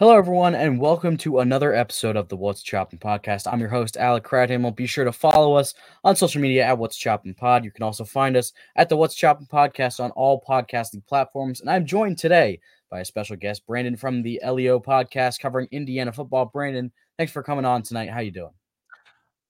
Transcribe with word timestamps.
Hello, 0.00 0.16
everyone, 0.16 0.54
and 0.54 0.80
welcome 0.80 1.18
to 1.18 1.40
another 1.40 1.74
episode 1.74 2.16
of 2.16 2.26
the 2.28 2.36
What's 2.36 2.62
Chopping 2.62 2.98
podcast. 2.98 3.46
I'm 3.46 3.60
your 3.60 3.68
host, 3.68 3.98
Alec 3.98 4.24
Crouthamel. 4.24 4.74
Be 4.74 4.86
sure 4.86 5.04
to 5.04 5.12
follow 5.12 5.52
us 5.56 5.74
on 6.04 6.16
social 6.16 6.40
media 6.40 6.64
at 6.64 6.78
What's 6.78 6.96
Chopping 6.96 7.34
Pod. 7.34 7.66
You 7.66 7.70
can 7.70 7.82
also 7.82 8.06
find 8.06 8.34
us 8.34 8.54
at 8.76 8.88
the 8.88 8.96
What's 8.96 9.14
Chopping 9.14 9.46
podcast 9.46 10.02
on 10.02 10.10
all 10.12 10.42
podcasting 10.42 11.04
platforms. 11.04 11.60
And 11.60 11.68
I'm 11.68 11.84
joined 11.84 12.16
today 12.16 12.60
by 12.88 13.00
a 13.00 13.04
special 13.04 13.36
guest, 13.36 13.66
Brandon 13.66 13.94
from 13.94 14.22
the 14.22 14.40
LEO 14.42 14.80
podcast 14.80 15.38
covering 15.38 15.68
Indiana 15.70 16.12
football. 16.14 16.46
Brandon, 16.46 16.90
thanks 17.18 17.30
for 17.30 17.42
coming 17.42 17.66
on 17.66 17.82
tonight. 17.82 18.08
How 18.08 18.20
you 18.20 18.30
doing? 18.30 18.54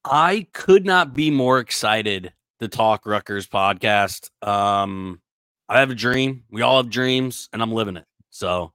I 0.03 0.47
could 0.51 0.85
not 0.85 1.13
be 1.13 1.31
more 1.31 1.59
excited 1.59 2.33
to 2.59 2.67
talk 2.67 3.05
Rutgers 3.05 3.47
podcast. 3.47 4.29
Um, 4.45 5.21
I 5.69 5.79
have 5.79 5.91
a 5.91 5.95
dream. 5.95 6.43
We 6.51 6.61
all 6.61 6.75
have 6.83 6.89
dreams, 6.89 7.47
and 7.53 7.61
I'm 7.61 7.71
living 7.71 7.95
it. 7.95 8.05
So 8.31 8.73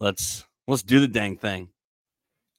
let's 0.00 0.46
Let's 0.68 0.82
do 0.82 1.00
the 1.00 1.08
dang 1.08 1.38
thing. 1.38 1.70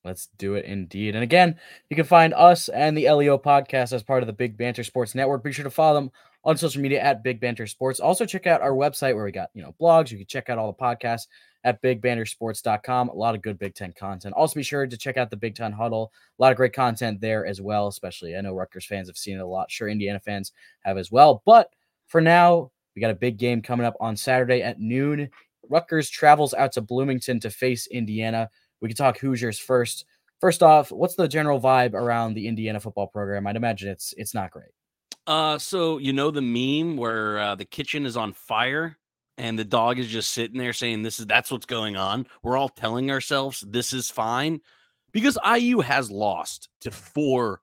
Let's 0.04 0.30
do 0.40 0.56
it 0.56 0.66
indeed. 0.66 1.14
And 1.14 1.24
again, 1.24 1.60
you 1.90 1.96
can 1.96 2.06
find 2.06 2.34
us 2.34 2.68
and 2.68 2.98
the 2.98 3.08
LEO 3.12 3.38
podcast 3.38 3.94
as 3.94 4.02
part 4.02 4.24
of 4.24 4.28
the 4.28 4.34
Big 4.34 4.58
Banter 4.58 4.84
Sports 4.84 5.14
Network. 5.14 5.44
Be 5.44 5.52
sure 5.52 5.64
to 5.64 5.70
follow 5.70 6.00
them 6.00 6.12
on 6.44 6.58
social 6.58 6.82
media 6.82 7.02
at 7.02 7.24
Big 7.24 7.40
Banter 7.40 7.68
Sports. 7.68 8.00
Also, 8.00 8.26
check 8.26 8.48
out 8.48 8.62
our 8.62 8.72
website 8.72 9.14
where 9.14 9.26
we 9.26 9.32
got, 9.32 9.50
you 9.54 9.62
know, 9.62 9.76
blogs. 9.80 10.10
You 10.10 10.18
can 10.18 10.26
check 10.26 10.50
out 10.50 10.58
all 10.58 10.72
the 10.72 10.84
podcasts 10.84 11.28
at 11.64 11.84
bigbantersports.com. 11.84 13.10
A 13.10 13.14
lot 13.14 13.36
of 13.36 13.44
good 13.44 13.60
Big 13.60 13.76
Ten 13.76 13.94
content. 13.94 14.34
Also, 14.34 14.56
be 14.56 14.64
sure 14.64 14.88
to 14.88 14.98
check 14.98 15.18
out 15.18 15.30
the 15.30 15.38
Big 15.38 15.54
Ten 15.54 15.72
Huddle. 15.72 16.12
A 16.40 16.42
lot 16.42 16.52
of 16.52 16.58
great 16.58 16.74
content 16.74 17.22
there 17.22 17.46
as 17.46 17.62
well, 17.62 17.90
especially. 17.90 18.36
I 18.36 18.42
know 18.42 18.56
Rutgers 18.56 18.88
fans 18.88 19.08
have 19.08 19.18
seen 19.18 19.38
it 19.38 19.42
a 19.42 19.46
lot. 19.46 19.70
Sure, 19.70 19.88
Indiana 19.88 20.20
fans 20.20 20.52
have 20.84 20.98
as 20.98 21.12
well. 21.12 21.44
But 21.46 21.70
for 22.08 22.22
now, 22.22 22.72
we 22.96 23.02
got 23.02 23.12
a 23.12 23.16
big 23.16 23.38
game 23.38 23.62
coming 23.62 23.86
up 23.86 23.98
on 24.00 24.18
Saturday 24.18 24.64
at 24.64 24.80
noon 24.80 25.30
Rutgers 25.70 26.10
travels 26.10 26.54
out 26.54 26.74
to 26.74 26.82
Bloomington 26.82 27.40
to 27.42 27.50
face 27.50 27.88
Indiana. 27.88 28.50
We 28.82 28.90
can 28.90 28.98
talk 28.98 29.20
Hoosiers 29.20 29.60
first. 29.60 30.06
First 30.42 30.64
off, 30.64 30.92
what's 30.92 31.16
the 31.16 31.28
general 31.28 31.60
vibe 31.60 31.94
around 31.94 32.34
the 32.34 32.48
Indiana 32.48 32.80
football 32.80 33.08
program? 33.08 33.46
I'd 33.46 33.56
imagine 33.56 33.90
it's 33.90 34.14
it's 34.18 34.34
not 34.34 34.52
great. 34.52 34.72
Uh, 35.28 35.58
so 35.58 35.98
you 35.98 36.14
know 36.14 36.32
the 36.32 36.42
meme 36.42 36.98
where 36.98 37.40
uh, 37.40 37.56
the 37.56 37.66
kitchen 37.66 38.06
is 38.06 38.18
on 38.18 38.34
fire 38.34 38.98
and 39.38 39.60
the 39.60 39.66
dog 39.66 40.00
is 40.00 40.08
just 40.08 40.32
sitting 40.32 40.58
there 40.58 40.74
saying 40.74 41.02
this 41.02 41.20
is 41.20 41.26
that's 41.26 41.52
what's 41.52 41.66
going 41.66 41.96
on. 41.96 42.26
We're 42.42 42.58
all 42.58 42.70
telling 42.70 43.12
ourselves 43.12 43.64
this 43.68 43.94
is 43.94 44.10
fine 44.10 44.62
because 45.12 45.38
IU 45.46 45.82
has 45.82 46.10
lost 46.10 46.70
to 46.82 46.92
four 46.92 47.62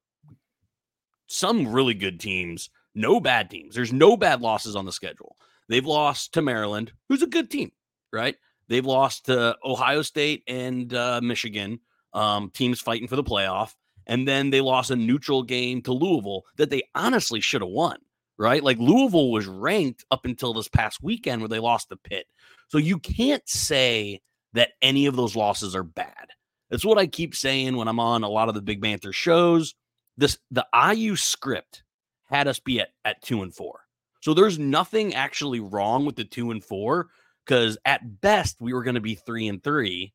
some 1.28 1.66
really 1.66 1.94
good 1.94 2.20
teams, 2.20 2.70
no 2.94 3.20
bad 3.20 3.50
teams. 3.50 3.75
There's 3.75 3.92
no 3.92 4.16
bad 4.16 4.42
losses 4.42 4.77
on 4.77 4.84
the 4.84 4.92
schedule. 4.92 5.36
They've 5.69 5.84
lost 5.84 6.34
to 6.34 6.42
Maryland, 6.42 6.92
who's 7.09 7.22
a 7.22 7.27
good 7.27 7.50
team 7.50 7.72
right? 8.17 8.34
They've 8.69 8.84
lost 8.84 9.27
to 9.27 9.56
Ohio 9.64 10.03
State 10.03 10.42
and 10.48 10.92
uh, 10.92 11.20
Michigan, 11.22 11.78
um, 12.12 12.50
teams 12.50 12.81
fighting 12.81 13.06
for 13.06 13.17
the 13.17 13.22
playoff. 13.22 13.75
And 14.06 14.27
then 14.27 14.50
they 14.50 14.61
lost 14.61 14.91
a 14.91 14.97
neutral 14.97 15.42
game 15.42 15.83
to 15.83 15.92
Louisville 15.92 16.44
that 16.56 16.70
they 16.70 16.83
honestly 16.94 17.41
should 17.41 17.61
have 17.61 17.70
won, 17.70 17.98
right? 18.39 18.62
Like 18.62 18.78
Louisville 18.78 19.31
was 19.31 19.47
ranked 19.47 20.05
up 20.11 20.25
until 20.25 20.55
this 20.55 20.69
past 20.69 21.03
weekend 21.03 21.42
where 21.42 21.48
they 21.48 21.59
lost 21.59 21.89
the 21.89 21.97
Pitt. 21.97 22.27
So 22.69 22.78
you 22.78 22.98
can't 22.98 23.47
say 23.48 24.20
that 24.55 24.70
any 24.81 25.06
of 25.06 25.17
those 25.17 25.37
losses 25.37 25.75
are 25.77 25.83
bad. 25.83 26.28
That's 26.70 26.84
what 26.84 26.98
I 26.98 27.06
keep 27.06 27.34
saying 27.34 27.77
when 27.77 27.89
I'm 27.89 28.00
on 28.00 28.25
a 28.25 28.28
lot 28.28 28.48
of 28.48 28.55
the 28.55 28.62
Big 28.62 28.81
Banter 28.81 29.12
shows. 29.12 29.75
This 30.17 30.39
the 30.50 30.67
IU 30.75 31.14
script 31.14 31.83
had 32.25 32.48
us 32.48 32.59
be 32.59 32.81
at, 32.81 32.89
at 33.05 33.22
two 33.22 33.42
and 33.42 33.55
four. 33.55 33.81
So 34.20 34.34
there's 34.34 34.59
nothing 34.59 35.14
actually 35.14 35.61
wrong 35.61 36.05
with 36.05 36.17
the 36.17 36.25
two 36.25 36.50
and 36.50 36.64
four 36.64 37.09
because 37.47 37.78
at 37.84 38.20
best 38.20 38.56
we 38.61 38.72
were 38.72 38.83
going 38.83 38.94
to 38.94 39.00
be 39.00 39.14
three 39.14 39.48
and 39.48 39.62
three, 39.62 40.12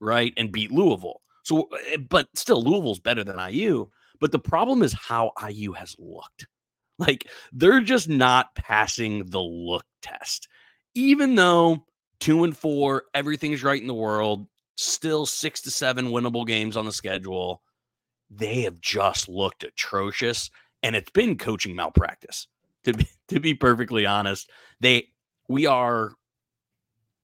right, 0.00 0.32
and 0.36 0.52
beat 0.52 0.72
Louisville. 0.72 1.20
So, 1.44 1.68
eh, 1.92 1.98
but 1.98 2.28
still, 2.34 2.62
Louisville's 2.62 3.00
better 3.00 3.24
than 3.24 3.38
IU. 3.38 3.88
But 4.20 4.32
the 4.32 4.38
problem 4.38 4.82
is 4.82 4.92
how 4.92 5.32
IU 5.46 5.72
has 5.72 5.96
looked. 5.98 6.46
Like 6.98 7.28
they're 7.52 7.80
just 7.80 8.08
not 8.08 8.54
passing 8.54 9.24
the 9.30 9.40
look 9.40 9.86
test, 10.02 10.48
even 10.94 11.34
though 11.34 11.86
two 12.20 12.44
and 12.44 12.54
four, 12.54 13.04
everything's 13.14 13.64
right 13.64 13.80
in 13.80 13.88
the 13.88 13.94
world. 13.94 14.46
Still 14.76 15.24
six 15.24 15.62
to 15.62 15.70
seven 15.70 16.08
winnable 16.08 16.46
games 16.46 16.76
on 16.76 16.84
the 16.84 16.92
schedule. 16.92 17.62
They 18.30 18.62
have 18.62 18.80
just 18.80 19.28
looked 19.28 19.64
atrocious, 19.64 20.50
and 20.82 20.94
it's 20.94 21.10
been 21.10 21.38
coaching 21.38 21.74
malpractice. 21.74 22.46
To 22.84 22.92
be, 22.92 23.08
to 23.28 23.40
be 23.40 23.54
perfectly 23.54 24.04
honest, 24.04 24.50
they 24.80 25.08
we 25.48 25.64
are 25.64 26.12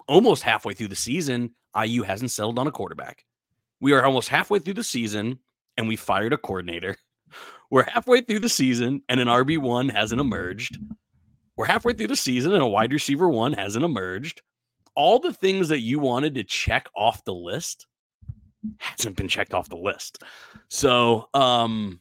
almost 0.08 0.42
halfway 0.42 0.74
through 0.74 0.88
the 0.88 0.96
season, 0.96 1.54
IU 1.80 2.02
hasn't 2.02 2.30
settled 2.30 2.58
on 2.58 2.66
a 2.66 2.72
quarterback. 2.72 3.24
We 3.80 3.92
are 3.92 4.04
almost 4.04 4.28
halfway 4.28 4.58
through 4.58 4.74
the 4.74 4.84
season 4.84 5.38
and 5.76 5.88
we 5.88 5.96
fired 5.96 6.32
a 6.32 6.38
coordinator. 6.38 6.96
We're 7.70 7.84
halfway 7.84 8.20
through 8.20 8.40
the 8.40 8.48
season 8.48 9.02
and 9.08 9.20
an 9.20 9.28
RB1 9.28 9.90
hasn't 9.90 10.20
emerged. 10.20 10.78
We're 11.56 11.66
halfway 11.66 11.94
through 11.94 12.08
the 12.08 12.16
season 12.16 12.52
and 12.52 12.62
a 12.62 12.66
wide 12.66 12.92
receiver 12.92 13.28
one 13.28 13.52
hasn't 13.52 13.84
emerged. 13.84 14.42
All 14.94 15.18
the 15.18 15.32
things 15.32 15.68
that 15.68 15.80
you 15.80 15.98
wanted 15.98 16.34
to 16.36 16.44
check 16.44 16.86
off 16.94 17.24
the 17.24 17.34
list 17.34 17.86
hasn't 18.78 19.16
been 19.16 19.28
checked 19.28 19.52
off 19.52 19.68
the 19.68 19.76
list. 19.76 20.22
So, 20.68 21.28
um, 21.34 22.00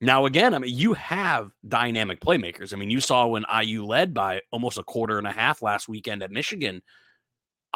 now 0.00 0.26
again, 0.26 0.52
I 0.52 0.58
mean, 0.58 0.76
you 0.76 0.94
have 0.94 1.50
dynamic 1.66 2.20
playmakers. 2.20 2.72
I 2.72 2.76
mean, 2.76 2.90
you 2.90 3.00
saw 3.00 3.26
when 3.26 3.44
IU 3.62 3.84
led 3.84 4.12
by 4.12 4.40
almost 4.50 4.78
a 4.78 4.82
quarter 4.82 5.18
and 5.18 5.26
a 5.26 5.32
half 5.32 5.62
last 5.62 5.88
weekend 5.88 6.22
at 6.22 6.30
Michigan 6.30 6.82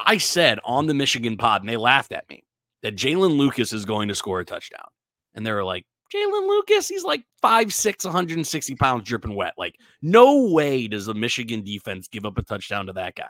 I 0.07 0.19
said 0.19 0.59
on 0.65 0.87
the 0.87 0.95
Michigan 0.95 1.37
pod, 1.37 1.63
and 1.63 1.69
they 1.69 1.77
laughed 1.77 2.13
at 2.13 2.29
me, 2.29 2.45
that 2.83 2.97
Jaylin 2.97 3.37
Lucas 3.37 3.73
is 3.73 3.85
going 3.85 4.09
to 4.09 4.15
score 4.15 4.41
a 4.41 4.45
touchdown. 4.45 4.87
And 5.35 5.47
they 5.47 5.53
were 5.53 5.65
like, 5.65 5.85
Jaylin 6.15 6.49
Lucas, 6.49 6.89
he's 6.89 7.05
like 7.05 7.23
5'6, 7.45 8.05
160 8.05 8.75
pounds, 8.77 9.05
dripping 9.05 9.35
wet. 9.35 9.55
Like, 9.59 9.77
no 10.01 10.49
way 10.49 10.89
does 10.89 11.07
the 11.07 11.15
Michigan 11.15 11.63
defense 11.63 12.09
give 12.09 12.25
up 12.25 12.39
a 12.39 12.43
touchdown 12.43 12.87
to 12.87 12.93
that 12.95 13.15
guy. 13.15 13.29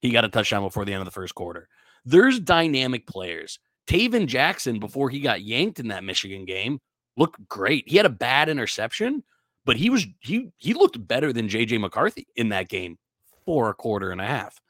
He 0.00 0.10
got 0.10 0.24
a 0.24 0.28
touchdown 0.28 0.62
before 0.62 0.84
the 0.84 0.92
end 0.92 1.02
of 1.02 1.06
the 1.06 1.10
first 1.10 1.34
quarter. 1.34 1.68
There's 2.04 2.40
dynamic 2.40 3.06
players. 3.06 3.58
Tayven 3.88 4.26
Jackson, 4.26 4.78
before 4.78 5.10
he 5.10 5.20
got 5.20 5.42
yanked 5.42 5.80
in 5.80 5.88
that 5.88 6.04
Michigan 6.04 6.44
game, 6.44 6.80
looked 7.16 7.46
great. 7.48 7.88
He 7.88 7.96
had 7.96 8.06
a 8.06 8.10
bad 8.10 8.48
interception, 8.48 9.22
but 9.64 9.76
he 9.76 9.90
was 9.90 10.06
he 10.20 10.50
he 10.56 10.74
looked 10.74 11.06
better 11.06 11.32
than 11.32 11.48
JJ 11.48 11.80
McCarthy 11.80 12.26
in 12.36 12.50
that 12.50 12.68
game 12.68 12.98
for 13.44 13.68
a 13.68 13.74
quarter 13.74 14.10
and 14.10 14.20
a 14.20 14.26
half. 14.26 14.60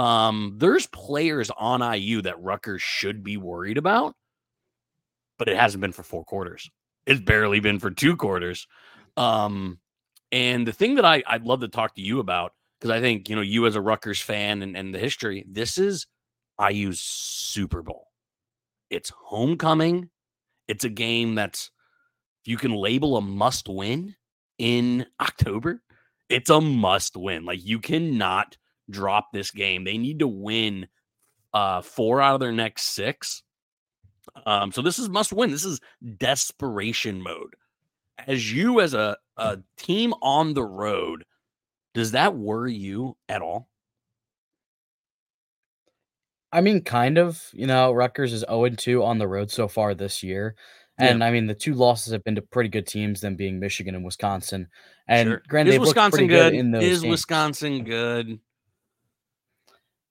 Um, 0.00 0.54
there's 0.56 0.86
players 0.86 1.50
on 1.58 1.82
IU 1.82 2.22
that 2.22 2.40
Rutgers 2.40 2.80
should 2.80 3.22
be 3.22 3.36
worried 3.36 3.76
about, 3.76 4.14
but 5.38 5.46
it 5.46 5.58
hasn't 5.58 5.82
been 5.82 5.92
for 5.92 6.02
four 6.02 6.24
quarters. 6.24 6.70
It's 7.04 7.20
barely 7.20 7.60
been 7.60 7.78
for 7.78 7.90
two 7.90 8.16
quarters. 8.16 8.66
Um, 9.18 9.78
and 10.32 10.66
the 10.66 10.72
thing 10.72 10.94
that 10.94 11.04
I, 11.04 11.22
I'd 11.26 11.44
love 11.44 11.60
to 11.60 11.68
talk 11.68 11.96
to 11.96 12.00
you 12.00 12.18
about, 12.18 12.54
because 12.80 12.90
I 12.90 13.00
think, 13.02 13.28
you 13.28 13.36
know, 13.36 13.42
you 13.42 13.66
as 13.66 13.76
a 13.76 13.80
Rutgers 13.82 14.22
fan 14.22 14.62
and, 14.62 14.74
and 14.74 14.94
the 14.94 14.98
history, 14.98 15.44
this 15.46 15.76
is 15.76 16.06
IU's 16.58 17.00
Super 17.00 17.82
Bowl. 17.82 18.06
It's 18.88 19.10
homecoming. 19.10 20.08
It's 20.66 20.84
a 20.84 20.88
game 20.88 21.34
that's, 21.34 21.70
you 22.46 22.56
can 22.56 22.72
label 22.72 23.18
a 23.18 23.20
must 23.20 23.68
win 23.68 24.16
in 24.56 25.04
October, 25.20 25.82
it's 26.30 26.48
a 26.48 26.58
must 26.58 27.18
win. 27.18 27.44
Like 27.44 27.62
you 27.62 27.80
cannot 27.80 28.56
drop 28.90 29.32
this 29.32 29.50
game. 29.50 29.84
They 29.84 29.98
need 29.98 30.18
to 30.20 30.28
win 30.28 30.88
uh, 31.52 31.82
four 31.82 32.20
out 32.20 32.34
of 32.34 32.40
their 32.40 32.52
next 32.52 32.94
six. 32.94 33.42
Um, 34.46 34.72
so 34.72 34.82
this 34.82 34.98
is 34.98 35.08
must 35.08 35.32
win. 35.32 35.50
This 35.50 35.64
is 35.64 35.80
desperation 36.18 37.22
mode. 37.22 37.54
As 38.26 38.52
you, 38.52 38.80
as 38.80 38.94
a, 38.94 39.16
a 39.36 39.58
team 39.76 40.14
on 40.22 40.54
the 40.54 40.64
road, 40.64 41.24
does 41.94 42.12
that 42.12 42.36
worry 42.36 42.74
you 42.74 43.16
at 43.28 43.42
all? 43.42 43.68
I 46.52 46.60
mean, 46.60 46.82
kind 46.82 47.18
of. 47.18 47.42
You 47.52 47.66
know, 47.66 47.92
Rutgers 47.92 48.32
is 48.32 48.44
0 48.48 48.70
2 48.70 49.02
on 49.02 49.18
the 49.18 49.28
road 49.28 49.50
so 49.50 49.68
far 49.68 49.94
this 49.94 50.22
year. 50.22 50.54
And 50.98 51.20
yeah. 51.20 51.26
I 51.26 51.30
mean, 51.30 51.46
the 51.46 51.54
two 51.54 51.74
losses 51.74 52.12
have 52.12 52.22
been 52.24 52.34
to 52.34 52.42
pretty 52.42 52.68
good 52.68 52.86
teams, 52.86 53.22
them 53.22 53.34
being 53.34 53.58
Michigan 53.58 53.94
and 53.94 54.04
Wisconsin. 54.04 54.68
And 55.08 55.28
sure. 55.28 55.42
granted, 55.48 55.74
is 55.74 55.80
Wisconsin 55.80 56.26
good? 56.26 56.52
good 56.52 56.54
in 56.54 56.72
those 56.72 56.84
is 56.84 57.00
games. 57.00 57.10
Wisconsin 57.10 57.84
good? 57.84 58.38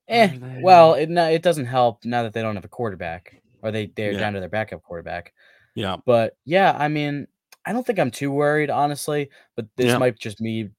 Eh, 0.10 0.38
well, 0.62 0.96
it 0.96 1.10
it 1.10 1.44
doesn't 1.44 1.66
help 1.66 2.04
now 2.04 2.24
that 2.24 2.34
they 2.34 2.42
don't 2.42 2.56
have 2.56 2.66
a 2.66 2.70
quarterback, 2.70 3.42
or 3.62 3.72
they 3.72 3.92
they're 3.96 4.14
yeah. 4.14 4.20
down 4.20 4.34
to 4.34 4.40
their 4.40 4.50
backup 4.50 4.82
quarterback. 4.82 5.34
Yeah, 5.76 5.98
but 6.06 6.36
yeah, 6.46 6.76
I 6.78 6.88
mean, 6.88 7.28
I 7.66 7.74
don't 7.74 7.86
think 7.86 8.00
I'm 8.00 8.12
too 8.12 8.32
worried, 8.32 8.72
honestly. 8.72 9.30
But 9.56 9.68
this 9.78 9.88
yeah. 9.88 9.98
might 9.98 10.18
just 10.18 10.42
me. 10.42 10.70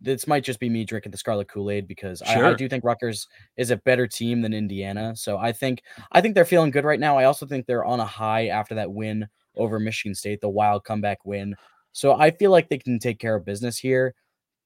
This 0.00 0.26
might 0.26 0.44
just 0.44 0.60
be 0.60 0.68
me 0.68 0.84
drinking 0.84 1.12
the 1.12 1.18
Scarlet 1.18 1.48
Kool 1.48 1.70
Aid 1.70 1.88
because 1.88 2.22
sure. 2.26 2.44
I, 2.44 2.50
I 2.50 2.54
do 2.54 2.68
think 2.68 2.84
Rutgers 2.84 3.26
is 3.56 3.70
a 3.70 3.78
better 3.78 4.06
team 4.06 4.42
than 4.42 4.52
Indiana. 4.52 5.16
So 5.16 5.38
I 5.38 5.52
think 5.52 5.82
I 6.12 6.20
think 6.20 6.34
they're 6.34 6.44
feeling 6.44 6.70
good 6.70 6.84
right 6.84 7.00
now. 7.00 7.16
I 7.16 7.24
also 7.24 7.46
think 7.46 7.64
they're 7.64 7.86
on 7.86 8.00
a 8.00 8.04
high 8.04 8.48
after 8.48 8.74
that 8.74 8.92
win 8.92 9.26
over 9.56 9.80
Michigan 9.80 10.14
State, 10.14 10.42
the 10.42 10.48
wild 10.50 10.84
comeback 10.84 11.24
win. 11.24 11.54
So 11.92 12.12
I 12.12 12.32
feel 12.32 12.50
like 12.50 12.68
they 12.68 12.78
can 12.78 12.98
take 12.98 13.18
care 13.18 13.34
of 13.34 13.46
business 13.46 13.78
here. 13.78 14.14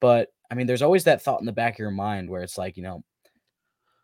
But 0.00 0.30
I 0.50 0.54
mean, 0.54 0.66
there's 0.66 0.82
always 0.82 1.04
that 1.04 1.22
thought 1.22 1.40
in 1.40 1.46
the 1.46 1.52
back 1.52 1.74
of 1.74 1.78
your 1.78 1.90
mind 1.92 2.28
where 2.28 2.42
it's 2.42 2.58
like, 2.58 2.76
you 2.76 2.82
know, 2.82 3.04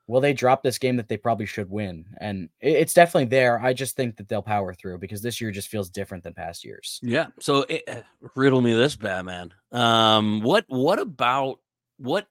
will 0.06 0.20
they 0.20 0.32
drop 0.32 0.62
this 0.62 0.78
game 0.78 0.96
that 0.96 1.08
they 1.08 1.16
probably 1.16 1.46
should 1.46 1.70
win? 1.70 2.04
And 2.18 2.48
it's 2.60 2.94
definitely 2.94 3.26
there. 3.26 3.60
I 3.60 3.72
just 3.72 3.96
think 3.96 4.16
that 4.16 4.28
they'll 4.28 4.42
power 4.42 4.74
through 4.74 4.98
because 4.98 5.22
this 5.22 5.40
year 5.40 5.50
just 5.50 5.68
feels 5.68 5.90
different 5.90 6.24
than 6.24 6.34
past 6.34 6.64
years. 6.64 7.00
Yeah. 7.02 7.28
So 7.40 7.64
it, 7.68 7.82
eh, 7.86 8.02
riddle 8.36 8.60
me 8.60 8.74
this, 8.74 8.96
Batman. 8.96 9.52
Um, 9.72 10.42
what 10.42 10.64
what 10.68 10.98
about 10.98 11.60
what 11.98 12.26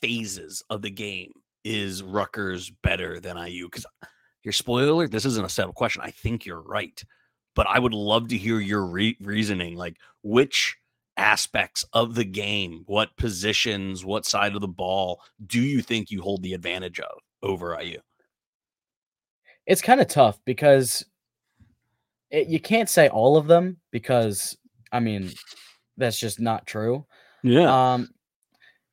phases 0.00 0.62
of 0.68 0.82
the 0.82 0.90
game 0.90 1.32
is 1.64 2.02
Rutgers 2.02 2.70
better 2.82 3.20
than 3.20 3.38
IU? 3.38 3.66
Because 3.66 3.86
your 4.42 4.52
spoiler, 4.52 5.08
this 5.08 5.24
isn't 5.24 5.46
a 5.46 5.48
settled 5.48 5.76
question. 5.76 6.02
I 6.04 6.10
think 6.10 6.44
you're 6.44 6.62
right, 6.62 7.02
but 7.54 7.66
I 7.66 7.78
would 7.78 7.94
love 7.94 8.28
to 8.28 8.36
hear 8.36 8.60
your 8.60 8.84
re- 8.84 9.16
reasoning. 9.20 9.76
Like 9.76 9.96
which 10.22 10.76
aspects 11.16 11.84
of 11.92 12.14
the 12.14 12.24
game, 12.24 12.82
what 12.86 13.16
positions, 13.16 14.04
what 14.04 14.26
side 14.26 14.54
of 14.54 14.60
the 14.60 14.68
ball 14.68 15.20
do 15.46 15.60
you 15.60 15.80
think 15.82 16.10
you 16.10 16.22
hold 16.22 16.42
the 16.42 16.54
advantage 16.54 17.00
of 17.00 17.18
over 17.42 17.78
IU? 17.80 17.98
It's 19.66 19.82
kind 19.82 20.00
of 20.00 20.08
tough 20.08 20.38
because 20.44 21.04
it, 22.30 22.48
you 22.48 22.60
can't 22.60 22.88
say 22.88 23.08
all 23.08 23.36
of 23.36 23.46
them 23.46 23.78
because 23.90 24.56
I 24.92 25.00
mean 25.00 25.32
that's 25.96 26.18
just 26.18 26.40
not 26.40 26.66
true. 26.66 27.06
Yeah. 27.42 27.94
Um, 27.94 28.10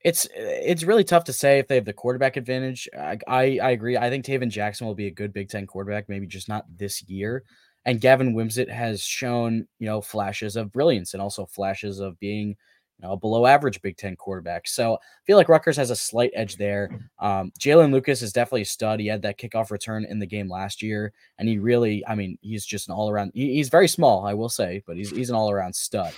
it's 0.04 0.28
it's 0.36 0.84
really 0.84 1.04
tough 1.04 1.26
to 1.26 1.34
say 1.34 1.60
if 1.60 1.68
they 1.68 1.76
have 1.76 1.86
the 1.86 1.94
quarterback 1.94 2.38
advantage. 2.38 2.90
I, 2.98 3.18
I, 3.28 3.60
I 3.62 3.72
agree. 3.72 3.98
I 3.98 4.10
think 4.10 4.26
Tayven 4.26 4.50
Jackson 4.50 4.88
will 4.88 4.96
be 4.96 5.08
a 5.08 5.12
good 5.12 5.34
Big 5.34 5.50
Ten 5.50 5.68
quarterback, 5.68 6.10
maybe 6.10 6.26
just 6.26 6.50
not 6.50 6.66
this 6.76 7.04
year. 7.04 7.44
And 7.86 8.02
Gavin 8.02 8.36
Wimsatt 8.36 8.70
has 8.70 9.02
shown, 9.02 9.68
you 9.80 9.88
know, 9.88 10.02
flashes 10.02 10.56
of 10.56 10.72
brilliance 10.72 11.14
and 11.14 11.22
also 11.22 11.46
flashes 11.46 12.00
of 12.00 12.20
being, 12.20 12.50
you 12.50 13.08
know, 13.08 13.14
a 13.14 13.18
below 13.18 13.48
average 13.48 13.82
Big 13.82 13.98
Ten 13.98 14.16
quarterback. 14.16 14.68
So 14.68 14.94
I 14.96 14.98
feel 15.26 15.38
like 15.38 15.50
Rutgers 15.50 15.78
has 15.78 15.90
a 15.90 15.96
slight 15.96 16.32
edge 16.36 16.58
there. 16.58 17.10
Um, 17.20 17.52
Jaylin 17.60 17.92
Lucas 17.92 18.22
is 18.22 18.34
definitely 18.34 18.62
a 18.62 18.66
stud. 18.66 19.00
He 19.00 19.08
had 19.08 19.24
that 19.24 19.40
kickoff 19.40 19.72
return 19.72 20.06
in 20.06 20.20
the 20.20 20.28
game 20.28 20.48
last 20.48 20.84
year, 20.84 21.12
and 21.40 21.50
he 21.50 21.58
really, 21.58 22.06
I 22.08 22.14
mean, 22.14 22.38
he's 22.42 22.66
just 22.66 22.88
an 22.88 22.94
all 22.94 23.10
around. 23.10 23.32
He, 23.34 23.56
he's 23.56 23.70
very 23.70 23.88
small, 23.88 24.26
I 24.26 24.36
will 24.36 24.50
say, 24.50 24.84
but 24.86 24.98
he's 24.98 25.10
he's 25.10 25.30
an 25.30 25.36
all 25.36 25.50
around 25.50 25.76
stud. 25.76 26.14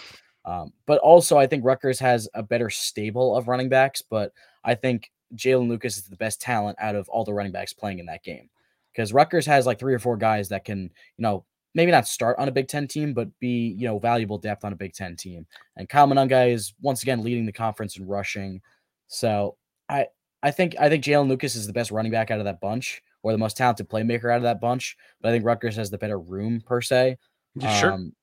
Um, 0.45 0.73
but 0.85 0.99
also, 0.99 1.37
I 1.37 1.47
think 1.47 1.63
Rutgers 1.63 1.99
has 1.99 2.27
a 2.33 2.43
better 2.43 2.69
stable 2.69 3.37
of 3.37 3.47
running 3.47 3.69
backs, 3.69 4.01
but 4.01 4.33
I 4.65 4.75
think 4.75 5.09
Jaylin 5.35 5.69
Lucas 5.69 5.97
is 5.97 6.03
the 6.03 6.17
best 6.17 6.41
talent 6.41 6.77
out 6.81 6.95
of 6.95 7.07
all 7.09 7.23
the 7.23 7.33
running 7.33 7.53
backs 7.53 7.71
playing 7.71 7.99
in 7.99 8.05
that 8.07 8.23
game 8.23 8.49
because 8.91 9.13
Rutgers 9.13 9.45
has 9.45 9.65
like 9.65 9.79
three 9.79 9.93
or 9.93 9.99
four 9.99 10.17
guys 10.17 10.49
that 10.49 10.65
can, 10.65 10.81
you 10.81 11.23
know, 11.23 11.45
maybe 11.73 11.91
not 11.91 12.07
start 12.07 12.37
on 12.39 12.47
a 12.47 12.51
Big 12.51 12.67
Ten 12.67 12.87
team, 12.87 13.13
but 13.13 13.27
be 13.39 13.75
you 13.77 13.87
know 13.87 13.99
valuable 13.99 14.37
depth 14.37 14.65
on 14.65 14.73
a 14.73 14.77
Big 14.77 14.93
Ten 14.93 15.15
team. 15.15 15.45
And 15.77 15.89
Kyle 15.89 16.07
Monangai 16.07 16.53
is 16.53 16.73
once 16.81 17.03
again 17.03 17.23
leading 17.23 17.45
the 17.45 17.51
conference 17.51 17.97
in 17.97 18.07
rushing. 18.07 18.61
So 19.07 19.57
I 19.89 20.07
I 20.41 20.51
think 20.51 20.75
I 20.79 20.89
think 20.89 21.03
Jaylin 21.03 21.29
Lucas 21.29 21.55
is 21.55 21.67
the 21.67 21.73
best 21.73 21.91
running 21.91 22.11
back 22.11 22.31
out 22.31 22.39
of 22.39 22.45
that 22.45 22.61
bunch, 22.61 23.01
or 23.23 23.31
the 23.31 23.37
most 23.37 23.57
talented 23.57 23.89
playmaker 23.89 24.31
out 24.31 24.37
of 24.37 24.43
that 24.43 24.61
bunch. 24.61 24.97
But 25.21 25.29
I 25.29 25.31
think 25.31 25.45
Rutgers 25.45 25.75
has 25.77 25.89
the 25.89 25.97
better 25.97 26.19
room 26.19 26.61
per 26.65 26.81
se. 26.81 27.17
Sure. 27.59 27.93
Um, 27.93 28.13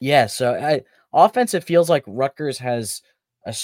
yeah. 0.00 0.26
So 0.26 0.54
I 0.54 0.82
offense, 1.12 1.54
it 1.54 1.64
feels 1.64 1.88
like 1.88 2.04
Rutgers 2.06 2.58
has 2.58 3.02
a, 3.46 3.54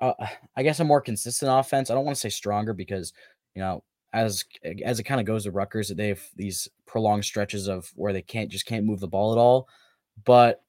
uh, 0.00 0.26
I 0.56 0.62
guess, 0.62 0.80
a 0.80 0.84
more 0.84 1.00
consistent 1.00 1.50
offense. 1.50 1.90
I 1.90 1.94
don't 1.94 2.04
want 2.04 2.16
to 2.16 2.20
say 2.20 2.28
stronger 2.28 2.74
because 2.74 3.12
you 3.54 3.62
know 3.62 3.82
as 4.12 4.44
as 4.84 4.98
it 4.98 5.04
kind 5.04 5.20
of 5.20 5.26
goes 5.26 5.44
to 5.44 5.50
Rutgers, 5.50 5.88
they 5.88 6.08
have 6.08 6.22
these 6.36 6.68
prolonged 6.86 7.24
stretches 7.24 7.68
of 7.68 7.90
where 7.94 8.12
they 8.12 8.22
can't 8.22 8.50
just 8.50 8.66
can't 8.66 8.86
move 8.86 9.00
the 9.00 9.08
ball 9.08 9.32
at 9.32 9.38
all. 9.38 9.68
But 10.24 10.62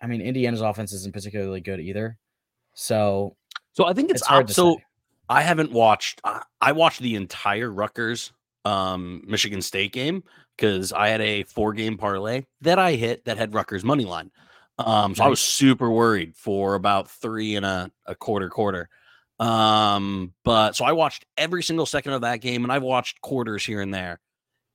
I 0.00 0.06
mean, 0.06 0.20
Indiana's 0.20 0.60
offense 0.60 0.92
isn't 0.92 1.12
particularly 1.12 1.60
good 1.60 1.80
either. 1.80 2.16
So, 2.74 3.36
so 3.72 3.86
I 3.86 3.92
think 3.92 4.10
it's, 4.10 4.20
it's 4.20 4.28
hard. 4.28 4.50
so. 4.50 4.78
I 5.30 5.42
haven't 5.42 5.72
watched. 5.72 6.22
I 6.60 6.72
watched 6.72 7.00
the 7.00 7.14
entire 7.14 7.70
Rutgers 7.70 8.32
um, 8.64 9.22
Michigan 9.26 9.60
State 9.60 9.92
game 9.92 10.24
because 10.56 10.92
I 10.92 11.08
had 11.08 11.20
a 11.20 11.42
four 11.44 11.72
game 11.72 11.98
parlay 11.98 12.44
that 12.62 12.78
I 12.78 12.92
hit 12.92 13.24
that 13.26 13.36
had 13.36 13.54
Rutgers 13.54 13.84
money 13.84 14.04
line. 14.04 14.30
Um, 14.78 15.14
so 15.14 15.22
nice. 15.22 15.26
I 15.26 15.28
was 15.28 15.40
super 15.40 15.90
worried 15.90 16.36
for 16.36 16.74
about 16.74 17.10
three 17.10 17.56
and 17.56 17.66
a, 17.66 17.90
a 18.06 18.14
quarter 18.14 18.48
quarter. 18.48 18.88
Um, 19.38 20.32
but 20.44 20.74
so 20.74 20.84
I 20.84 20.92
watched 20.92 21.24
every 21.36 21.62
single 21.62 21.86
second 21.86 22.12
of 22.12 22.22
that 22.22 22.40
game 22.40 22.64
and 22.64 22.72
I've 22.72 22.82
watched 22.82 23.20
quarters 23.20 23.64
here 23.64 23.80
and 23.80 23.94
there. 23.94 24.20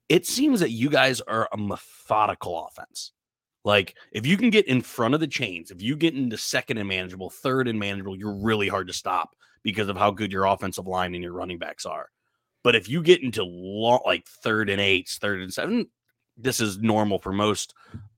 It 0.09 0.25
seems 0.25 0.59
that 0.59 0.71
you 0.71 0.89
guys 0.89 1.21
are 1.21 1.49
a 1.51 1.57
methodical 1.57 2.67
offense. 2.67 3.11
Like 3.65 3.95
if 4.11 4.25
you 4.25 4.37
can 4.37 4.49
get 4.49 4.67
in 4.67 4.81
front 4.81 5.13
of 5.13 5.19
the 5.19 5.27
chains, 5.27 5.71
if 5.71 5.81
you 5.81 5.95
get 5.95 6.13
into 6.13 6.37
second 6.37 6.77
and 6.77 6.87
manageable, 6.87 7.29
third 7.29 7.67
and 7.67 7.79
manageable, 7.79 8.17
you're 8.17 8.35
really 8.35 8.67
hard 8.67 8.87
to 8.87 8.93
stop 8.93 9.35
because 9.63 9.87
of 9.87 9.97
how 9.97 10.11
good 10.11 10.31
your 10.31 10.45
offensive 10.45 10.87
line 10.87 11.13
and 11.13 11.23
your 11.23 11.33
running 11.33 11.57
backs 11.57 11.85
are. 11.85 12.09
But 12.63 12.75
if 12.75 12.87
you 12.87 13.01
get 13.01 13.23
into 13.23 13.43
long, 13.43 13.99
like 14.05 14.25
third 14.25 14.69
and 14.69 14.79
eights, 14.79 15.17
third 15.17 15.41
and 15.41 15.53
seven, 15.53 15.87
this 16.37 16.59
is 16.59 16.79
normal 16.79 17.19
for 17.19 17.31
most 17.31 17.73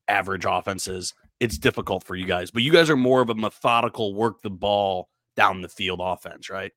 average 0.08 0.46
offenses. 0.48 1.14
It's 1.40 1.58
difficult 1.58 2.04
for 2.04 2.16
you 2.16 2.26
guys, 2.26 2.52
but 2.52 2.64
you 2.64 2.72
guys 2.72 2.90
are 2.90 2.96
more 2.96 3.22
of 3.22 3.30
a 3.30 3.36
methodical, 3.36 4.14
work 4.14 4.42
the 4.42 4.50
ball 4.50 5.10
down 5.36 5.62
the 5.62 5.70
field 5.70 6.00
offense, 6.02 6.50
right? 6.50 6.72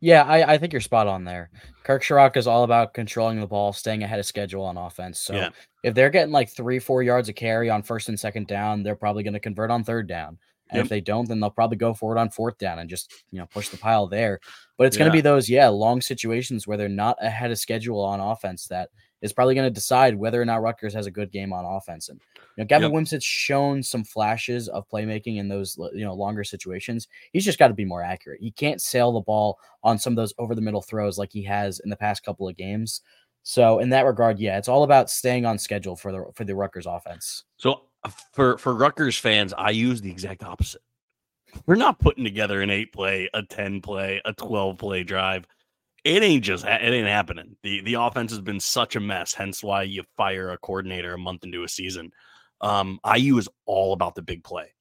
Yeah, 0.00 0.22
I, 0.22 0.54
I 0.54 0.58
think 0.58 0.72
you're 0.72 0.80
spot 0.80 1.06
on 1.06 1.24
there. 1.24 1.50
Kirk 1.82 2.02
Ciarrocca 2.02 2.38
is 2.38 2.46
all 2.46 2.64
about 2.64 2.94
controlling 2.94 3.40
the 3.40 3.46
ball, 3.46 3.72
staying 3.72 4.02
ahead 4.02 4.18
of 4.18 4.26
schedule 4.26 4.64
on 4.64 4.76
offense. 4.76 5.20
So 5.20 5.34
yeah. 5.34 5.50
if 5.82 5.94
they're 5.94 6.10
getting 6.10 6.32
like 6.32 6.48
three, 6.48 6.78
four 6.78 7.02
yards 7.02 7.28
of 7.28 7.34
carry 7.34 7.68
on 7.68 7.82
first 7.82 8.08
and 8.08 8.18
second 8.18 8.46
down, 8.46 8.82
they're 8.82 8.96
probably 8.96 9.22
going 9.22 9.34
to 9.34 9.40
convert 9.40 9.70
on 9.70 9.84
third 9.84 10.08
down. 10.08 10.38
And 10.70 10.78
yep. 10.78 10.84
if 10.84 10.88
they 10.88 11.02
don't, 11.02 11.28
then 11.28 11.40
they'll 11.40 11.50
probably 11.50 11.76
go 11.76 11.92
forward 11.92 12.18
on 12.18 12.30
fourth 12.30 12.56
down 12.56 12.78
and 12.78 12.88
just 12.88 13.12
you 13.30 13.38
know 13.38 13.46
push 13.46 13.68
the 13.68 13.76
pile 13.76 14.06
there. 14.06 14.40
But 14.78 14.86
it's 14.86 14.96
yeah. 14.96 15.00
going 15.00 15.12
to 15.12 15.16
be 15.16 15.20
those 15.20 15.48
yeah 15.48 15.68
long 15.68 16.00
situations 16.00 16.66
where 16.66 16.78
they're 16.78 16.88
not 16.88 17.18
ahead 17.20 17.50
of 17.50 17.58
schedule 17.58 18.00
on 18.00 18.20
offense 18.20 18.66
that 18.68 18.88
is 19.20 19.32
probably 19.32 19.54
going 19.54 19.66
to 19.66 19.74
decide 19.74 20.16
whether 20.16 20.40
or 20.40 20.44
not 20.44 20.62
Rutgers 20.62 20.94
has 20.94 21.06
a 21.06 21.10
good 21.10 21.30
game 21.30 21.52
on 21.52 21.64
offense. 21.64 22.08
And 22.08 22.20
you 22.56 22.62
know, 22.62 22.68
Gavin 22.68 22.92
yep. 22.92 23.00
Wimsatt's 23.00 23.24
shown 23.24 23.82
some 23.82 24.04
flashes 24.04 24.68
of 24.68 24.88
playmaking 24.88 25.38
in 25.38 25.48
those 25.48 25.76
you 25.92 26.04
know 26.04 26.14
longer 26.14 26.44
situations. 26.44 27.08
He's 27.32 27.44
just 27.44 27.58
got 27.58 27.68
to 27.68 27.74
be 27.74 27.84
more 27.84 28.02
accurate. 28.02 28.40
He 28.40 28.50
can't 28.50 28.80
sail 28.80 29.12
the 29.12 29.20
ball 29.20 29.58
on 29.82 29.98
some 29.98 30.12
of 30.12 30.16
those 30.16 30.34
over 30.38 30.54
the 30.54 30.60
middle 30.60 30.82
throws 30.82 31.18
like 31.18 31.32
he 31.32 31.42
has 31.44 31.80
in 31.80 31.90
the 31.90 31.96
past 31.96 32.24
couple 32.24 32.48
of 32.48 32.56
games. 32.56 33.00
So 33.42 33.80
in 33.80 33.90
that 33.90 34.06
regard, 34.06 34.38
yeah, 34.38 34.56
it's 34.56 34.68
all 34.68 34.84
about 34.84 35.10
staying 35.10 35.44
on 35.46 35.58
schedule 35.58 35.96
for 35.96 36.12
the 36.12 36.24
for 36.34 36.44
the 36.44 36.54
Rutgers 36.54 36.86
offense. 36.86 37.44
So 37.56 37.82
uh, 38.04 38.10
for 38.32 38.58
for 38.58 38.74
Rutgers 38.74 39.18
fans, 39.18 39.52
I 39.56 39.70
use 39.70 40.00
the 40.00 40.10
exact 40.10 40.44
opposite. 40.44 40.82
We're 41.66 41.76
not 41.76 42.00
putting 42.00 42.24
together 42.24 42.62
an 42.62 42.70
eight 42.70 42.92
play, 42.92 43.30
a 43.32 43.40
10 43.44 43.80
play, 43.80 44.20
a 44.24 44.32
12 44.32 44.76
play 44.76 45.04
drive 45.04 45.46
it 46.04 46.22
ain't 46.22 46.44
just 46.44 46.66
it 46.66 46.82
ain't 46.82 47.08
happening. 47.08 47.56
The 47.62 47.80
the 47.80 47.94
offense 47.94 48.30
has 48.30 48.40
been 48.40 48.60
such 48.60 48.94
a 48.94 49.00
mess, 49.00 49.32
hence 49.32 49.62
why 49.62 49.84
you 49.84 50.04
fire 50.16 50.50
a 50.50 50.58
coordinator 50.58 51.14
a 51.14 51.18
month 51.18 51.44
into 51.44 51.64
a 51.64 51.68
season. 51.68 52.12
Um, 52.64 52.98
IU 53.14 53.36
is 53.36 53.48
all 53.66 53.92
about 53.92 54.14
the 54.14 54.22
big 54.22 54.42
play. 54.42 54.72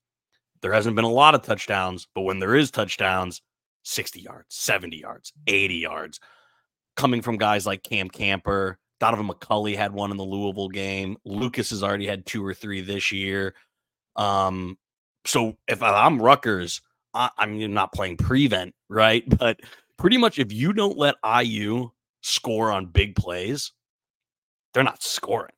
There 0.61 0.71
hasn't 0.71 0.95
been 0.95 1.03
a 1.03 1.11
lot 1.11 1.35
of 1.35 1.41
touchdowns, 1.41 2.07
but 2.15 2.21
when 2.21 2.39
there 2.39 2.55
is 2.55 2.71
touchdowns, 2.71 3.41
60 3.83 4.21
yards, 4.21 4.55
70 4.55 4.97
yards, 4.97 5.33
80 5.45 5.75
yards, 5.75 6.19
coming 6.95 7.21
from 7.21 7.37
guys 7.37 7.65
like 7.65 7.83
Cam 7.83 8.09
Camper, 8.09 8.79
Donaven 9.01 9.29
McCulley 9.29 9.75
had 9.75 9.91
one 9.91 10.11
in 10.11 10.17
the 10.17 10.23
Louisville 10.23 10.69
game. 10.69 11.17
Lucas 11.25 11.71
has 11.71 11.83
already 11.83 12.07
had 12.07 12.25
two 12.25 12.45
or 12.45 12.53
three 12.53 12.79
this 12.79 13.11
year. 13.11 13.53
Um, 14.15 14.77
so 15.25 15.57
if 15.67 15.83
I'm 15.83 16.21
Rutgers, 16.21 16.81
I, 17.13 17.29
I'm 17.37 17.73
not 17.73 17.91
playing 17.91 18.15
prevent, 18.15 18.73
right? 18.89 19.23
But 19.37 19.59
pretty 19.97 20.17
much 20.17 20.39
if 20.39 20.53
you 20.53 20.71
don't 20.71 20.97
let 20.97 21.15
IU 21.25 21.91
score 22.21 22.71
on 22.71 22.85
big 22.85 23.17
plays, 23.17 23.73
they're 24.73 24.83
not 24.83 25.03
scoring. 25.03 25.51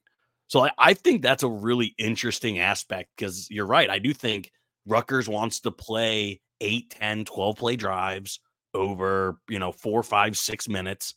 So 0.48 0.66
I, 0.66 0.72
I 0.78 0.94
think 0.94 1.22
that's 1.22 1.44
a 1.44 1.50
really 1.50 1.96
interesting 1.98 2.60
aspect 2.60 3.10
because 3.16 3.50
you're 3.50 3.66
right. 3.66 3.90
I 3.90 4.00
do 4.00 4.14
think 4.14 4.52
Rutgers 4.86 5.28
wants 5.28 5.62
to 5.62 5.72
play 5.72 6.42
8, 6.62 6.90
10, 6.92 7.26
12 7.26 7.58
play 7.58 7.76
drives 7.76 8.40
over, 8.74 9.40
you 9.50 9.60
know, 9.60 9.72
four, 9.72 10.04
five, 10.04 10.38
six 10.38 10.68
minutes. 10.68 11.16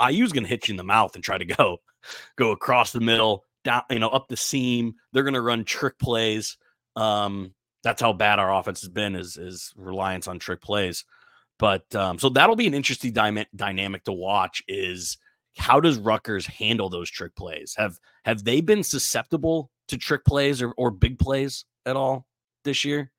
IU's 0.00 0.32
going 0.32 0.44
to 0.44 0.48
hit 0.48 0.68
you 0.68 0.72
in 0.72 0.76
the 0.76 0.84
mouth 0.84 1.14
and 1.14 1.22
try 1.22 1.36
to 1.36 1.44
go, 1.44 1.78
go 2.36 2.52
across 2.52 2.92
the 2.92 3.00
middle, 3.00 3.44
down, 3.64 3.82
you 3.90 3.98
know, 3.98 4.08
up 4.08 4.28
the 4.28 4.36
seam. 4.36 4.94
They're 5.12 5.24
going 5.24 5.34
to 5.34 5.40
run 5.40 5.64
trick 5.64 5.98
plays. 5.98 6.56
Um, 6.96 7.54
that's 7.82 8.02
how 8.02 8.12
bad 8.12 8.38
our 8.38 8.54
offense 8.54 8.80
has 8.80 8.90
been 8.90 9.14
is 9.14 9.36
is 9.36 9.72
reliance 9.76 10.28
on 10.28 10.38
trick 10.38 10.60
plays. 10.60 11.04
But 11.58 11.94
um, 11.94 12.18
so 12.18 12.30
that'll 12.30 12.56
be 12.56 12.66
an 12.66 12.74
interesting 12.74 13.12
dy- 13.12 13.46
dynamic 13.54 14.04
to 14.04 14.12
watch. 14.12 14.62
Is 14.66 15.18
how 15.56 15.80
does 15.80 15.98
Rutgers 15.98 16.46
handle 16.46 16.88
those 16.88 17.10
trick 17.10 17.34
plays? 17.36 17.74
Have 17.76 17.98
have 18.24 18.44
they 18.44 18.60
been 18.60 18.82
susceptible 18.82 19.70
to 19.88 19.98
trick 19.98 20.24
plays 20.24 20.62
or, 20.62 20.72
or 20.72 20.90
big 20.90 21.18
plays 21.18 21.64
at 21.86 21.96
all 21.96 22.26
this 22.64 22.84
year? 22.84 23.10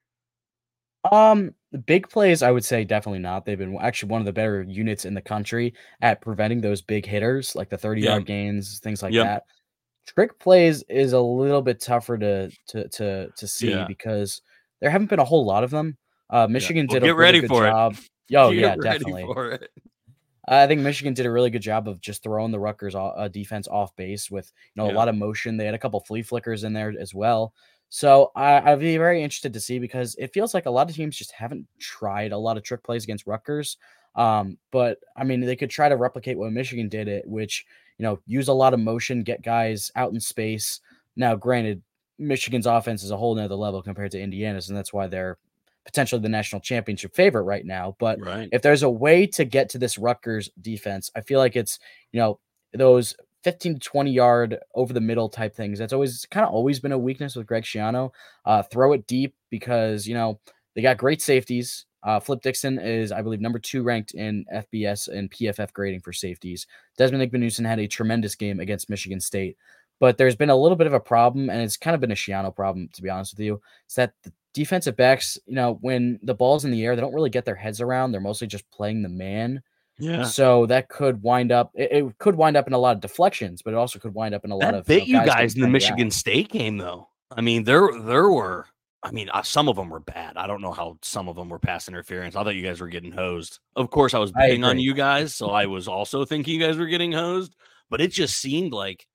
Um, 1.11 1.55
big 1.85 2.09
plays, 2.09 2.43
I 2.43 2.51
would 2.51 2.63
say 2.63 2.83
definitely 2.83 3.19
not. 3.19 3.45
They've 3.45 3.57
been 3.57 3.77
actually 3.81 4.09
one 4.09 4.21
of 4.21 4.25
the 4.25 4.33
better 4.33 4.63
units 4.63 5.05
in 5.05 5.13
the 5.13 5.21
country 5.21 5.73
at 6.01 6.21
preventing 6.21 6.61
those 6.61 6.81
big 6.81 7.05
hitters, 7.05 7.55
like 7.55 7.69
the 7.69 7.77
30 7.77 8.01
yard 8.01 8.25
gains, 8.25 8.79
things 8.79 9.01
like 9.01 9.13
that. 9.13 9.43
Trick 10.07 10.39
plays 10.39 10.83
is 10.89 11.13
a 11.13 11.19
little 11.19 11.61
bit 11.61 11.79
tougher 11.79 12.17
to 12.17 12.49
to 12.67 12.87
to 12.89 13.29
to 13.35 13.47
see 13.47 13.69
yeah. 13.69 13.85
because 13.87 14.41
there 14.79 14.89
haven't 14.89 15.09
been 15.09 15.19
a 15.19 15.25
whole 15.25 15.45
lot 15.45 15.63
of 15.63 15.71
them. 15.71 15.97
Uh, 16.29 16.47
Michigan 16.47 16.87
well, 16.89 16.99
did 16.99 17.03
a 17.03 17.07
get 17.07 17.15
ready 17.15 17.41
good 17.41 17.49
for 17.49 17.65
job. 17.65 17.95
It. 18.29 18.35
Oh 18.37 18.51
yeah, 18.51 18.77
definitely. 18.77 19.25
I 20.59 20.67
think 20.67 20.81
Michigan 20.81 21.13
did 21.13 21.25
a 21.25 21.31
really 21.31 21.49
good 21.49 21.61
job 21.61 21.87
of 21.87 22.01
just 22.01 22.23
throwing 22.23 22.51
the 22.51 22.59
Rutgers 22.59 22.93
uh, 22.93 23.29
defense 23.31 23.67
off 23.67 23.95
base 23.95 24.29
with 24.29 24.51
you 24.75 24.81
know 24.81 24.89
yeah. 24.89 24.95
a 24.95 24.97
lot 24.97 25.07
of 25.07 25.15
motion. 25.15 25.57
They 25.57 25.65
had 25.65 25.75
a 25.75 25.79
couple 25.79 25.99
flea 26.01 26.23
flickers 26.23 26.63
in 26.63 26.73
there 26.73 26.93
as 26.99 27.13
well. 27.13 27.53
So 27.89 28.31
I, 28.35 28.71
I'd 28.71 28.79
be 28.79 28.97
very 28.97 29.21
interested 29.21 29.53
to 29.53 29.59
see 29.59 29.79
because 29.79 30.15
it 30.15 30.33
feels 30.33 30.53
like 30.53 30.65
a 30.65 30.71
lot 30.71 30.89
of 30.89 30.95
teams 30.95 31.17
just 31.17 31.31
haven't 31.31 31.67
tried 31.79 32.31
a 32.31 32.37
lot 32.37 32.57
of 32.57 32.63
trick 32.63 32.83
plays 32.83 33.03
against 33.03 33.27
Rutgers. 33.27 33.77
Um, 34.15 34.57
but 34.71 34.99
I 35.15 35.23
mean, 35.23 35.41
they 35.41 35.55
could 35.55 35.69
try 35.69 35.89
to 35.89 35.95
replicate 35.95 36.37
what 36.37 36.51
Michigan 36.51 36.89
did, 36.89 37.07
it 37.07 37.25
which 37.27 37.65
you 37.97 38.03
know 38.03 38.19
use 38.25 38.49
a 38.49 38.53
lot 38.53 38.73
of 38.73 38.79
motion, 38.79 39.23
get 39.23 39.43
guys 39.43 39.91
out 39.95 40.13
in 40.13 40.19
space. 40.19 40.81
Now, 41.15 41.35
granted, 41.35 41.81
Michigan's 42.19 42.65
offense 42.65 43.03
is 43.03 43.11
a 43.11 43.17
whole 43.17 43.35
nother 43.35 43.55
level 43.55 43.81
compared 43.81 44.11
to 44.11 44.21
Indiana's, 44.21 44.69
and 44.69 44.77
that's 44.77 44.93
why 44.93 45.07
they're 45.07 45.37
potentially 45.85 46.21
the 46.21 46.29
national 46.29 46.61
championship 46.61 47.15
favorite 47.15 47.43
right 47.43 47.65
now. 47.65 47.95
But 47.99 48.19
right. 48.21 48.49
if 48.51 48.61
there's 48.61 48.83
a 48.83 48.89
way 48.89 49.25
to 49.27 49.45
get 49.45 49.69
to 49.69 49.77
this 49.77 49.97
Rutgers 49.97 50.49
defense, 50.61 51.11
I 51.15 51.21
feel 51.21 51.39
like 51.39 51.55
it's, 51.55 51.79
you 52.11 52.19
know, 52.19 52.39
those 52.73 53.15
15 53.43 53.75
to 53.75 53.79
20 53.79 54.11
yard 54.11 54.59
over 54.75 54.93
the 54.93 55.01
middle 55.01 55.29
type 55.29 55.55
things. 55.55 55.79
That's 55.79 55.93
always 55.93 56.25
kind 56.29 56.45
of 56.45 56.53
always 56.53 56.79
been 56.79 56.91
a 56.91 56.97
weakness 56.97 57.35
with 57.35 57.47
Greg 57.47 57.63
Schiano. 57.63 58.11
Uh, 58.45 58.63
throw 58.63 58.93
it 58.93 59.07
deep 59.07 59.35
because, 59.49 60.07
you 60.07 60.13
know, 60.13 60.39
they 60.75 60.81
got 60.81 60.97
great 60.97 61.21
safeties. 61.21 61.85
Uh, 62.03 62.19
Flip 62.19 62.41
Dixon 62.41 62.79
is, 62.79 63.11
I 63.11 63.21
believe, 63.21 63.41
number 63.41 63.59
two 63.59 63.83
ranked 63.83 64.13
in 64.13 64.45
FBS 64.53 65.07
and 65.07 65.29
PFF 65.29 65.71
grading 65.73 66.01
for 66.01 66.13
safeties. 66.13 66.65
Desmond 66.97 67.31
Igbinosun 67.31 67.65
had 67.65 67.79
a 67.79 67.87
tremendous 67.87 68.33
game 68.33 68.59
against 68.59 68.89
Michigan 68.89 69.19
State, 69.19 69.55
but 69.99 70.17
there's 70.17 70.35
been 70.35 70.49
a 70.49 70.55
little 70.55 70.75
bit 70.75 70.87
of 70.87 70.93
a 70.93 70.99
problem, 70.99 71.49
and 71.49 71.61
it's 71.61 71.77
kind 71.77 71.93
of 71.93 72.01
been 72.01 72.11
a 72.11 72.15
Schiano 72.15 72.55
problem, 72.55 72.89
to 72.93 73.03
be 73.03 73.09
honest 73.09 73.33
with 73.33 73.45
you. 73.45 73.61
It's 73.85 73.95
that 73.95 74.13
the 74.23 74.33
defensive 74.53 74.95
backs, 74.95 75.37
you 75.45 75.55
know, 75.55 75.77
when 75.81 76.19
the 76.23 76.33
ball's 76.33 76.65
in 76.65 76.71
the 76.71 76.83
air, 76.83 76.95
they 76.95 77.01
don't 77.01 77.13
really 77.13 77.29
get 77.29 77.45
their 77.45 77.55
heads 77.55 77.81
around. 77.81 78.11
They're 78.11 78.21
mostly 78.21 78.47
just 78.47 78.69
playing 78.71 79.01
the 79.01 79.09
man. 79.09 79.61
Yeah. 79.99 80.23
So 80.23 80.65
that 80.65 80.89
could 80.89 81.21
wind 81.21 81.51
up. 81.51 81.71
It, 81.75 81.91
it 81.91 82.17
could 82.17 82.35
wind 82.35 82.57
up 82.57 82.67
in 82.67 82.73
a 82.73 82.77
lot 82.77 82.95
of 82.95 83.01
deflections, 83.01 83.61
but 83.61 83.73
it 83.73 83.77
also 83.77 83.99
could 83.99 84.13
wind 84.13 84.33
up 84.33 84.43
in 84.43 84.51
a 84.51 84.57
that 84.57 84.65
lot 84.65 84.73
of. 84.73 84.85
Bit 84.85 85.07
you, 85.07 85.13
know, 85.13 85.25
guys, 85.25 85.35
guys 85.35 85.55
in 85.55 85.61
the 85.61 85.67
Michigan 85.67 86.07
out. 86.07 86.13
State 86.13 86.49
game, 86.49 86.77
though. 86.77 87.07
I 87.29 87.41
mean, 87.41 87.63
there 87.63 87.89
there 88.01 88.29
were. 88.29 88.65
I 89.03 89.11
mean, 89.11 89.29
uh, 89.29 89.41
some 89.41 89.67
of 89.67 89.75
them 89.75 89.89
were 89.89 89.99
bad. 89.99 90.37
I 90.37 90.45
don't 90.45 90.61
know 90.61 90.71
how 90.71 90.97
some 91.01 91.27
of 91.27 91.35
them 91.35 91.49
were 91.49 91.57
pass 91.57 91.87
interference. 91.87 92.35
I 92.35 92.43
thought 92.43 92.55
you 92.55 92.63
guys 92.63 92.79
were 92.79 92.87
getting 92.87 93.11
hosed. 93.11 93.59
Of 93.75 93.89
course, 93.89 94.13
I 94.13 94.19
was 94.19 94.31
betting 94.31 94.63
on 94.63 94.77
you 94.79 94.93
guys, 94.93 95.33
so 95.33 95.49
I 95.49 95.65
was 95.67 95.87
also 95.87 96.23
thinking 96.23 96.53
you 96.53 96.65
guys 96.65 96.77
were 96.77 96.85
getting 96.85 97.11
hosed. 97.11 97.55
But 97.89 98.01
it 98.01 98.11
just 98.11 98.37
seemed 98.37 98.73
like 98.73 99.07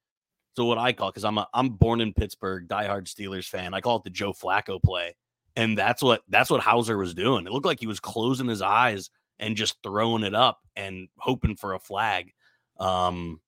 so 0.57 0.65
what 0.65 0.79
I 0.79 0.93
call 0.93 1.11
because 1.11 1.25
I'm 1.25 1.39
a 1.39 1.49
I'm 1.53 1.71
born 1.71 2.01
in 2.01 2.15
Pittsburgh, 2.15 2.69
diehard 2.69 3.05
Steelers 3.05 3.49
fan. 3.49 3.75
I 3.75 3.81
call 3.81 3.97
it 3.97 4.05
the 4.05 4.11
Joe 4.11 4.33
Flacco 4.33 4.83
play 4.83 5.15
and 5.57 5.77
that's 5.77 6.03
what 6.03 6.23
that's 6.29 6.51
what 6.51 6.61
Houser 6.61 6.99
was 6.99 7.15
doing. 7.15 7.47
It 7.47 7.53
looked 7.53 7.67
like 7.67 7.81
he 7.81 7.87
was 7.87 8.01
closing 8.01 8.49
his 8.49 8.63
eyes 8.63 9.11
and 9.39 9.57
just 9.57 9.77
throwing 9.83 10.23
it 10.23 10.35
up 10.35 10.61
and 10.77 11.09
hoping 11.19 11.57
for 11.57 11.75
a 11.75 11.79
flag. 11.79 12.33
Um, 12.79 13.41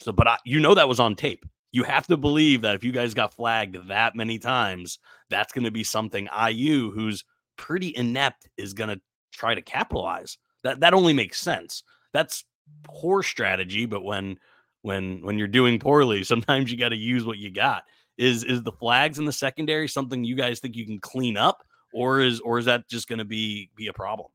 so, 0.00 0.12
but 0.12 0.28
I, 0.28 0.36
you 0.44 0.60
know 0.60 0.74
that 0.74 0.88
was 0.88 1.00
on 1.00 1.16
tape. 1.16 1.44
You 1.72 1.84
have 1.84 2.06
to 2.06 2.16
believe 2.16 2.62
that 2.62 2.74
if 2.74 2.84
you 2.84 2.92
guys 2.92 3.14
got 3.14 3.34
flagged 3.34 3.88
that 3.88 4.14
many 4.14 4.38
times, 4.38 4.98
that's 5.28 5.52
going 5.52 5.64
to 5.64 5.70
be 5.70 5.84
something 5.84 6.28
IU, 6.48 6.90
who's 6.90 7.24
pretty 7.56 7.94
inept, 7.96 8.48
is 8.56 8.72
going 8.72 8.88
to 8.88 9.00
try 9.32 9.54
to 9.54 9.62
capitalize. 9.62 10.38
That 10.62 10.80
that 10.80 10.94
only 10.94 11.12
makes 11.12 11.40
sense. 11.40 11.82
That's 12.12 12.44
poor 12.84 13.22
strategy, 13.22 13.86
but 13.86 14.04
when 14.04 14.38
when 14.82 15.22
when 15.22 15.38
you're 15.38 15.48
doing 15.48 15.78
poorly, 15.78 16.24
sometimes 16.24 16.70
you 16.70 16.78
got 16.78 16.90
to 16.90 16.96
use 16.96 17.24
what 17.24 17.38
you 17.38 17.50
got. 17.50 17.84
Is 18.18 18.44
is 18.44 18.62
the 18.62 18.72
flags 18.72 19.18
in 19.18 19.24
the 19.24 19.32
secondary 19.32 19.88
something 19.88 20.24
you 20.24 20.34
guys 20.34 20.60
think 20.60 20.76
you 20.76 20.84
can 20.84 20.98
clean 20.98 21.36
up, 21.36 21.62
or 21.94 22.20
is 22.20 22.40
or 22.40 22.58
is 22.58 22.64
that 22.66 22.88
just 22.88 23.08
going 23.08 23.20
to 23.20 23.24
be 23.24 23.70
be 23.76 23.86
a 23.86 23.92
problem? 23.92 24.28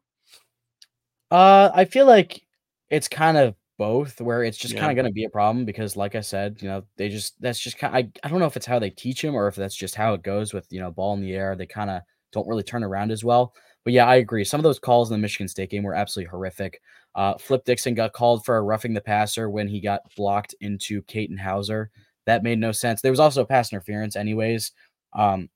Uh, 1.30 1.70
I 1.74 1.86
feel 1.86 2.06
like 2.06 2.42
it's 2.90 3.08
kind 3.08 3.38
of 3.38 3.56
both, 3.78 4.22
where 4.22 4.44
it's 4.44 4.58
just 4.58 4.74
yeah. 4.74 4.80
kind 4.80 4.92
of 4.92 4.96
going 4.96 5.10
to 5.10 5.13
be 5.13 5.25
a 5.25 5.30
problem 5.30 5.66
because, 5.66 5.98
like 5.98 6.16
I 6.16 6.22
said, 6.22 6.58
you 6.62 6.68
know, 6.68 6.84
they 6.96 7.10
just 7.10 7.42
that's 7.42 7.60
just 7.60 7.78
kind. 7.78 7.96
I 7.96 8.10
I 8.25 8.30
don't 8.30 8.40
know 8.40 8.46
if 8.46 8.56
it's 8.56 8.66
how 8.66 8.80
they 8.80 8.90
teach 8.90 9.22
them 9.22 9.36
or 9.36 9.48
if 9.48 9.56
that's 9.56 9.75
just 9.75 9.96
how 9.96 10.13
it 10.13 10.24
goes 10.24 10.54
with 10.54 10.68
you 10.72 10.80
know 10.80 10.92
ball 10.92 11.13
in 11.13 11.22
the 11.22 11.34
air. 11.34 11.56
They 11.56 11.66
kind 11.66 11.90
of 11.90 12.02
don't 12.32 12.48
really 12.48 12.63
turn 12.63 12.84
around 12.84 13.12
as 13.12 13.24
well. 13.24 13.54
But 13.84 13.94
yeah, 13.94 14.06
I 14.06 14.16
agree. 14.16 14.44
Some 14.44 14.60
of 14.60 14.63
those 14.63 14.80
calls 14.80 15.10
in 15.10 15.13
the 15.13 15.22
Michigan 15.22 15.48
State 15.48 15.70
game 15.70 15.84
were 15.84 15.96
absolutely 15.96 16.30
horrific. 16.30 16.80
Uh, 17.16 17.38
Flip 17.38 17.63
Dixon 17.66 17.94
got 17.94 18.13
called 18.13 18.46
for 18.46 18.58
a 18.58 18.62
roughing 18.62 18.94
the 18.94 19.02
passer 19.02 19.50
when 19.50 19.68
he 19.68 19.82
got 19.82 20.02
blocked 20.16 20.56
into 20.62 21.02
Katin 21.04 21.38
Houser. 21.38 21.92
That 22.25 22.44
made 22.44 22.60
no 22.60 22.72
sense. 22.72 23.01
There 23.01 23.12
was 23.12 23.20
also 23.20 23.46
pass 23.46 23.72
interference, 23.72 24.15
anyways. 24.15 24.72
Um, 25.13 25.50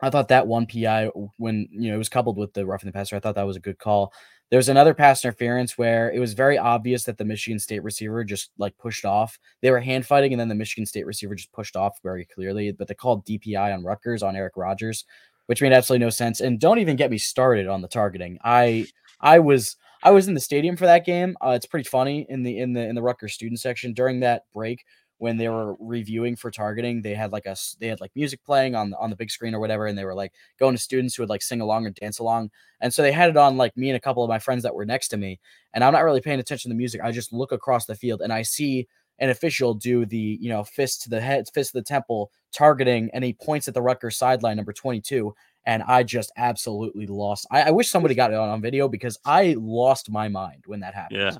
I 0.00 0.10
thought 0.10 0.28
that 0.28 0.46
one 0.46 0.66
PI 0.66 1.10
when 1.38 1.68
you 1.70 1.88
know 1.90 1.96
it 1.96 1.98
was 1.98 2.08
coupled 2.08 2.38
with 2.38 2.52
the 2.54 2.64
roughing 2.64 2.86
the 2.88 2.92
passer, 2.92 3.16
I 3.16 3.20
thought 3.20 3.34
that 3.34 3.46
was 3.46 3.56
a 3.56 3.60
good 3.60 3.78
call. 3.78 4.12
There 4.50 4.58
was 4.58 4.68
another 4.68 4.94
pass 4.94 5.24
interference 5.24 5.76
where 5.76 6.10
it 6.10 6.20
was 6.20 6.32
very 6.32 6.56
obvious 6.56 7.04
that 7.04 7.18
the 7.18 7.24
Michigan 7.24 7.58
State 7.58 7.82
receiver 7.82 8.24
just 8.24 8.50
like 8.56 8.78
pushed 8.78 9.04
off. 9.04 9.38
They 9.60 9.70
were 9.70 9.80
hand 9.80 10.06
fighting, 10.06 10.32
and 10.32 10.40
then 10.40 10.48
the 10.48 10.54
Michigan 10.54 10.86
State 10.86 11.04
receiver 11.04 11.34
just 11.34 11.52
pushed 11.52 11.76
off 11.76 11.98
very 12.02 12.24
clearly. 12.24 12.72
But 12.72 12.88
they 12.88 12.94
called 12.94 13.26
DPI 13.26 13.74
on 13.74 13.84
Rutgers 13.84 14.22
on 14.22 14.36
Eric 14.36 14.56
Rogers, 14.56 15.04
which 15.46 15.60
made 15.60 15.72
absolutely 15.72 16.04
no 16.04 16.10
sense. 16.10 16.40
And 16.40 16.60
don't 16.60 16.78
even 16.78 16.96
get 16.96 17.10
me 17.10 17.18
started 17.18 17.66
on 17.66 17.82
the 17.82 17.88
targeting. 17.88 18.38
I 18.44 18.86
I 19.20 19.40
was 19.40 19.76
I 20.02 20.12
was 20.12 20.28
in 20.28 20.34
the 20.34 20.40
stadium 20.40 20.76
for 20.76 20.86
that 20.86 21.04
game. 21.04 21.36
Uh, 21.44 21.50
it's 21.50 21.66
pretty 21.66 21.88
funny 21.88 22.24
in 22.28 22.42
the 22.42 22.58
in 22.58 22.72
the 22.72 22.86
in 22.86 22.94
the 22.94 23.02
Rutgers 23.02 23.34
student 23.34 23.60
section 23.60 23.92
during 23.92 24.20
that 24.20 24.44
break 24.54 24.84
when 25.18 25.36
they 25.36 25.48
were 25.48 25.74
reviewing 25.80 26.36
for 26.36 26.50
targeting, 26.50 27.02
they 27.02 27.14
had 27.14 27.32
like 27.32 27.46
a 27.46 27.56
they 27.80 27.88
had 27.88 28.00
like 28.00 28.12
music 28.14 28.42
playing 28.44 28.74
on 28.74 28.94
on 28.94 29.10
the 29.10 29.16
big 29.16 29.30
screen 29.30 29.54
or 29.54 29.60
whatever, 29.60 29.86
and 29.86 29.98
they 29.98 30.04
were 30.04 30.14
like 30.14 30.32
going 30.58 30.74
to 30.74 30.80
students 30.80 31.14
who 31.14 31.22
would 31.22 31.28
like 31.28 31.42
sing 31.42 31.60
along 31.60 31.86
or 31.86 31.90
dance 31.90 32.18
along. 32.18 32.50
And 32.80 32.94
so 32.94 33.02
they 33.02 33.12
had 33.12 33.28
it 33.28 33.36
on 33.36 33.56
like 33.56 33.76
me 33.76 33.90
and 33.90 33.96
a 33.96 34.00
couple 34.00 34.22
of 34.22 34.28
my 34.28 34.38
friends 34.38 34.62
that 34.62 34.74
were 34.74 34.86
next 34.86 35.08
to 35.08 35.16
me. 35.16 35.40
And 35.74 35.82
I'm 35.82 35.92
not 35.92 36.04
really 36.04 36.20
paying 36.20 36.38
attention 36.38 36.70
to 36.70 36.74
the 36.74 36.78
music. 36.78 37.00
I 37.02 37.10
just 37.10 37.32
look 37.32 37.52
across 37.52 37.86
the 37.86 37.96
field 37.96 38.22
and 38.22 38.32
I 38.32 38.42
see 38.42 38.86
an 39.18 39.30
official 39.30 39.74
do 39.74 40.06
the 40.06 40.38
you 40.40 40.48
know 40.48 40.62
fist 40.62 41.02
to 41.02 41.10
the 41.10 41.20
head, 41.20 41.46
fist 41.52 41.72
to 41.72 41.78
the 41.78 41.84
temple 41.84 42.30
targeting, 42.52 43.10
and 43.12 43.24
he 43.24 43.32
points 43.32 43.68
at 43.68 43.74
the 43.74 43.82
Rutgers 43.82 44.16
sideline 44.16 44.56
number 44.56 44.72
22. 44.72 45.34
And 45.66 45.82
I 45.82 46.02
just 46.02 46.32
absolutely 46.38 47.06
lost. 47.06 47.46
I, 47.50 47.64
I 47.64 47.70
wish 47.72 47.90
somebody 47.90 48.14
got 48.14 48.30
it 48.32 48.36
on, 48.36 48.48
on 48.48 48.62
video 48.62 48.88
because 48.88 49.18
I 49.26 49.54
lost 49.58 50.10
my 50.10 50.28
mind 50.28 50.62
when 50.64 50.80
that 50.80 50.94
happened. 50.94 51.20
Yeah, 51.20 51.36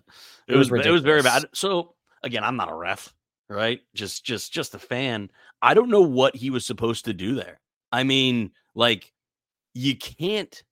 it, 0.46 0.54
it 0.54 0.56
was, 0.56 0.70
was 0.70 0.84
it 0.84 0.90
was 0.90 1.00
very 1.00 1.22
bad. 1.22 1.46
So 1.54 1.94
again, 2.22 2.44
I'm 2.44 2.56
not 2.56 2.70
a 2.70 2.74
ref 2.74 3.14
right? 3.48 3.80
Just 3.94 4.24
just 4.24 4.52
just 4.52 4.74
a 4.74 4.78
fan. 4.78 5.30
I 5.62 5.74
don't 5.74 5.90
know 5.90 6.02
what 6.02 6.36
he 6.36 6.50
was 6.50 6.66
supposed 6.66 7.04
to 7.06 7.14
do 7.14 7.34
there. 7.34 7.60
I 7.90 8.04
mean, 8.04 8.52
like 8.74 9.12
you 9.74 9.96
can't 9.96 10.62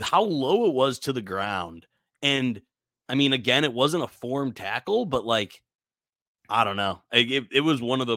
how 0.00 0.22
low 0.22 0.66
it 0.66 0.74
was 0.74 0.98
to 1.00 1.12
the 1.12 1.22
ground. 1.22 1.86
And 2.22 2.60
I 3.08 3.14
mean, 3.14 3.32
again, 3.32 3.64
it 3.64 3.72
wasn't 3.72 4.04
a 4.04 4.08
form 4.08 4.52
tackle, 4.52 5.06
but 5.06 5.24
like 5.24 5.60
I 6.48 6.64
don't 6.64 6.76
know. 6.76 7.02
It, 7.12 7.46
it 7.52 7.60
was 7.60 7.80
one 7.80 8.00
of 8.00 8.06
the 8.06 8.16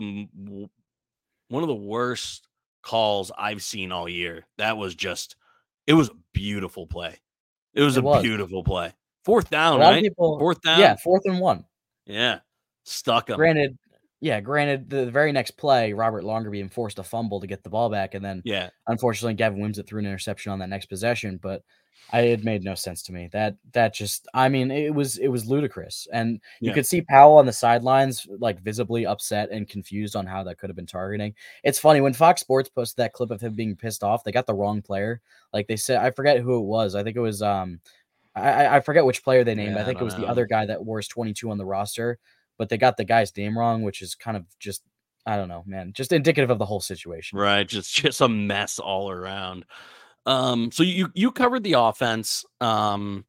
one 1.49 1.63
of 1.63 1.67
the 1.67 1.75
worst 1.75 2.47
calls 2.81 3.31
I've 3.37 3.63
seen 3.63 3.91
all 3.91 4.09
year. 4.09 4.45
That 4.57 4.77
was 4.77 4.95
just 4.95 5.35
it 5.87 5.93
was 5.93 6.09
a 6.09 6.15
beautiful 6.33 6.87
play. 6.87 7.19
It 7.73 7.81
was 7.81 7.97
it 7.97 8.01
a 8.01 8.03
was. 8.03 8.23
beautiful 8.23 8.63
play. 8.63 8.93
Fourth 9.25 9.49
down, 9.49 9.79
right? 9.79 10.03
People, 10.03 10.37
fourth 10.37 10.61
down. 10.61 10.79
Yeah, 10.79 10.95
fourth 10.95 11.23
and 11.25 11.39
one. 11.39 11.65
Yeah. 12.05 12.39
Stuck 12.83 13.29
him. 13.29 13.37
Granted, 13.37 13.77
yeah, 14.23 14.39
granted, 14.39 14.89
the 14.89 15.11
very 15.11 15.33
next 15.33 15.51
play, 15.51 15.91
Robert 15.91 16.23
Longerbeam 16.23 16.71
forced 16.71 16.97
a 16.97 17.03
fumble 17.03 17.41
to 17.41 17.47
get 17.47 17.61
the 17.61 17.69
ball 17.69 17.89
back, 17.89 18.13
and 18.13 18.23
then 18.23 18.41
yeah, 18.45 18.69
unfortunately, 18.87 19.33
Gavin 19.33 19.59
Wimsatt 19.59 19.85
threw 19.85 19.99
an 19.99 20.05
interception 20.05 20.53
on 20.53 20.59
that 20.59 20.69
next 20.69 20.85
possession. 20.85 21.37
But 21.43 21.61
I, 22.13 22.21
it 22.21 22.43
made 22.45 22.63
no 22.63 22.73
sense 22.73 23.03
to 23.03 23.11
me. 23.11 23.27
That 23.33 23.57
that 23.73 23.93
just, 23.93 24.29
I 24.33 24.47
mean, 24.47 24.71
it 24.71 24.95
was 24.95 25.17
it 25.17 25.27
was 25.27 25.45
ludicrous, 25.45 26.07
and 26.13 26.39
you 26.61 26.69
yeah. 26.69 26.73
could 26.73 26.85
see 26.85 27.01
Powell 27.01 27.35
on 27.35 27.45
the 27.45 27.51
sidelines, 27.51 28.25
like 28.39 28.61
visibly 28.61 29.05
upset 29.05 29.51
and 29.51 29.67
confused 29.67 30.15
on 30.15 30.25
how 30.25 30.41
that 30.45 30.57
could 30.57 30.69
have 30.69 30.77
been 30.77 30.85
targeting. 30.85 31.35
It's 31.65 31.79
funny 31.79 31.99
when 31.99 32.13
Fox 32.13 32.39
Sports 32.39 32.69
posted 32.69 33.03
that 33.03 33.11
clip 33.11 33.29
of 33.29 33.41
him 33.41 33.55
being 33.55 33.75
pissed 33.75 34.05
off. 34.05 34.23
They 34.23 34.31
got 34.31 34.47
the 34.47 34.55
wrong 34.55 34.81
player. 34.81 35.19
Like 35.51 35.67
they 35.67 35.75
said, 35.75 35.97
I 35.97 36.11
forget 36.11 36.39
who 36.39 36.59
it 36.59 36.65
was. 36.65 36.95
I 36.95 37.03
think 37.03 37.17
it 37.17 37.19
was 37.19 37.41
um, 37.41 37.81
I 38.35 38.77
I 38.77 38.79
forget 38.79 39.03
which 39.03 39.21
player 39.21 39.43
they 39.43 39.53
named. 39.53 39.75
Yeah, 39.75 39.81
I 39.81 39.85
think 39.85 39.97
I 39.97 40.01
it 40.01 40.05
was 40.05 40.13
know. 40.13 40.21
the 40.21 40.27
other 40.27 40.45
guy 40.45 40.65
that 40.65 40.79
twenty 41.09 41.33
two 41.33 41.51
on 41.51 41.57
the 41.57 41.65
roster 41.65 42.19
but 42.57 42.69
they 42.69 42.77
got 42.77 42.97
the 42.97 43.05
guy's 43.05 43.35
name 43.35 43.57
wrong, 43.57 43.83
which 43.83 44.01
is 44.01 44.15
kind 44.15 44.37
of 44.37 44.45
just 44.59 44.83
I 45.25 45.37
don't 45.37 45.47
know, 45.47 45.63
man, 45.65 45.93
just 45.93 46.11
indicative 46.11 46.49
of 46.49 46.59
the 46.59 46.65
whole 46.65 46.81
situation. 46.81 47.37
Right, 47.37 47.67
just 47.67 47.95
just 47.95 48.21
a 48.21 48.27
mess 48.27 48.79
all 48.79 49.09
around. 49.09 49.65
Um, 50.25 50.71
so 50.71 50.83
you 50.83 51.09
you 51.13 51.31
covered 51.31 51.63
the 51.63 51.73
offense. 51.73 52.45
Um, 52.61 53.25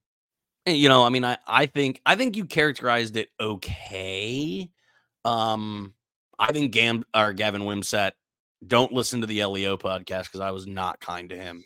you 0.66 0.88
know, 0.88 1.04
I 1.04 1.08
mean, 1.08 1.24
I 1.24 1.38
I 1.46 1.66
think 1.66 2.00
I 2.06 2.16
think 2.16 2.36
you 2.36 2.46
characterized 2.46 3.16
it 3.16 3.28
okay. 3.40 4.70
Um, 5.24 5.94
I 6.38 6.52
think 6.52 6.72
Gam 6.72 7.04
or 7.14 7.32
Gavin 7.32 7.62
Wimsatt. 7.62 8.12
Don't 8.66 8.92
listen 8.92 9.20
to 9.20 9.26
the 9.26 9.44
LEO 9.44 9.76
podcast 9.76 10.24
because 10.24 10.40
I 10.40 10.50
was 10.50 10.66
not 10.66 10.98
kind 10.98 11.28
to 11.28 11.36
him 11.36 11.64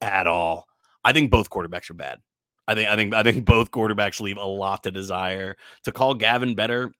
at 0.00 0.26
all. 0.26 0.66
I 1.04 1.12
think 1.12 1.30
both 1.30 1.48
quarterbacks 1.48 1.90
are 1.90 1.94
bad. 1.94 2.18
I 2.66 2.74
think 2.74 2.88
I 2.88 2.96
think 2.96 3.14
I 3.14 3.22
think 3.22 3.44
both 3.44 3.70
quarterbacks 3.70 4.20
leave 4.20 4.36
a 4.36 4.44
lot 4.44 4.82
to 4.84 4.90
desire. 4.90 5.56
To 5.84 5.92
call 5.92 6.14
Gavin 6.14 6.54
better, 6.54 6.92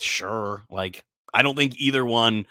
Sure. 0.00 0.64
Like, 0.70 1.04
I 1.32 1.42
don't 1.42 1.56
think 1.56 1.74
either 1.78 2.04
one, 2.04 2.46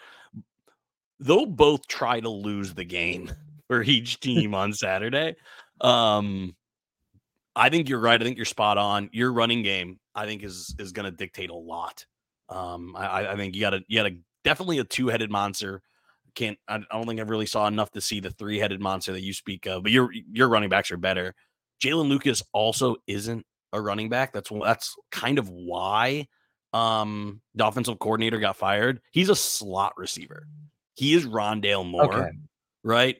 they'll 1.20 1.46
both 1.46 1.86
try 1.88 2.20
to 2.20 2.28
lose 2.28 2.74
the 2.74 2.84
game 2.84 3.32
for 3.68 3.82
each 3.82 4.20
team 4.20 4.54
on 4.54 4.72
Saturday. 4.72 5.36
Um, 5.80 6.54
I 7.56 7.70
think 7.70 7.88
you're 7.88 8.00
right. 8.00 8.20
I 8.20 8.24
think 8.24 8.36
you're 8.36 8.44
spot 8.44 8.78
on. 8.78 9.10
Your 9.12 9.32
running 9.32 9.62
game, 9.62 9.98
I 10.14 10.26
think 10.26 10.44
is 10.44 10.74
is 10.78 10.92
going 10.92 11.10
to 11.10 11.16
dictate 11.16 11.50
a 11.50 11.54
lot. 11.54 12.04
Um, 12.48 12.94
I, 12.96 13.28
I 13.28 13.36
think 13.36 13.54
you 13.54 13.60
got 13.60 13.74
a 13.74 13.80
you 13.88 13.98
got 13.98 14.10
a 14.10 14.16
definitely 14.44 14.78
a 14.78 14.84
two 14.84 15.08
headed 15.08 15.30
monster. 15.30 15.82
Can't 16.34 16.56
I 16.68 16.78
don't 16.92 17.06
think 17.06 17.18
I 17.18 17.24
really 17.24 17.46
saw 17.46 17.66
enough 17.66 17.90
to 17.92 18.00
see 18.00 18.20
the 18.20 18.30
three 18.30 18.58
headed 18.58 18.80
monster 18.80 19.12
that 19.12 19.22
you 19.22 19.32
speak 19.32 19.66
of. 19.66 19.82
But 19.82 19.92
your 19.92 20.10
your 20.12 20.48
running 20.48 20.68
backs 20.68 20.90
are 20.92 20.96
better. 20.96 21.34
Jaylin 21.82 22.08
Lucas 22.08 22.42
also 22.52 22.96
isn't 23.06 23.44
a 23.72 23.80
running 23.80 24.08
back. 24.08 24.32
That's 24.32 24.50
that's 24.62 24.94
kind 25.10 25.38
of 25.38 25.48
why 25.48 26.28
um 26.72 27.40
the 27.54 27.66
offensive 27.66 27.98
coordinator 27.98 28.38
got 28.38 28.56
fired. 28.56 29.00
He's 29.10 29.30
a 29.30 29.36
slot 29.36 29.94
receiver. 29.96 30.46
He 30.94 31.14
is 31.14 31.26
Rondale 31.26 31.88
Moore, 31.88 32.22
okay. 32.22 32.30
right? 32.82 33.16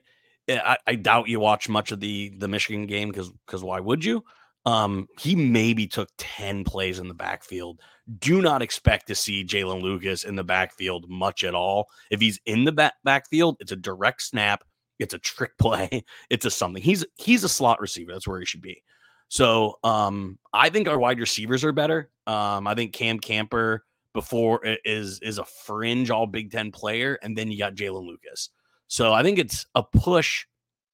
Eh, 0.48 0.58
I, 0.62 0.76
I, 0.86 0.94
doubt 0.96 1.28
you 1.28 1.40
watch 1.40 1.68
much 1.68 1.92
of 1.92 2.00
the 2.00 2.32
the 2.38 2.48
Michigan 2.48 2.86
game 2.86 3.10
because 3.10 3.30
because 3.46 3.62
why 3.62 3.80
would 3.80 4.04
you? 4.04 4.24
Um, 4.66 5.08
he 5.18 5.34
maybe 5.34 5.86
took 5.86 6.10
10 6.18 6.64
plays 6.64 6.98
in 6.98 7.08
the 7.08 7.14
backfield. 7.14 7.80
Do 8.18 8.42
not 8.42 8.60
expect 8.60 9.06
to 9.06 9.14
see 9.14 9.44
Jaylin 9.44 9.80
Lucas 9.80 10.24
in 10.24 10.36
the 10.36 10.44
backfield 10.44 11.08
much 11.08 11.44
at 11.44 11.54
all. 11.54 11.86
If 12.10 12.20
he's 12.20 12.38
in 12.44 12.64
the 12.64 12.72
back 12.72 12.94
backfield, 13.04 13.56
it's 13.60 13.72
a 13.72 13.76
direct 13.76 14.22
snap, 14.22 14.64
it's 14.98 15.14
a 15.14 15.18
trick 15.18 15.56
play, 15.58 16.04
it's 16.30 16.44
a 16.44 16.50
something. 16.50 16.82
He's 16.82 17.04
he's 17.16 17.44
a 17.44 17.48
slot 17.48 17.80
receiver. 17.80 18.12
That's 18.12 18.28
where 18.28 18.40
he 18.40 18.46
should 18.46 18.62
be. 18.62 18.82
So 19.28 19.78
um, 19.84 20.38
I 20.52 20.70
think 20.70 20.88
our 20.88 20.98
wide 20.98 21.20
receivers 21.20 21.64
are 21.64 21.72
better. 21.72 22.10
Um, 22.28 22.66
I 22.66 22.74
think 22.74 22.92
Cam 22.92 23.18
Camper 23.18 23.84
before 24.12 24.60
is 24.84 25.18
is 25.20 25.38
a 25.38 25.44
fringe 25.44 26.10
all 26.10 26.26
Big 26.26 26.50
Ten 26.52 26.70
player, 26.70 27.18
and 27.22 27.36
then 27.36 27.50
you 27.50 27.58
got 27.58 27.74
Jaylin 27.74 28.06
Lucas. 28.06 28.50
So 28.86 29.14
I 29.14 29.22
think 29.22 29.38
it's 29.38 29.66
a 29.74 29.82
push. 29.82 30.46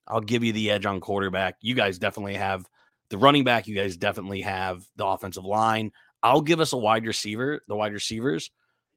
I'll 0.07 0.21
give 0.21 0.45
you 0.45 0.53
the 0.53 0.71
edge 0.71 0.87
on 0.87 1.01
quarterback. 1.01 1.57
You 1.61 1.75
guys 1.75 1.99
definitely 1.99 2.37
have 2.37 2.67
the 3.09 3.19
running 3.19 3.43
back. 3.43 3.67
You 3.67 3.75
guys 3.75 3.97
definitely 3.97 4.43
have 4.43 4.85
the 4.97 5.07
offensive 5.07 5.45
line. 5.45 5.91
I'll 6.23 6.41
give 6.41 6.61
us 6.61 6.73
a 6.73 6.77
wide 6.77 7.05
receiver, 7.05 7.63
the 7.67 7.75
wide 7.75 7.93
receivers, 7.93 8.51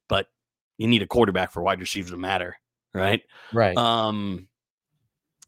but 0.07 0.27
you 0.77 0.87
need 0.87 1.01
a 1.01 1.07
quarterback 1.07 1.51
for 1.51 1.63
wide 1.63 1.79
receivers 1.79 2.11
to 2.11 2.17
matter, 2.17 2.55
right? 2.93 3.23
Right. 3.51 3.75
Um. 3.75 4.47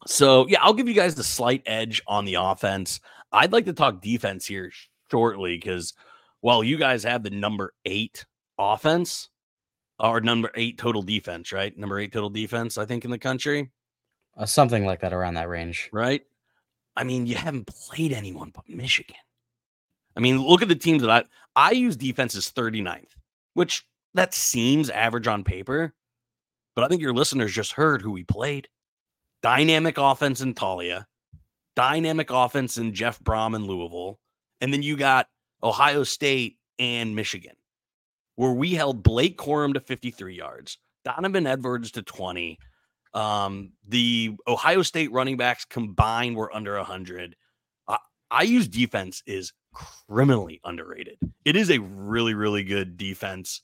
So 0.08 0.48
yeah, 0.48 0.60
I'll 0.64 0.74
give 0.74 0.88
you 0.88 0.96
guys 0.96 1.14
the 1.14 1.24
slight 1.24 1.62
edge 1.68 2.02
on 2.08 2.26
the 2.26 2.36
offense. 2.36 3.00
I'd 3.32 3.52
like 3.52 3.66
to 3.66 3.74
talk 3.74 4.02
defense 4.02 4.48
here 4.48 4.72
shortly 5.12 5.56
because 5.56 5.94
while 6.42 6.64
you 6.64 6.78
guys 6.78 7.04
have 7.04 7.24
the 7.24 7.30
number 7.30 7.74
eight 7.86 8.26
offense 8.58 9.30
or 10.00 10.22
number 10.22 10.52
eight 10.56 10.78
total 10.78 11.02
defense, 11.02 11.52
right? 11.52 11.78
Number 11.78 12.00
eight 12.00 12.14
total 12.14 12.30
defense, 12.30 12.78
I 12.78 12.86
think, 12.86 13.06
in 13.06 13.12
the 13.12 13.18
country. 13.18 13.72
Uh, 14.38 14.46
something 14.46 14.86
like 14.86 15.02
that 15.02 15.14
around 15.14 15.34
that 15.34 15.50
range. 15.50 15.90
Right. 15.92 16.22
I 16.96 17.04
mean, 17.04 17.26
you 17.26 17.36
haven't 17.36 17.68
played 17.68 18.14
anyone 18.14 18.52
but 18.54 18.68
Michigan. 18.70 19.16
I 20.16 20.22
mean, 20.22 20.42
look 20.42 20.62
at 20.62 20.68
the 20.68 20.76
teams 20.76 21.02
that 21.02 21.28
I 21.56 21.72
IU's 21.72 21.98
defense 21.98 22.36
as 22.36 22.52
39th, 22.52 23.12
which 23.54 23.86
that 24.14 24.34
seems 24.34 24.90
average 24.90 25.28
on 25.28 25.44
paper, 25.44 25.94
but 26.76 26.84
I 26.84 26.88
think 26.88 27.02
your 27.02 27.14
listeners 27.14 27.54
just 27.54 27.74
heard 27.74 28.02
who 28.02 28.12
we 28.12 28.24
played. 28.24 28.68
Dynamic 29.42 29.98
offense 29.98 30.42
in 30.42 30.54
Taulia, 30.54 31.06
dynamic 31.76 32.30
offense 32.32 32.78
in 32.78 32.94
Jeff 32.94 33.20
Brohm 33.22 33.56
in 33.56 33.66
Louisville, 33.66 34.20
and 34.60 34.74
then 34.74 34.84
you 34.84 34.98
got 34.98 35.28
Ohio 35.64 36.04
State 36.04 36.58
and 36.78 37.16
Michigan, 37.16 37.56
where 38.36 38.52
we 38.52 38.74
held 38.74 39.04
Blake 39.04 39.38
Corum 39.38 39.74
to 39.74 39.80
53 39.80 40.36
yards, 40.36 40.78
Donovan 41.04 41.48
Edwards 41.48 41.92
to 41.92 42.02
20. 42.02 42.58
Um, 43.14 43.72
the 43.88 44.36
Ohio 44.48 44.82
State 44.82 45.12
running 45.12 45.38
backs 45.38 45.66
combined 45.66 46.36
were 46.36 46.54
under 46.56 46.76
100. 46.78 47.36
Uh, 47.88 47.98
IU's 48.42 48.68
defense 48.68 49.24
is 49.26 49.52
criminally 49.74 50.62
underrated. 50.64 51.18
It 51.46 51.56
is 51.56 51.72
a 51.72 51.80
really, 51.80 52.34
really 52.34 52.64
good 52.64 52.98
defense. 52.98 53.62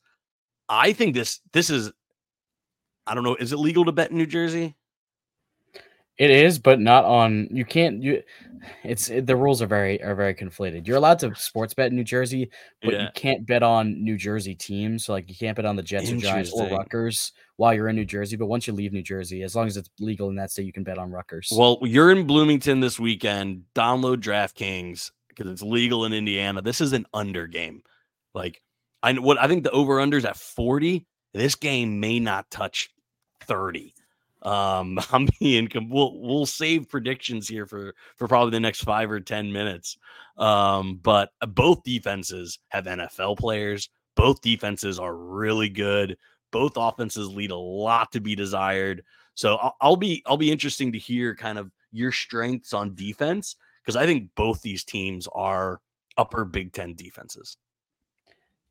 I 0.67 0.93
think 0.93 1.13
this 1.13 1.41
this 1.53 1.69
is 1.69 1.91
I 3.07 3.13
don't 3.13 3.23
know, 3.23 3.35
is 3.35 3.53
it 3.53 3.57
legal 3.57 3.85
to 3.85 3.91
bet 3.91 4.11
in 4.11 4.17
New 4.17 4.25
Jersey? 4.25 4.75
It 6.17 6.31
is, 6.31 6.59
but 6.59 6.79
not 6.79 7.03
on. 7.03 7.49
You 7.51 7.65
can't. 7.65 8.01
You, 8.01 8.23
it's 8.83 9.09
it, 9.09 9.27
the 9.27 9.35
rules 9.35 9.61
are 9.61 9.67
very 9.67 10.01
are 10.01 10.15
very 10.15 10.33
conflated. 10.33 10.87
You're 10.87 10.95
allowed 10.95 11.19
to 11.19 11.35
sports 11.35 11.73
bet 11.73 11.87
in 11.87 11.97
New 11.97 12.05
Jersey, 12.05 12.49
but 12.81 12.93
yeah. 12.93 13.01
you 13.03 13.07
can't 13.15 13.45
bet 13.45 13.63
on 13.63 14.01
New 14.01 14.17
Jersey 14.17 14.55
teams. 14.55 15.05
So 15.05 15.13
like 15.13 15.29
you 15.29 15.35
can't 15.35 15.57
bet 15.57 15.65
on 15.65 15.75
the 15.75 15.83
Jets 15.83 16.09
or 16.09 16.15
Giants 16.15 16.53
or 16.53 16.69
Rutgers 16.69 17.33
while 17.57 17.73
you're 17.73 17.89
in 17.89 17.97
New 17.97 18.05
Jersey. 18.05 18.37
But 18.37 18.45
once 18.45 18.65
you 18.65 18.71
leave 18.71 18.93
New 18.93 19.01
Jersey, 19.01 19.43
as 19.43 19.55
long 19.57 19.67
as 19.67 19.75
it's 19.75 19.89
legal 19.99 20.29
in 20.29 20.35
that 20.35 20.51
state, 20.51 20.65
you 20.65 20.73
can 20.73 20.85
bet 20.85 20.97
on 20.97 21.11
Rutgers. 21.11 21.51
Well, 21.55 21.79
you're 21.81 22.11
in 22.11 22.25
Bloomington 22.25 22.79
this 22.79 22.97
weekend. 22.97 23.63
Download 23.75 24.17
DraftKings 24.17 25.11
because 25.27 25.51
it's 25.51 25.61
legal 25.61 26.05
in 26.05 26.13
Indiana. 26.13 26.61
This 26.61 26.79
is 26.79 26.93
an 26.93 27.05
under 27.13 27.45
game. 27.45 27.83
Like 28.33 28.61
I 29.03 29.13
what 29.13 29.37
I 29.37 29.47
think 29.49 29.63
the 29.63 29.71
over 29.71 29.97
unders 29.97 30.23
at 30.23 30.37
40. 30.37 31.05
This 31.33 31.55
game 31.55 31.99
may 31.99 32.21
not 32.21 32.49
touch 32.49 32.89
30. 33.43 33.93
Um, 34.45 34.99
I'm 35.11 35.27
being 35.39 35.69
we'll 35.89 36.17
we'll 36.19 36.45
save 36.45 36.87
predictions 36.87 37.47
here 37.47 37.65
for 37.65 37.93
for 38.15 38.27
probably 38.27 38.51
the 38.51 38.59
next 38.59 38.81
five 38.81 39.11
or 39.11 39.19
ten 39.19 39.51
minutes. 39.51 39.97
Um, 40.37 40.99
but 41.01 41.31
uh, 41.41 41.47
both 41.47 41.83
defenses 41.83 42.59
have 42.69 42.85
NFL 42.85 43.37
players. 43.37 43.89
Both 44.15 44.41
defenses 44.41 44.99
are 44.99 45.15
really 45.15 45.69
good. 45.69 46.17
Both 46.51 46.73
offenses 46.77 47.27
lead 47.27 47.51
a 47.51 47.57
lot 47.57 48.11
to 48.13 48.21
be 48.21 48.35
desired. 48.35 49.03
So 49.33 49.55
I'll, 49.55 49.75
I'll 49.81 49.95
be 49.97 50.23
I'll 50.25 50.37
be 50.37 50.51
interesting 50.51 50.91
to 50.93 50.99
hear 50.99 51.35
kind 51.35 51.57
of 51.57 51.71
your 51.91 52.11
strengths 52.11 52.73
on 52.73 52.95
defense 52.95 53.55
because 53.83 53.95
I 53.95 54.05
think 54.05 54.29
both 54.35 54.61
these 54.61 54.83
teams 54.83 55.27
are 55.33 55.81
upper 56.17 56.45
Big 56.45 56.71
Ten 56.71 56.93
defenses. 56.95 57.57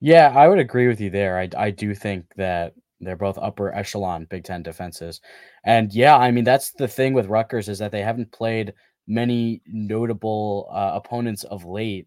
Yeah, 0.01 0.33
I 0.35 0.49
would 0.49 0.59
agree 0.59 0.89
with 0.89 1.01
you 1.01 1.11
there. 1.11 1.39
I 1.39 1.49
I 1.57 1.71
do 1.71 1.95
think 1.95 2.27
that 2.37 2.75
they're 3.01 3.17
both 3.17 3.39
upper 3.39 3.75
echelon 3.75 4.27
Big 4.31 4.45
Ten 4.45 4.63
defenses. 4.63 5.21
And 5.65 5.93
yeah, 5.93 6.17
I 6.17 6.31
mean, 6.31 6.45
that's 6.45 6.73
the 6.73 6.89
thing 6.89 7.13
with 7.13 7.27
Rutgers 7.27 7.69
is 7.69 7.79
that 7.79 7.93
they 7.93 8.03
haven't 8.03 8.33
played 8.33 8.73
many 9.07 9.61
notable 9.67 10.69
uh, 10.73 10.93
opponents 10.95 11.45
of 11.45 11.65
late. 11.65 12.07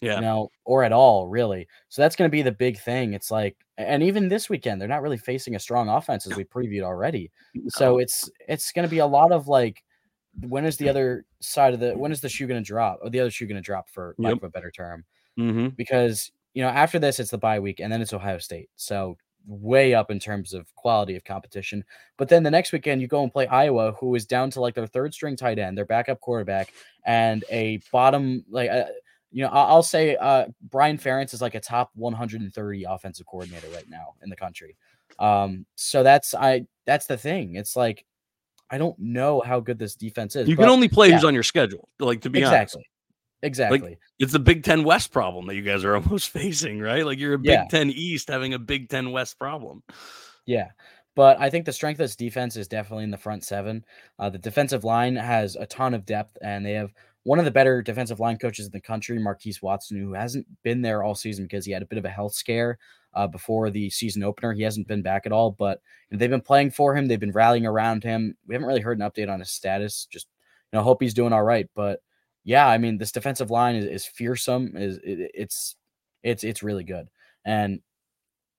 Yeah. 0.00 0.16
You 0.16 0.20
know, 0.20 0.50
or 0.66 0.84
at 0.84 0.92
all, 0.92 1.28
really. 1.28 1.66
So 1.88 2.02
that's 2.02 2.16
going 2.16 2.28
to 2.28 2.32
be 2.32 2.42
the 2.42 2.52
big 2.52 2.78
thing. 2.78 3.14
It's 3.14 3.30
like, 3.30 3.56
and 3.78 4.02
even 4.02 4.28
this 4.28 4.50
weekend, 4.50 4.78
they're 4.78 4.88
not 4.88 5.00
really 5.00 5.16
facing 5.16 5.54
a 5.54 5.60
strong 5.60 5.88
offense 5.88 6.26
as 6.26 6.36
we 6.36 6.44
previewed 6.44 6.82
already. 6.82 7.30
So 7.68 7.98
it's 7.98 8.28
it's 8.46 8.72
going 8.72 8.86
to 8.86 8.90
be 8.90 8.98
a 8.98 9.06
lot 9.06 9.32
of 9.32 9.48
like, 9.48 9.82
when 10.40 10.66
is 10.66 10.76
the 10.76 10.90
other 10.90 11.24
side 11.40 11.72
of 11.72 11.80
the 11.80 11.96
when 11.96 12.12
is 12.12 12.20
the 12.20 12.28
shoe 12.28 12.46
going 12.46 12.62
to 12.62 12.66
drop? 12.66 12.98
Or 13.02 13.08
the 13.08 13.20
other 13.20 13.30
shoe 13.30 13.46
going 13.46 13.56
to 13.56 13.62
drop 13.62 13.88
for 13.88 14.14
lack 14.18 14.32
yep. 14.32 14.38
of 14.38 14.44
a 14.44 14.50
better 14.50 14.70
term? 14.70 15.04
Mm-hmm. 15.38 15.68
Because 15.68 16.32
you 16.52 16.62
know 16.62 16.68
after 16.68 16.98
this 16.98 17.18
it's 17.18 17.30
the 17.30 17.38
bye 17.38 17.60
week 17.60 17.80
and 17.80 17.90
then 17.90 18.02
it's 18.02 18.12
Ohio 18.12 18.38
State. 18.38 18.68
So 18.76 19.16
way 19.46 19.94
up 19.94 20.10
in 20.10 20.18
terms 20.18 20.54
of 20.54 20.74
quality 20.74 21.16
of 21.16 21.24
competition. 21.24 21.84
But 22.16 22.28
then 22.28 22.42
the 22.42 22.50
next 22.50 22.72
weekend, 22.72 23.00
you 23.00 23.08
go 23.08 23.22
and 23.22 23.32
play 23.32 23.46
Iowa, 23.46 23.92
who 23.92 24.14
is 24.14 24.26
down 24.26 24.50
to 24.50 24.60
like 24.60 24.74
their 24.74 24.86
third 24.86 25.14
string 25.14 25.36
tight 25.36 25.58
end, 25.58 25.76
their 25.76 25.84
backup 25.84 26.20
quarterback, 26.20 26.72
and 27.04 27.44
a 27.50 27.80
bottom 27.92 28.44
like. 28.50 28.70
Uh, 28.70 28.84
you 29.30 29.42
know, 29.42 29.50
I'll 29.50 29.82
say 29.82 30.14
uh, 30.14 30.46
Brian 30.70 30.96
Ferentz 30.96 31.34
is 31.34 31.42
like 31.42 31.56
a 31.56 31.60
top 31.60 31.90
130 31.96 32.84
offensive 32.84 33.26
coordinator 33.26 33.66
right 33.74 33.88
now 33.90 34.14
in 34.22 34.30
the 34.30 34.36
country. 34.36 34.76
Um, 35.18 35.66
so 35.74 36.04
that's 36.04 36.36
I 36.36 36.66
that's 36.86 37.06
the 37.06 37.16
thing. 37.16 37.56
It's 37.56 37.74
like 37.74 38.04
I 38.70 38.78
don't 38.78 38.98
know 38.98 39.40
how 39.40 39.60
good 39.60 39.78
this 39.78 39.96
defense 39.96 40.36
is. 40.36 40.48
You 40.48 40.56
can 40.56 40.68
only 40.68 40.88
play 40.88 41.08
yeah. 41.08 41.14
who's 41.14 41.24
on 41.24 41.34
your 41.34 41.42
schedule. 41.42 41.88
Like 41.98 42.20
to 42.22 42.30
be 42.30 42.38
exactly. 42.38 42.78
honest. 42.78 42.90
Exactly. 43.44 43.80
Like, 43.80 43.98
it's 44.18 44.32
the 44.32 44.38
Big 44.38 44.64
Ten 44.64 44.84
West 44.84 45.12
problem 45.12 45.46
that 45.46 45.54
you 45.54 45.62
guys 45.62 45.84
are 45.84 45.96
almost 45.96 46.30
facing, 46.30 46.80
right? 46.80 47.04
Like 47.04 47.18
you're 47.18 47.34
a 47.34 47.38
Big 47.38 47.50
yeah. 47.50 47.66
Ten 47.68 47.90
East 47.90 48.28
having 48.28 48.54
a 48.54 48.58
Big 48.58 48.88
Ten 48.88 49.12
West 49.12 49.38
problem. 49.38 49.82
Yeah. 50.46 50.70
But 51.14 51.38
I 51.38 51.50
think 51.50 51.64
the 51.64 51.72
strength 51.72 52.00
of 52.00 52.04
this 52.04 52.16
defense 52.16 52.56
is 52.56 52.66
definitely 52.66 53.04
in 53.04 53.10
the 53.10 53.16
front 53.16 53.44
seven. 53.44 53.84
Uh, 54.18 54.30
the 54.30 54.38
defensive 54.38 54.82
line 54.82 55.14
has 55.14 55.56
a 55.56 55.66
ton 55.66 55.94
of 55.94 56.06
depth, 56.06 56.36
and 56.42 56.66
they 56.66 56.72
have 56.72 56.92
one 57.22 57.38
of 57.38 57.44
the 57.44 57.50
better 57.50 57.82
defensive 57.82 58.18
line 58.18 58.36
coaches 58.36 58.66
in 58.66 58.72
the 58.72 58.80
country, 58.80 59.18
Marquise 59.18 59.62
Watson, 59.62 60.00
who 60.00 60.14
hasn't 60.14 60.46
been 60.62 60.82
there 60.82 61.02
all 61.02 61.14
season 61.14 61.44
because 61.44 61.64
he 61.64 61.72
had 61.72 61.82
a 61.82 61.86
bit 61.86 61.98
of 61.98 62.04
a 62.04 62.10
health 62.10 62.34
scare 62.34 62.78
uh, 63.14 63.26
before 63.26 63.70
the 63.70 63.88
season 63.90 64.24
opener. 64.24 64.52
He 64.52 64.62
hasn't 64.62 64.88
been 64.88 65.02
back 65.02 65.24
at 65.24 65.32
all, 65.32 65.52
but 65.52 65.80
they've 66.10 66.28
been 66.28 66.40
playing 66.40 66.72
for 66.72 66.96
him. 66.96 67.06
They've 67.06 67.20
been 67.20 67.32
rallying 67.32 67.66
around 67.66 68.02
him. 68.02 68.36
We 68.46 68.54
haven't 68.54 68.68
really 68.68 68.80
heard 68.80 68.98
an 68.98 69.08
update 69.08 69.30
on 69.30 69.40
his 69.40 69.50
status. 69.50 70.06
Just 70.10 70.26
you 70.72 70.78
know, 70.78 70.82
hope 70.82 71.00
he's 71.00 71.14
doing 71.14 71.32
all 71.32 71.44
right. 71.44 71.68
But 71.76 72.00
yeah, 72.44 72.68
I 72.68 72.78
mean, 72.78 72.98
this 72.98 73.12
defensive 73.12 73.50
line 73.50 73.74
is, 73.74 73.86
is 73.86 74.04
fearsome. 74.04 74.76
Is 74.76 74.98
it, 74.98 75.30
it's 75.34 75.76
it's 76.22 76.44
it's 76.44 76.62
really 76.62 76.84
good, 76.84 77.08
and 77.44 77.80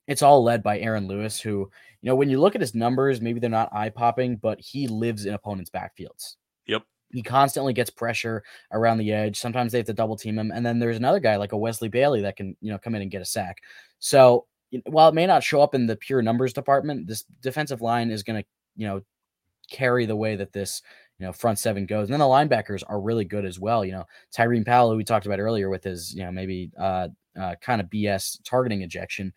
it's 0.08 0.22
all 0.22 0.44
led 0.44 0.64
by 0.64 0.80
Aaron 0.80 1.08
Lewis, 1.08 1.40
who 1.40 1.70
you 2.02 2.10
know 2.10 2.16
when 2.16 2.30
you 2.30 2.40
look 2.40 2.56
at 2.56 2.62
his 2.62 2.76
numbers, 2.76 3.22
maybe 3.22 3.40
they're 3.40 3.50
not 3.50 3.74
eye 3.74 3.90
popping, 3.90 4.38
but 4.38 4.60
he 4.60 4.88
lives 4.88 5.26
in 5.26 5.34
opponents' 5.34 5.70
backfields. 5.70 6.36
Yep. 6.66 6.84
He 7.12 7.22
constantly 7.22 7.74
gets 7.74 7.92
pressure 7.92 8.44
around 8.72 8.98
the 8.98 9.12
edge. 9.12 9.40
Sometimes 9.40 9.72
they 9.72 9.78
have 9.78 9.88
to 9.88 9.94
double 9.94 10.18
team 10.18 10.40
him, 10.40 10.52
and 10.52 10.66
then 10.66 10.80
there's 10.80 10.98
another 10.98 11.20
guy 11.20 11.36
like 11.36 11.52
a 11.52 11.58
Wesley 11.58 11.90
Bailey 11.90 12.22
that 12.22 12.38
can 12.38 12.58
you 12.62 12.72
know 12.72 12.80
come 12.80 12.96
in 12.96 13.04
and 13.04 13.12
get 13.12 13.22
a 13.22 13.26
sack. 13.26 13.60
So 14.00 14.48
while 14.86 15.10
it 15.10 15.16
may 15.16 15.28
not 15.28 15.44
show 15.44 15.62
up 15.62 15.76
in 15.76 15.86
the 15.86 15.96
pure 15.96 16.24
numbers 16.24 16.54
department, 16.54 17.08
this 17.08 17.24
defensive 17.42 17.82
line 17.82 18.10
is 18.10 18.24
going 18.24 18.42
to 18.42 18.50
you 18.76 18.88
know 18.88 19.02
carry 19.70 20.06
the 20.06 20.16
way 20.16 20.36
that 20.36 20.54
this 20.54 20.82
you 21.20 21.26
know, 21.26 21.32
front 21.32 21.60
seven 21.60 21.86
goes. 21.86 22.10
And 22.10 22.14
then 22.14 22.20
the 22.20 22.26
linebackers 22.26 22.84
are 22.88 23.00
really 23.00 23.26
good 23.26 23.46
as 23.46 23.60
well. 23.60 23.86
You 23.86 23.94
know, 23.94 24.06
Tyreen 24.36 24.66
Powell, 24.66 24.92
who 24.92 24.98
we 24.98 25.04
talked 25.04 25.26
about 25.26 25.40
earlier 25.40 25.70
with 25.70 25.84
his, 25.84 26.14
you 26.14 26.24
know, 26.24 26.32
maybe 26.32 26.72
uh, 26.78 27.10
uh, 27.40 27.56
kind 27.62 27.82
of 27.82 27.88
BS 27.88 28.40
targeting 28.44 28.82
ejection. 28.82 29.34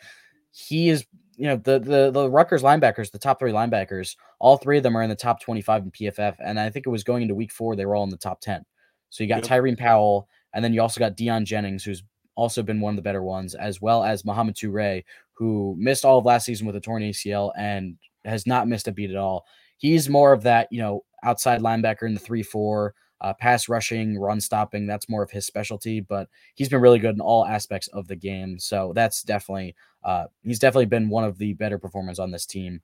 He 0.50 0.88
is, 0.88 1.06
you 1.36 1.46
know, 1.46 1.56
the 1.56 1.78
the 1.78 2.10
the 2.10 2.28
Rutgers 2.28 2.62
linebackers, 2.62 3.12
the 3.12 3.18
top 3.18 3.38
three 3.38 3.52
linebackers, 3.52 4.16
all 4.40 4.56
three 4.56 4.78
of 4.78 4.82
them 4.82 4.96
are 4.96 5.02
in 5.02 5.10
the 5.10 5.16
top 5.16 5.40
25 5.40 5.84
in 5.84 5.90
PFF, 5.90 6.36
and 6.40 6.58
I 6.58 6.70
think 6.70 6.86
it 6.86 6.90
was 6.90 7.04
going 7.04 7.22
into 7.22 7.34
week 7.34 7.52
four 7.52 7.76
they 7.76 7.86
were 7.86 7.94
all 7.94 8.04
in 8.04 8.10
the 8.10 8.16
top 8.16 8.40
10. 8.40 8.64
So 9.10 9.22
you 9.22 9.28
got 9.28 9.48
yep. 9.48 9.62
Tyreen 9.62 9.78
Powell, 9.78 10.28
and 10.52 10.64
then 10.64 10.72
you 10.72 10.82
also 10.82 10.98
got 10.98 11.16
Deion 11.16 11.44
Jennings, 11.44 11.84
who's 11.84 12.02
also 12.34 12.62
been 12.62 12.80
one 12.80 12.92
of 12.92 12.96
the 12.96 13.02
better 13.02 13.22
ones, 13.22 13.54
as 13.54 13.80
well 13.80 14.04
as 14.04 14.24
Mohamed 14.24 14.56
Toure, 14.56 15.04
who 15.32 15.76
missed 15.78 16.04
all 16.04 16.18
of 16.18 16.24
last 16.24 16.46
season 16.46 16.66
with 16.66 16.76
a 16.76 16.80
torn 16.80 17.02
ACL 17.02 17.52
and 17.56 17.96
has 18.24 18.46
not 18.46 18.68
missed 18.68 18.88
a 18.88 18.92
beat 18.92 19.10
at 19.10 19.16
all. 19.16 19.44
He's 19.76 20.08
more 20.08 20.32
of 20.32 20.42
that, 20.42 20.68
you 20.70 20.80
know, 20.80 21.04
outside 21.22 21.61
linebacker 21.61 22.04
in 22.04 22.14
the 22.14 22.20
three 22.20 22.42
four, 22.42 22.94
uh, 23.20 23.35
pass 23.35 23.68
rushing, 23.68 24.18
run 24.18 24.40
stopping. 24.40 24.87
That's 24.87 25.09
more 25.09 25.22
of 25.22 25.31
his 25.31 25.46
specialty, 25.46 26.00
but 26.00 26.28
he's 26.54 26.68
been 26.68 26.81
really 26.81 26.98
good 26.98 27.14
in 27.14 27.20
all 27.20 27.44
aspects 27.44 27.88
of 27.88 28.07
the 28.09 28.16
game. 28.16 28.59
So 28.59 28.92
that's 28.94 29.22
definitely, 29.22 29.74
uh, 30.04 30.26
he's 30.42 30.59
definitely 30.61 30.87
been 30.87 31.09
one 31.09 31.24
of 31.24 31.38
the 31.38 31.54
better 31.54 31.78
performers 31.78 32.18
on 32.18 32.31
this 32.31 32.46
team. 32.46 32.81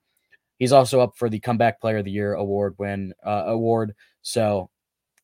He's 0.57 0.71
also 0.71 1.01
up 1.01 1.17
for 1.17 1.29
the 1.29 1.39
Comeback 1.39 1.81
Player 1.81 1.97
of 1.97 2.05
the 2.05 2.11
Year 2.11 2.33
award 2.33 2.75
win 2.77 3.13
uh, 3.25 3.43
award. 3.45 3.93
So 4.21 4.69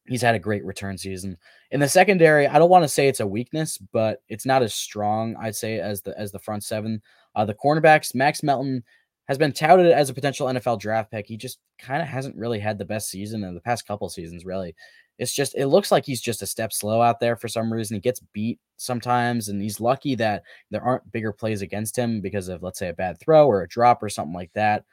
he's 0.08 0.22
had 0.22 0.36
a 0.36 0.40
great 0.40 0.66
return 0.66 0.98
season. 0.98 1.38
In 1.72 1.80
the 1.80 1.88
secondary, 1.88 2.48
I 2.48 2.60
don't 2.60 2.70
want 2.70 2.84
to 2.84 2.90
say 2.90 3.08
it's 3.08 3.22
a 3.22 3.28
weakness, 3.28 3.78
but 3.78 4.22
it's 4.28 4.46
not 4.46 4.64
as 4.64 4.74
strong, 4.74 5.36
I'd 5.40 5.56
say, 5.56 5.80
as 5.80 6.02
the 6.02 6.18
as 6.20 6.32
the 6.32 6.40
front 6.40 6.64
seven. 6.64 7.02
Uh, 7.34 7.46
the 7.46 7.54
cornerbacks, 7.54 8.14
Max 8.14 8.44
Melton 8.44 8.84
has 9.28 9.38
been 9.38 9.54
touted 9.54 9.92
as 9.92 10.10
a 10.10 10.14
potential 10.14 10.48
NFL 10.48 10.80
draft 10.80 11.12
pick. 11.12 11.28
He 11.28 11.38
just 11.38 11.60
kind 11.80 12.02
of 12.02 12.08
hasn't 12.08 12.36
really 12.36 12.60
had 12.60 12.78
the 12.78 12.86
best 12.86 13.10
season 13.10 13.44
in 13.44 13.56
the 13.56 13.62
past 13.62 13.88
couple 13.88 14.10
seasons, 14.10 14.46
really. 14.46 14.76
It's 15.18 15.34
just 15.34 15.56
it 15.56 15.68
looks 15.68 15.92
like 15.92 16.06
he's 16.06 16.22
just 16.22 16.42
a 16.42 16.48
step 16.48 16.74
slow 16.74 17.02
out 17.02 17.20
there 17.20 17.36
for 17.36 17.48
some 17.48 17.72
reason. 17.72 17.96
He 17.96 18.02
gets 18.02 18.22
beat 18.34 18.60
sometimes, 18.78 19.50
and 19.50 19.62
he's 19.62 19.80
lucky 19.80 20.16
that 20.16 20.44
there 20.72 20.82
aren't 20.82 21.12
bigger 21.12 21.32
plays 21.32 21.62
against 21.62 21.96
him 21.96 22.22
because 22.22 22.48
of 22.48 22.64
let's 22.64 22.80
say 22.80 22.90
a 22.90 22.94
bad 22.94 23.20
throw 23.20 23.48
or 23.48 23.62
a 23.62 23.68
drop 23.68 24.02
or 24.02 24.10
something 24.10 24.34
like 24.34 24.52
that 24.54 24.84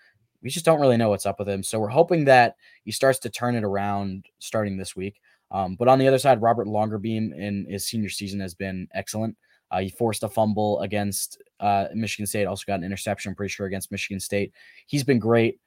we 0.43 0.51
just 0.51 0.65
don't 0.65 0.81
really 0.81 0.97
know 0.97 1.09
what's 1.09 1.27
up 1.27 1.39
with 1.39 1.49
him. 1.49 1.63
So 1.63 1.79
we're 1.79 1.89
hoping 1.89 2.25
that 2.27 2.57
he 2.85 2.93
starts 2.93 3.19
to 3.21 3.31
turn 3.31 3.57
it 3.57 3.65
around 3.65 4.27
starting 4.39 4.77
this 4.77 4.95
week. 4.95 5.21
Um, 5.51 5.77
but 5.77 5.89
on 5.89 5.99
the 5.99 6.07
other 6.07 6.19
side, 6.19 6.43
Robert 6.43 6.67
Longerbeam 6.67 7.35
in 7.37 7.67
his 7.69 7.87
senior 7.87 8.11
season 8.11 8.41
has 8.41 8.55
been 8.55 8.89
excellent. 8.95 9.37
Uh, 9.71 9.81
he 9.81 9.91
forced 9.91 10.23
a 10.23 10.29
fumble 10.29 10.81
against 10.81 11.43
uh, 11.61 11.87
Michigan 11.95 12.27
State, 12.27 12.47
also 12.47 12.65
got 12.67 12.79
an 12.79 12.85
interception, 12.85 13.31
I'm 13.31 13.37
pretty 13.37 13.53
sure, 13.53 13.67
against 13.67 13.91
Michigan 13.91 14.21
State. 14.21 14.53
He's 14.87 15.05
been 15.05 15.19
great. 15.19 15.61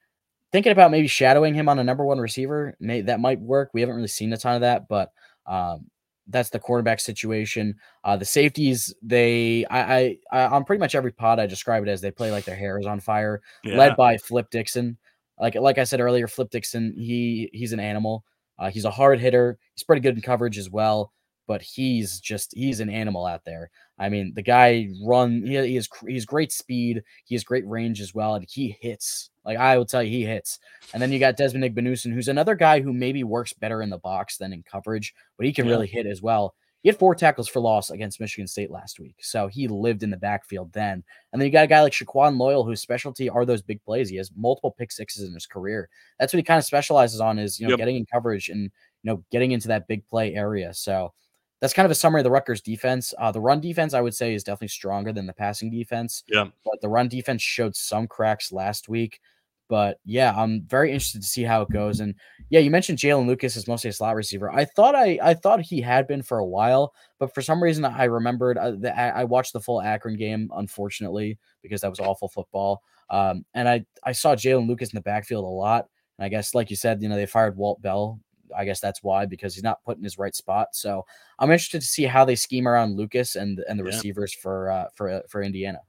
Thinking 0.50 0.72
about 0.72 0.90
maybe 0.90 1.06
shadowing 1.06 1.54
him 1.54 1.68
on 1.68 1.78
a 1.78 1.84
number 1.84 2.04
one 2.04 2.18
receiver, 2.18 2.76
may, 2.78 3.00
that 3.02 3.20
might 3.20 3.40
work. 3.40 3.70
We 3.72 3.80
haven't 3.80 3.96
really 3.96 4.08
seen 4.08 4.32
a 4.32 4.36
ton 4.36 4.54
of 4.54 4.60
that, 4.60 4.86
but 4.88 5.12
um, 5.46 5.86
that's 6.28 6.50
the 6.50 6.58
quarterback 6.58 7.00
situation. 7.00 7.74
Uh, 8.04 8.16
the 8.16 8.24
safeties, 8.24 8.94
they, 9.02 9.64
I, 9.70 10.18
I, 10.30 10.46
on 10.46 10.64
pretty 10.64 10.80
much 10.80 10.94
every 10.94 11.12
pod, 11.12 11.40
I 11.40 11.46
describe 11.46 11.82
it 11.84 11.88
as 11.88 12.00
they 12.00 12.10
play 12.10 12.30
like 12.30 12.44
their 12.44 12.56
hair 12.56 12.78
is 12.78 12.86
on 12.86 13.00
fire, 13.00 13.40
yeah. 13.64 13.76
led 13.76 13.96
by 13.96 14.18
Flip 14.18 14.48
Dixon. 14.50 14.98
Like, 15.40 15.54
like 15.54 15.78
I 15.78 15.84
said 15.84 16.00
earlier, 16.00 16.28
Flip 16.28 16.50
Dixon, 16.50 16.94
he, 16.96 17.48
he's 17.52 17.72
an 17.72 17.80
animal. 17.80 18.24
Uh, 18.58 18.70
he's 18.70 18.84
a 18.84 18.90
hard 18.90 19.18
hitter. 19.18 19.58
He's 19.74 19.82
pretty 19.82 20.00
good 20.00 20.14
in 20.14 20.22
coverage 20.22 20.58
as 20.58 20.70
well, 20.70 21.12
but 21.46 21.62
he's 21.62 22.20
just, 22.20 22.54
he's 22.54 22.80
an 22.80 22.90
animal 22.90 23.26
out 23.26 23.44
there. 23.44 23.70
I 23.98 24.08
mean, 24.08 24.32
the 24.34 24.42
guy 24.42 24.88
run, 25.04 25.42
he, 25.44 25.56
he 25.66 25.74
has, 25.76 25.88
he's 26.06 26.24
great 26.24 26.52
speed. 26.52 27.02
He 27.24 27.34
has 27.34 27.44
great 27.44 27.66
range 27.66 28.00
as 28.00 28.14
well. 28.14 28.34
And 28.34 28.46
he 28.48 28.76
hits 28.80 29.30
like 29.44 29.58
I 29.58 29.76
will 29.76 29.86
tell 29.86 30.02
you, 30.02 30.10
he 30.10 30.24
hits. 30.24 30.58
And 30.92 31.02
then 31.02 31.12
you 31.12 31.18
got 31.18 31.36
Desmond 31.36 31.64
Igbinosun, 31.64 32.12
who's 32.12 32.28
another 32.28 32.54
guy 32.54 32.80
who 32.80 32.92
maybe 32.92 33.24
works 33.24 33.52
better 33.52 33.82
in 33.82 33.90
the 33.90 33.98
box 33.98 34.36
than 34.36 34.52
in 34.52 34.62
coverage, 34.62 35.14
but 35.36 35.46
he 35.46 35.52
can 35.52 35.66
yeah. 35.66 35.72
really 35.72 35.86
hit 35.86 36.06
as 36.06 36.22
well. 36.22 36.54
He 36.82 36.88
had 36.88 36.98
four 36.98 37.14
tackles 37.14 37.46
for 37.48 37.60
loss 37.60 37.90
against 37.90 38.18
Michigan 38.18 38.48
State 38.48 38.70
last 38.70 38.98
week. 38.98 39.14
So 39.20 39.46
he 39.46 39.68
lived 39.68 40.02
in 40.02 40.10
the 40.10 40.16
backfield 40.16 40.72
then. 40.72 41.04
And 41.32 41.40
then 41.40 41.46
you 41.46 41.52
got 41.52 41.64
a 41.64 41.68
guy 41.68 41.80
like 41.80 41.92
Shaquan 41.92 42.38
Loyal, 42.38 42.64
whose 42.64 42.80
specialty 42.80 43.30
are 43.30 43.44
those 43.44 43.62
big 43.62 43.80
plays. 43.84 44.08
He 44.08 44.16
has 44.16 44.32
multiple 44.36 44.74
pick 44.76 44.90
sixes 44.90 45.28
in 45.28 45.32
his 45.32 45.46
career. 45.46 45.88
That's 46.18 46.32
what 46.32 46.38
he 46.38 46.42
kind 46.42 46.58
of 46.58 46.64
specializes 46.64 47.20
on 47.20 47.38
is, 47.38 47.60
you 47.60 47.66
know, 47.66 47.72
yep. 47.72 47.78
getting 47.78 47.96
in 47.96 48.06
coverage 48.06 48.48
and, 48.48 48.62
you 48.62 48.70
know, 49.04 49.22
getting 49.30 49.52
into 49.52 49.68
that 49.68 49.86
big 49.86 50.04
play 50.08 50.34
area. 50.34 50.74
So 50.74 51.12
that's 51.62 51.72
kind 51.72 51.86
of 51.86 51.92
a 51.92 51.94
summary 51.94 52.20
of 52.20 52.24
the 52.24 52.30
Rutgers 52.30 52.60
defense. 52.60 53.14
Uh, 53.20 53.30
the 53.30 53.40
run 53.40 53.60
defense, 53.60 53.94
I 53.94 54.00
would 54.00 54.16
say, 54.16 54.34
is 54.34 54.42
definitely 54.42 54.68
stronger 54.68 55.12
than 55.12 55.26
the 55.26 55.32
passing 55.32 55.70
defense. 55.70 56.24
Yeah. 56.26 56.48
But 56.64 56.80
the 56.80 56.88
run 56.88 57.06
defense 57.06 57.40
showed 57.40 57.76
some 57.76 58.08
cracks 58.08 58.50
last 58.50 58.88
week. 58.88 59.20
But 59.68 60.00
yeah, 60.04 60.34
I'm 60.36 60.64
very 60.66 60.90
interested 60.90 61.22
to 61.22 61.28
see 61.28 61.44
how 61.44 61.62
it 61.62 61.70
goes. 61.70 62.00
And 62.00 62.16
yeah, 62.50 62.58
you 62.58 62.68
mentioned 62.68 62.98
Jaylin 62.98 63.28
Lucas 63.28 63.56
is 63.56 63.68
mostly 63.68 63.90
a 63.90 63.92
slot 63.92 64.16
receiver. 64.16 64.50
I 64.50 64.64
thought 64.64 64.96
I 64.96 65.20
I 65.22 65.34
thought 65.34 65.60
he 65.60 65.80
had 65.80 66.08
been 66.08 66.22
for 66.22 66.38
a 66.38 66.44
while, 66.44 66.92
but 67.20 67.32
for 67.32 67.42
some 67.42 67.62
reason 67.62 67.84
I 67.84 68.04
remembered 68.04 68.58
uh, 68.58 68.72
that 68.80 69.16
I 69.16 69.22
watched 69.22 69.52
the 69.52 69.60
full 69.60 69.80
Akron 69.80 70.16
game, 70.16 70.50
unfortunately, 70.56 71.38
because 71.62 71.80
that 71.82 71.90
was 71.90 72.00
awful 72.00 72.28
football. 72.28 72.82
Um, 73.08 73.44
and 73.54 73.68
I 73.68 73.86
I 74.02 74.12
saw 74.12 74.34
Jaylin 74.34 74.66
Lucas 74.66 74.92
in 74.92 74.96
the 74.96 75.00
backfield 75.00 75.44
a 75.44 75.48
lot. 75.48 75.86
And 76.18 76.26
I 76.26 76.28
guess, 76.28 76.56
like 76.56 76.70
you 76.70 76.76
said, 76.76 77.00
you 77.00 77.08
know, 77.08 77.16
they 77.16 77.24
fired 77.24 77.56
Walt 77.56 77.80
Bell. 77.80 78.18
I 78.56 78.64
guess 78.64 78.80
that's 78.80 79.02
why 79.02 79.26
because 79.26 79.54
he's 79.54 79.64
not 79.64 79.84
put 79.84 79.98
in 79.98 80.04
his 80.04 80.18
right 80.18 80.34
spot. 80.34 80.68
So 80.72 81.04
I'm 81.38 81.50
interested 81.50 81.80
to 81.80 81.86
see 81.86 82.04
how 82.04 82.24
they 82.24 82.36
scheme 82.36 82.68
around 82.68 82.96
Lucas 82.96 83.36
and 83.36 83.58
and 83.68 83.78
the 83.78 83.84
yeah. 83.84 83.90
receivers 83.90 84.32
for 84.32 84.70
uh, 84.70 84.86
for 84.94 85.08
uh, 85.10 85.20
for 85.28 85.42
Indiana. 85.42 85.80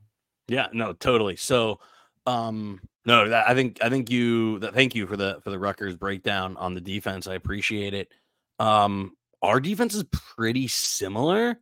Yeah, 0.48 0.68
no, 0.74 0.94
totally. 0.94 1.36
So 1.36 1.80
um 2.26 2.80
no, 3.06 3.28
that, 3.30 3.50
I 3.50 3.54
think 3.54 3.80
I 3.82 3.90
think 3.90 4.10
you 4.10 4.60
that, 4.60 4.74
thank 4.74 4.96
you 4.96 5.08
for 5.08 5.18
the 5.18 5.40
for 5.44 5.50
the 5.50 5.60
Rutgers 5.60 5.96
breakdown 5.96 6.58
on 6.58 6.74
the 6.74 6.82
defense. 6.82 7.28
I 7.28 7.36
appreciate 7.36 7.94
it. 7.94 8.10
Um 8.60 9.16
our 9.42 9.60
defense 9.60 9.94
is 9.96 10.06
pretty 10.12 10.68
similar. 10.68 11.60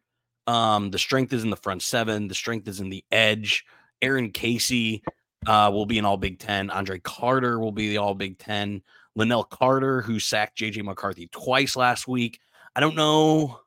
Um 0.47 0.91
the 0.91 0.99
strength 0.99 1.33
is 1.33 1.43
in 1.43 1.49
the 1.49 1.55
front 1.55 1.81
seven, 1.81 2.27
the 2.27 2.35
strength 2.35 2.67
is 2.67 2.79
in 2.79 2.89
the 2.89 3.03
edge. 3.11 3.65
Aaron 4.01 4.31
Casey 4.31 5.03
uh 5.47 5.69
will 5.73 5.85
be 5.85 5.99
an 5.99 6.05
all 6.05 6.17
Big 6.17 6.39
10. 6.39 6.69
Andre 6.69 6.99
Carter 6.99 7.59
will 7.59 7.71
be 7.71 7.89
the 7.89 7.97
all 7.97 8.15
Big 8.15 8.37
10. 8.37 8.81
Linnell 9.15 9.43
Carter 9.43 10.01
who 10.01 10.19
sacked 10.19 10.57
JJ 10.57 10.83
McCarthy 10.83 11.27
twice 11.31 11.75
last 11.75 12.07
week. 12.07 12.39
I 12.75 12.79
don't 12.79 12.95
know 12.95 13.59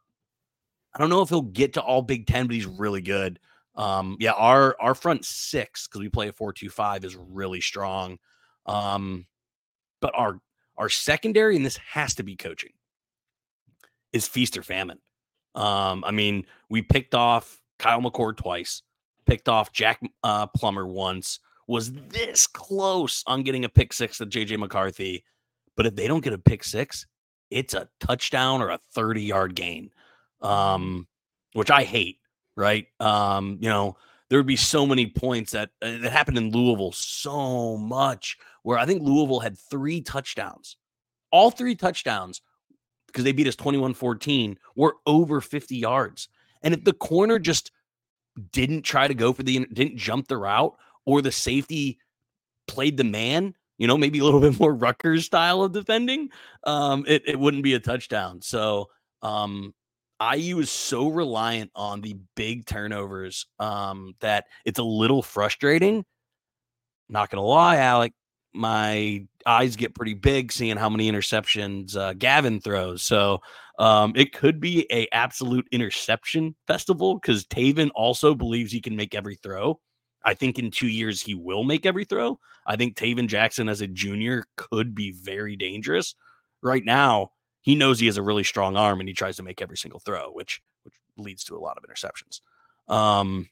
I 0.94 0.98
don't 0.98 1.10
know 1.10 1.22
if 1.22 1.28
he'll 1.28 1.42
get 1.42 1.74
to 1.74 1.82
all 1.82 2.02
Big 2.02 2.26
10, 2.26 2.46
but 2.46 2.54
he's 2.54 2.66
really 2.66 3.02
good. 3.02 3.40
Um, 3.76 4.16
yeah, 4.20 4.32
our 4.32 4.76
our 4.80 4.94
front 4.94 5.24
six 5.24 5.88
because 5.88 6.00
we 6.00 6.08
play 6.08 6.28
a 6.28 6.32
four 6.32 6.52
two 6.52 6.70
five 6.70 7.04
is 7.04 7.16
really 7.16 7.60
strong. 7.60 8.18
Um, 8.66 9.26
but 10.00 10.12
our 10.14 10.38
our 10.76 10.88
secondary, 10.88 11.56
and 11.56 11.66
this 11.66 11.78
has 11.78 12.14
to 12.16 12.22
be 12.22 12.36
coaching, 12.36 12.70
is 14.12 14.28
feast 14.28 14.56
or 14.56 14.62
famine. 14.62 14.98
Um, 15.56 16.04
I 16.06 16.12
mean, 16.12 16.46
we 16.68 16.82
picked 16.82 17.16
off 17.16 17.60
Kyle 17.80 18.00
McCord 18.00 18.36
twice, 18.36 18.82
picked 19.26 19.48
off 19.48 19.72
Jack 19.72 20.00
uh, 20.22 20.46
Plummer 20.46 20.86
once, 20.86 21.40
was 21.66 21.92
this 21.92 22.46
close 22.46 23.24
on 23.26 23.42
getting 23.42 23.64
a 23.64 23.68
pick 23.68 23.92
six 23.92 24.18
to 24.18 24.26
JJ 24.26 24.58
McCarthy. 24.58 25.24
But 25.76 25.86
if 25.86 25.96
they 25.96 26.06
don't 26.06 26.24
get 26.24 26.32
a 26.32 26.38
pick 26.38 26.64
six, 26.64 27.06
it's 27.50 27.74
a 27.74 27.88
touchdown 28.00 28.62
or 28.62 28.70
a 28.70 28.78
30 28.94 29.22
yard 29.22 29.54
gain, 29.54 29.90
um, 30.40 31.06
which 31.52 31.70
I 31.70 31.84
hate 31.84 32.18
right? 32.56 32.86
Um, 33.00 33.58
you 33.60 33.68
know, 33.68 33.96
there 34.28 34.38
would 34.38 34.46
be 34.46 34.56
so 34.56 34.86
many 34.86 35.06
points 35.06 35.52
that 35.52 35.70
uh, 35.82 35.98
that 35.98 36.12
happened 36.12 36.38
in 36.38 36.50
Louisville 36.50 36.92
so 36.92 37.76
much 37.76 38.38
where 38.62 38.78
I 38.78 38.86
think 38.86 39.02
Louisville 39.02 39.40
had 39.40 39.58
three 39.58 40.00
touchdowns. 40.00 40.76
All 41.30 41.50
three 41.50 41.74
touchdowns 41.74 42.40
because 43.06 43.24
they 43.24 43.32
beat 43.32 43.46
us 43.46 43.56
21-14 43.56 44.56
were 44.74 44.96
over 45.06 45.40
50 45.40 45.76
yards. 45.76 46.28
And 46.62 46.74
if 46.74 46.84
the 46.84 46.92
corner 46.92 47.38
just 47.38 47.70
didn't 48.50 48.82
try 48.82 49.06
to 49.06 49.14
go 49.14 49.32
for 49.32 49.42
the 49.42 49.66
didn't 49.72 49.96
jump 49.96 50.28
the 50.28 50.38
route 50.38 50.76
or 51.04 51.22
the 51.22 51.32
safety 51.32 51.98
played 52.66 52.96
the 52.96 53.04
man, 53.04 53.54
you 53.78 53.86
know, 53.86 53.98
maybe 53.98 54.18
a 54.18 54.24
little 54.24 54.40
bit 54.48 54.58
more 54.58 54.74
Rutgers 54.74 55.26
style 55.26 55.62
of 55.62 55.72
defending, 55.72 56.30
um, 56.64 57.04
it, 57.06 57.22
it 57.26 57.38
wouldn't 57.38 57.62
be 57.62 57.74
a 57.74 57.80
touchdown. 57.80 58.42
So 58.42 58.88
um, 59.22 59.74
IU 60.20 60.60
is 60.60 60.70
so 60.70 61.08
reliant 61.08 61.70
on 61.74 62.00
the 62.00 62.16
big 62.36 62.66
turnovers 62.66 63.46
um, 63.58 64.14
that 64.20 64.46
it's 64.64 64.78
a 64.78 64.84
little 64.84 65.22
frustrating. 65.22 66.04
Not 67.08 67.30
gonna 67.30 67.42
lie, 67.42 67.76
Alec, 67.76 68.12
my 68.54 69.26
eyes 69.44 69.76
get 69.76 69.94
pretty 69.94 70.14
big 70.14 70.52
seeing 70.52 70.76
how 70.76 70.88
many 70.88 71.10
interceptions 71.10 71.96
uh, 71.96 72.14
Gavin 72.14 72.60
throws. 72.60 73.02
So 73.02 73.40
um, 73.78 74.12
it 74.14 74.32
could 74.32 74.60
be 74.60 74.86
a 74.90 75.08
absolute 75.12 75.66
interception 75.72 76.54
festival 76.66 77.16
because 77.16 77.44
Tayven 77.44 77.90
also 77.94 78.34
believes 78.34 78.72
he 78.72 78.80
can 78.80 78.96
make 78.96 79.14
every 79.14 79.34
throw. 79.36 79.80
I 80.24 80.34
think 80.34 80.58
in 80.58 80.70
two 80.70 80.88
years 80.88 81.20
he 81.20 81.34
will 81.34 81.64
make 81.64 81.84
every 81.84 82.04
throw. 82.04 82.38
I 82.66 82.76
think 82.76 82.96
Tayven 82.96 83.28
Jackson 83.28 83.68
as 83.68 83.80
a 83.80 83.86
junior 83.86 84.46
could 84.56 84.94
be 84.94 85.12
very 85.12 85.56
dangerous. 85.56 86.14
Right 86.62 86.84
now, 86.84 87.32
he 87.60 87.74
knows 87.74 88.00
he 88.00 88.06
has 88.06 88.16
a 88.16 88.22
really 88.22 88.44
strong 88.44 88.76
arm 88.76 89.00
and 89.00 89.08
he 89.08 89.14
tries 89.14 89.36
to 89.36 89.42
make 89.42 89.60
every 89.60 89.76
single 89.76 90.00
throw, 90.00 90.30
which 90.32 90.62
which 90.82 90.94
leads 91.16 91.44
to 91.44 91.56
a 91.56 91.60
lot 91.60 91.76
of 91.76 91.84
interceptions. 91.84 92.40
Um, 92.92 93.48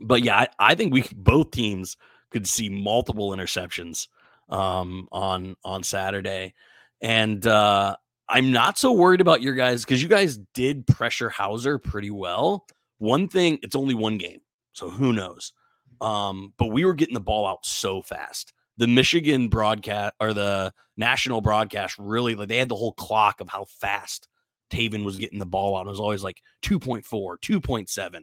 but 0.00 0.22
yeah, 0.22 0.36
I, 0.36 0.48
I 0.58 0.74
think 0.74 0.92
we 0.92 1.04
both 1.14 1.50
teams 1.50 1.96
could 2.30 2.46
see 2.46 2.68
multiple 2.68 3.30
interceptions 3.30 4.08
um, 4.48 5.08
on 5.12 5.56
on 5.64 5.82
Saturday, 5.82 6.54
and 7.00 7.46
uh, 7.46 7.96
I'm 8.28 8.52
not 8.52 8.78
so 8.78 8.92
worried 8.92 9.20
about 9.20 9.42
your 9.42 9.54
guys 9.54 9.84
because 9.84 10.02
you 10.02 10.08
guys 10.08 10.38
did 10.54 10.86
pressure 10.86 11.30
Houser 11.30 11.78
pretty 11.78 12.10
well. 12.10 12.66
One 12.98 13.28
thing, 13.28 13.58
it's 13.62 13.76
only 13.76 13.94
one 13.94 14.18
game, 14.18 14.40
so 14.72 14.90
who 14.90 15.12
knows? 15.12 15.52
Um, 16.00 16.52
but 16.58 16.66
we 16.66 16.84
were 16.84 16.94
getting 16.94 17.14
the 17.14 17.20
ball 17.20 17.46
out 17.46 17.64
so 17.64 18.02
fast. 18.02 18.52
The 18.78 18.86
Michigan 18.86 19.48
broadcast 19.48 20.14
or 20.20 20.34
the 20.34 20.72
national 20.96 21.40
broadcast 21.40 21.96
really 21.98 22.34
like 22.34 22.48
they 22.48 22.58
had 22.58 22.68
the 22.68 22.76
whole 22.76 22.92
clock 22.92 23.40
of 23.40 23.48
how 23.48 23.64
fast 23.80 24.28
Tayven 24.70 25.04
was 25.04 25.16
getting 25.16 25.38
the 25.38 25.46
ball 25.46 25.76
out. 25.76 25.86
It 25.86 25.90
was 25.90 26.00
always 26.00 26.22
like 26.22 26.42
2.4, 26.62 27.02
2.7. 27.04 28.20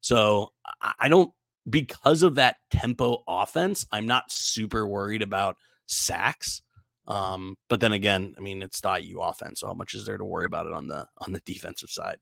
So 0.00 0.52
I 0.98 1.08
don't 1.08 1.32
because 1.68 2.22
of 2.22 2.36
that 2.36 2.56
tempo 2.70 3.22
offense, 3.28 3.86
I'm 3.92 4.06
not 4.06 4.32
super 4.32 4.86
worried 4.86 5.22
about 5.22 5.56
sacks. 5.86 6.62
Um, 7.06 7.56
but 7.68 7.80
then 7.80 7.92
again, 7.92 8.34
I 8.38 8.40
mean, 8.40 8.62
it's 8.62 8.80
the 8.80 8.98
IU 8.98 9.20
offense, 9.20 9.60
so 9.60 9.66
how 9.66 9.74
much 9.74 9.94
is 9.94 10.04
there 10.04 10.18
to 10.18 10.24
worry 10.24 10.44
about 10.44 10.66
it 10.66 10.72
on 10.72 10.86
the 10.86 11.06
on 11.18 11.32
the 11.32 11.40
defensive 11.44 11.90
side? 11.90 12.18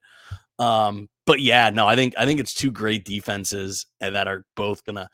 Um, 0.59 1.09
but 1.27 1.41
yeah, 1.41 1.71
no, 1.71 1.87
I 1.87 1.95
think 1.95 2.15
I 2.17 2.25
think 2.25 2.41
it's 2.41 2.55
two 2.55 2.71
great 2.71 3.05
defenses 3.05 3.87
and 4.01 4.15
that 4.15 4.29
are 4.29 4.45
both 4.57 4.85
gonna. 4.85 5.09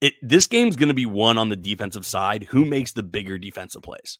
It 0.00 0.14
this 0.22 0.46
game's 0.46 0.76
gonna 0.76 0.94
be 0.94 1.06
won 1.06 1.38
on 1.38 1.48
the 1.48 1.56
defensive 1.56 2.06
side. 2.06 2.44
Who 2.44 2.64
makes 2.64 2.92
the 2.92 3.02
bigger 3.02 3.38
defensive 3.38 3.82
plays? 3.82 4.18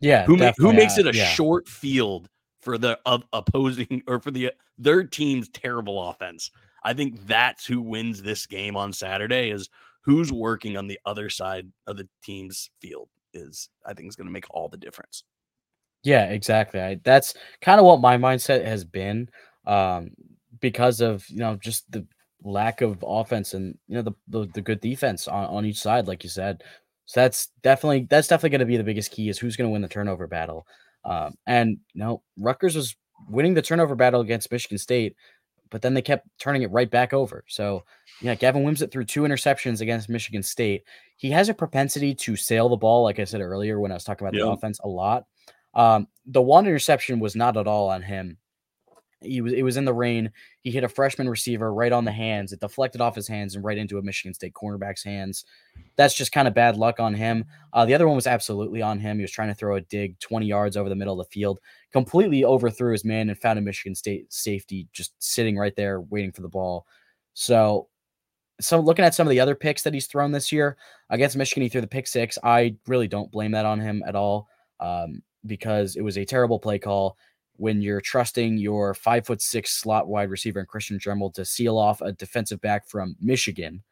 Yeah, 0.00 0.24
who 0.24 0.36
ma- 0.36 0.52
who 0.56 0.72
makes 0.72 0.96
uh, 0.96 1.00
it 1.00 1.14
a 1.14 1.16
yeah. 1.16 1.28
short 1.30 1.68
field 1.68 2.28
for 2.60 2.78
the 2.78 2.98
of 3.06 3.24
opposing 3.32 4.02
or 4.06 4.20
for 4.20 4.30
the 4.30 4.52
their 4.76 5.04
team's 5.04 5.48
terrible 5.48 6.10
offense? 6.10 6.50
I 6.84 6.94
think 6.94 7.26
that's 7.26 7.66
who 7.66 7.80
wins 7.80 8.22
this 8.22 8.46
game 8.46 8.76
on 8.76 8.92
Saturday. 8.92 9.50
Is 9.50 9.68
who's 10.02 10.32
working 10.32 10.76
on 10.76 10.86
the 10.86 11.00
other 11.04 11.28
side 11.28 11.66
of 11.86 11.96
the 11.96 12.08
team's 12.22 12.70
field 12.80 13.08
is 13.34 13.68
I 13.86 13.94
think 13.94 14.08
is 14.08 14.16
going 14.16 14.26
to 14.26 14.32
make 14.32 14.46
all 14.50 14.68
the 14.68 14.76
difference. 14.76 15.24
Yeah, 16.04 16.26
exactly. 16.26 16.80
I, 16.80 17.00
that's 17.04 17.34
kind 17.60 17.80
of 17.80 17.86
what 17.86 18.00
my 18.00 18.16
mindset 18.16 18.64
has 18.64 18.84
been 18.84 19.28
um, 19.66 20.10
because 20.60 21.00
of 21.00 21.28
you 21.28 21.38
know 21.38 21.56
just 21.56 21.90
the 21.90 22.06
lack 22.44 22.80
of 22.80 23.04
offense 23.06 23.54
and 23.54 23.76
you 23.88 23.96
know 23.96 24.02
the 24.02 24.12
the, 24.28 24.46
the 24.54 24.62
good 24.62 24.80
defense 24.80 25.28
on, 25.28 25.46
on 25.46 25.64
each 25.64 25.80
side, 25.80 26.06
like 26.06 26.22
you 26.22 26.30
said. 26.30 26.62
So 27.06 27.20
that's 27.20 27.48
definitely 27.62 28.06
that's 28.08 28.28
definitely 28.28 28.50
going 28.50 28.60
to 28.60 28.66
be 28.66 28.76
the 28.76 28.84
biggest 28.84 29.10
key 29.10 29.28
is 29.28 29.38
who's 29.38 29.56
going 29.56 29.68
to 29.68 29.72
win 29.72 29.82
the 29.82 29.88
turnover 29.88 30.26
battle. 30.26 30.66
Um, 31.04 31.34
and 31.46 31.78
you 31.94 32.00
know, 32.00 32.22
Rutgers 32.38 32.76
was 32.76 32.94
winning 33.28 33.54
the 33.54 33.62
turnover 33.62 33.94
battle 33.94 34.20
against 34.20 34.52
Michigan 34.52 34.78
State, 34.78 35.16
but 35.70 35.82
then 35.82 35.94
they 35.94 36.02
kept 36.02 36.28
turning 36.38 36.62
it 36.62 36.70
right 36.70 36.90
back 36.90 37.12
over. 37.12 37.44
So 37.48 37.84
yeah, 38.20 38.34
Gavin 38.34 38.64
Wimsatt 38.64 38.90
threw 38.90 39.04
two 39.04 39.22
interceptions 39.22 39.80
against 39.80 40.08
Michigan 40.08 40.42
State. 40.42 40.84
He 41.16 41.30
has 41.30 41.48
a 41.48 41.54
propensity 41.54 42.14
to 42.16 42.36
sail 42.36 42.68
the 42.68 42.76
ball, 42.76 43.02
like 43.02 43.18
I 43.18 43.24
said 43.24 43.40
earlier 43.40 43.80
when 43.80 43.90
I 43.90 43.94
was 43.94 44.04
talking 44.04 44.26
about 44.26 44.36
the 44.38 44.46
offense 44.48 44.78
a 44.82 44.88
lot. 44.88 45.26
Um, 45.74 46.08
the 46.26 46.42
one 46.42 46.66
interception 46.66 47.20
was 47.20 47.36
not 47.36 47.56
at 47.56 47.66
all 47.66 47.88
on 47.88 48.02
him. 48.02 48.38
He 49.20 49.40
was 49.40 49.52
it 49.52 49.62
was 49.62 49.76
in 49.76 49.84
the 49.84 49.92
rain. 49.92 50.30
He 50.60 50.70
hit 50.70 50.84
a 50.84 50.88
freshman 50.88 51.28
receiver 51.28 51.74
right 51.74 51.90
on 51.90 52.04
the 52.04 52.12
hands. 52.12 52.52
It 52.52 52.60
deflected 52.60 53.00
off 53.00 53.16
his 53.16 53.26
hands 53.26 53.56
and 53.56 53.64
right 53.64 53.76
into 53.76 53.98
a 53.98 54.02
Michigan 54.02 54.32
State 54.32 54.54
cornerback's 54.54 55.02
hands. 55.02 55.44
That's 55.96 56.14
just 56.14 56.30
kind 56.30 56.46
of 56.46 56.54
bad 56.54 56.76
luck 56.76 57.00
on 57.00 57.14
him. 57.14 57.44
Uh, 57.72 57.84
the 57.84 57.94
other 57.94 58.06
one 58.06 58.14
was 58.14 58.28
absolutely 58.28 58.80
on 58.80 59.00
him. 59.00 59.16
He 59.16 59.22
was 59.22 59.32
trying 59.32 59.48
to 59.48 59.54
throw 59.54 59.76
a 59.76 59.80
dig 59.80 60.18
20 60.20 60.46
yards 60.46 60.76
over 60.76 60.88
the 60.88 60.94
middle 60.94 61.20
of 61.20 61.26
the 61.26 61.32
field, 61.32 61.58
completely 61.92 62.44
overthrew 62.44 62.92
his 62.92 63.04
man 63.04 63.28
and 63.28 63.38
found 63.38 63.58
a 63.58 63.62
Michigan 63.62 63.96
State 63.96 64.32
safety 64.32 64.86
just 64.92 65.12
sitting 65.18 65.56
right 65.56 65.74
there 65.74 66.00
waiting 66.00 66.30
for 66.30 66.42
the 66.42 66.48
ball. 66.48 66.86
So, 67.34 67.88
so 68.60 68.78
looking 68.78 69.04
at 69.04 69.14
some 69.14 69.26
of 69.26 69.30
the 69.30 69.40
other 69.40 69.56
picks 69.56 69.82
that 69.82 69.94
he's 69.94 70.06
thrown 70.06 70.30
this 70.30 70.52
year 70.52 70.76
against 71.10 71.36
Michigan, 71.36 71.62
he 71.64 71.68
threw 71.68 71.80
the 71.80 71.86
pick 71.88 72.06
six. 72.06 72.38
I 72.44 72.76
really 72.86 73.08
don't 73.08 73.32
blame 73.32 73.50
that 73.52 73.66
on 73.66 73.80
him 73.80 74.04
at 74.06 74.14
all 74.14 74.48
um, 74.78 75.22
because 75.44 75.96
it 75.96 76.02
was 76.02 76.18
a 76.18 76.24
terrible 76.24 76.60
play 76.60 76.78
call 76.78 77.16
when 77.58 77.82
you're 77.82 78.00
trusting 78.00 78.56
your 78.56 78.94
five 78.94 79.26
foot 79.26 79.42
six 79.42 79.72
slot 79.80 80.08
wide 80.08 80.30
receiver 80.30 80.58
and 80.60 80.68
Christian 80.68 80.98
Dremel 80.98 81.32
to 81.34 81.44
seal 81.44 81.76
off 81.76 82.00
a 82.00 82.12
defensive 82.12 82.60
back 82.60 82.88
from 82.88 83.14
Michigan 83.20 83.82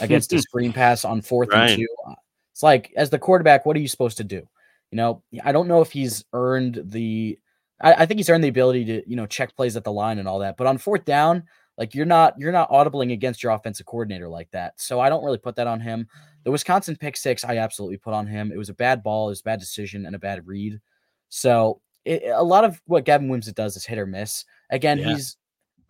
against 0.00 0.32
a 0.32 0.38
screen 0.42 0.72
pass 0.72 1.04
on 1.04 1.22
fourth 1.22 1.48
Right. 1.50 1.70
and 1.70 1.78
two. 1.78 1.86
uh, 2.06 2.14
It's 2.52 2.62
like 2.62 2.92
as 2.96 3.10
the 3.10 3.18
quarterback, 3.18 3.64
what 3.64 3.76
are 3.76 3.80
you 3.80 3.88
supposed 3.88 4.18
to 4.18 4.24
do? 4.24 4.46
You 4.90 4.96
know, 4.96 5.22
I 5.44 5.52
don't 5.52 5.68
know 5.68 5.80
if 5.80 5.90
he's 5.90 6.24
earned 6.32 6.82
the. 6.84 7.38
I, 7.80 7.94
I 7.94 8.06
think 8.06 8.18
he's 8.18 8.30
earned 8.30 8.44
the 8.44 8.48
ability 8.48 8.84
to 8.84 9.02
you 9.08 9.16
know 9.16 9.26
check 9.26 9.56
plays 9.56 9.76
at 9.76 9.84
the 9.84 9.92
line 9.92 10.18
and 10.18 10.28
all 10.28 10.40
that, 10.40 10.56
but 10.56 10.66
on 10.66 10.78
fourth 10.78 11.04
down, 11.04 11.44
like 11.78 11.94
you're 11.94 12.06
not 12.06 12.34
you're 12.38 12.52
not 12.52 12.70
audibling 12.70 13.12
against 13.12 13.42
your 13.42 13.52
offensive 13.52 13.86
coordinator 13.86 14.28
like 14.28 14.50
that. 14.52 14.74
So 14.80 15.00
I 15.00 15.08
don't 15.08 15.24
really 15.24 15.38
put 15.38 15.56
that 15.56 15.66
on 15.66 15.80
him. 15.80 16.06
The 16.44 16.50
Wisconsin 16.52 16.94
pick 16.96 17.16
six, 17.16 17.44
I 17.44 17.56
absolutely 17.56 17.96
put 17.96 18.14
on 18.14 18.26
him. 18.26 18.52
It 18.52 18.58
was 18.58 18.68
a 18.68 18.74
bad 18.74 19.02
ball, 19.02 19.26
it 19.26 19.30
was 19.30 19.40
a 19.40 19.44
bad 19.44 19.58
decision, 19.60 20.06
and 20.06 20.14
a 20.14 20.18
bad 20.18 20.46
read. 20.46 20.80
So 21.28 21.80
it, 22.04 22.22
a 22.34 22.42
lot 22.42 22.64
of 22.64 22.80
what 22.86 23.04
Gavin 23.04 23.28
Wimsatt 23.28 23.54
does 23.54 23.76
is 23.76 23.84
hit 23.86 23.98
or 23.98 24.06
miss. 24.06 24.44
Again, 24.70 24.98
Yeah. 24.98 25.14
he's 25.14 25.36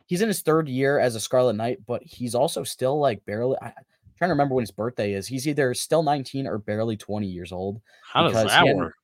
he's 0.06 0.20
in 0.22 0.28
his 0.28 0.42
third 0.42 0.68
year 0.68 0.98
as 0.98 1.14
a 1.14 1.20
Scarlet 1.20 1.54
Knight, 1.54 1.78
but 1.86 2.02
he's 2.02 2.34
also 2.34 2.62
still 2.64 2.98
like 2.98 3.24
barely. 3.24 3.56
I, 3.62 3.66
I'm 3.68 3.72
trying 4.18 4.28
to 4.28 4.32
remember 4.34 4.54
when 4.54 4.62
his 4.62 4.70
birthday 4.70 5.12
is. 5.14 5.26
He's 5.26 5.48
either 5.48 5.74
still 5.74 6.02
19 6.02 6.46
or 6.46 6.58
barely 6.58 6.96
20 6.96 7.26
years 7.26 7.50
old. 7.52 7.80
How 8.12 8.24
does 8.24 8.32
that 8.34 8.62
he 8.62 8.68
had- 8.68 8.76
work? 8.76 8.94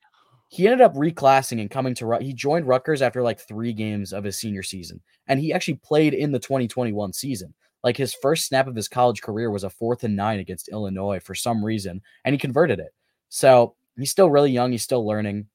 He 0.52 0.66
ended 0.66 0.80
up 0.80 0.94
reclassing 0.94 1.60
and 1.60 1.70
coming 1.70 1.94
to 1.94 2.18
he 2.20 2.32
joined 2.32 2.66
Rutgers 2.66 3.02
after 3.02 3.22
like 3.22 3.38
three 3.38 3.72
games 3.72 4.12
of 4.12 4.24
his 4.24 4.36
senior 4.36 4.64
season, 4.64 5.00
and 5.28 5.38
he 5.38 5.52
actually 5.52 5.74
played 5.76 6.12
in 6.12 6.32
the 6.32 6.40
2021 6.40 7.12
season. 7.12 7.54
Like 7.84 7.96
his 7.96 8.14
first 8.14 8.46
snap 8.46 8.66
of 8.66 8.74
his 8.74 8.88
college 8.88 9.22
career 9.22 9.50
was 9.52 9.62
a 9.64 9.70
fourth 9.70 10.02
and 10.02 10.16
nine 10.16 10.40
against 10.40 10.68
Illinois 10.68 11.20
for 11.20 11.36
some 11.36 11.64
reason, 11.64 12.02
and 12.24 12.34
he 12.34 12.38
converted 12.38 12.80
it. 12.80 12.92
So 13.28 13.76
he's 13.96 14.10
still 14.10 14.28
really 14.28 14.50
young. 14.50 14.72
He's 14.72 14.82
still 14.82 15.06
learning, 15.06 15.46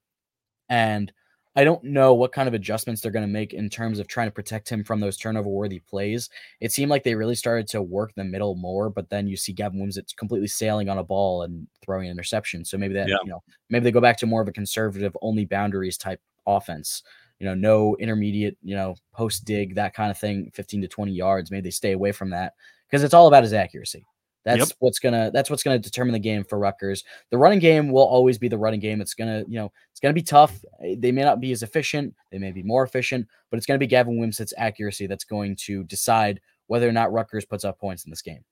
and 0.70 1.12
I 1.56 1.64
don't 1.64 1.84
know 1.84 2.14
what 2.14 2.34
kind 2.34 2.48
of 2.48 2.54
adjustments 2.54 3.02
they're 3.02 3.12
going 3.12 3.26
to 3.26 3.32
make 3.32 3.54
in 3.54 3.70
terms 3.70 4.00
of 4.00 4.08
trying 4.08 4.28
to 4.28 4.32
protect 4.32 4.70
him 4.70 4.84
from 4.84 5.00
those 5.00 5.16
turnover 5.16 5.48
worthy 5.48 5.80
plays. 5.80 6.30
It 6.60 6.72
seemed 6.72 6.90
like 6.90 7.04
they 7.04 7.16
really 7.16 7.36
started 7.36 7.68
to 7.70 7.82
work 7.82 8.14
the 8.14 8.26
middle 8.26 8.56
more, 8.56 8.90
but 8.90 9.10
then 9.10 9.28
you 9.28 9.38
see 9.38 9.54
Gavin 9.54 9.80
Wimsatt 9.80 10.16
completely 10.18 10.48
sailing 10.48 10.90
on 10.90 10.98
a 10.98 11.04
ball 11.04 11.44
and 11.44 11.66
throwing 11.84 12.08
an 12.08 12.12
interception. 12.12 12.66
So 12.66 12.78
maybe 12.78 12.94
that, 12.96 13.08
Yeah. 13.08 13.18
you 13.24 13.30
know, 13.30 13.42
maybe 13.70 13.84
they 13.84 13.92
go 13.92 14.02
back 14.02 14.18
to 14.18 14.26
more 14.26 14.42
of 14.42 14.48
a 14.48 14.52
conservative, 14.52 15.16
only 15.22 15.46
boundaries 15.46 15.98
type 15.98 16.22
offense. 16.46 17.04
You 17.40 17.46
know, 17.46 17.54
no 17.54 17.96
intermediate, 17.98 18.58
you 18.62 18.76
know, 18.76 18.96
post 19.14 19.46
dig, 19.46 19.76
that 19.76 19.94
kind 19.94 20.12
of 20.12 20.18
thing, 20.18 20.52
15 20.54 20.82
to 20.82 20.88
20 20.88 21.12
yards. 21.14 21.52
Maybe 21.52 21.62
they 21.62 21.72
stay 21.72 21.92
away 21.94 22.12
from 22.12 22.30
that 22.32 22.54
because 22.88 23.04
it's 23.04 23.14
all 23.14 23.28
about 23.28 23.44
his 23.44 23.54
accuracy. 23.54 24.06
That's 24.46 24.60
Yep. 24.60 24.68
what's 24.80 25.00
gonna 25.00 25.32
that's 25.34 25.50
what's 25.50 25.64
gonna 25.64 25.80
determine 25.80 26.14
the 26.14 26.20
game 26.20 26.44
for 26.44 26.58
Rutgers. 26.60 27.04
The 27.32 27.38
running 27.38 27.60
game 27.60 27.90
will 27.92 28.04
always 28.06 28.38
be 28.38 28.48
the 28.48 28.58
running 28.58 28.80
game. 28.80 29.02
It's 29.02 29.16
gonna, 29.16 29.40
you 29.48 29.56
know, 29.58 29.72
it's 29.92 30.00
gonna 30.00 30.14
be 30.14 30.22
tough. 30.22 30.64
Eh, 30.84 30.96
They 31.00 31.12
may 31.12 31.24
not 31.24 31.42
be 31.42 31.52
as 31.52 31.64
efficient, 31.64 32.14
they 32.32 32.38
may 32.38 32.52
be 32.52 32.62
more 32.64 32.84
efficient, 32.84 33.28
but 33.50 33.58
it's 33.58 33.66
gonna 33.66 33.80
be 33.80 33.88
Gavin 33.88 34.20
Wimsatt's 34.20 34.54
accuracy 34.58 35.08
that's 35.08 35.24
going 35.24 35.56
to 35.66 35.84
decide 35.86 36.40
whether 36.68 36.88
or 36.88 36.92
not 36.92 37.12
Rutgers 37.12 37.44
puts 37.46 37.66
up 37.66 37.80
points 37.80 38.06
in 38.06 38.12
this 38.12 38.22
game. 38.22 38.44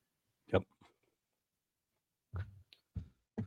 Yep. 0.52 0.64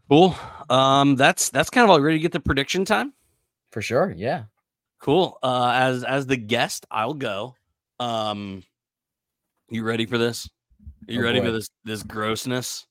Cool. 0.08 0.36
Um, 0.70 1.16
that's 1.16 1.50
that's 1.50 1.70
kind 1.70 1.84
of 1.84 1.90
all. 1.90 2.00
Ready 2.00 2.18
to 2.18 2.22
get 2.22 2.32
the 2.32 2.40
prediction 2.40 2.84
time? 2.84 3.12
For 3.72 3.82
sure. 3.82 4.14
Yeah. 4.16 4.44
Cool. 5.00 5.38
Uh, 5.42 5.72
as 5.74 6.04
as 6.04 6.26
the 6.26 6.36
guest, 6.36 6.86
I'll 6.90 7.14
go. 7.14 7.54
Um, 7.98 8.62
you 9.68 9.82
ready 9.82 10.06
for 10.06 10.16
this? 10.18 10.48
You 11.06 11.20
Oh, 11.20 11.24
ready 11.24 11.40
for 11.40 11.52
this 11.52 11.68
this 11.84 12.02
grossness? 12.02 12.86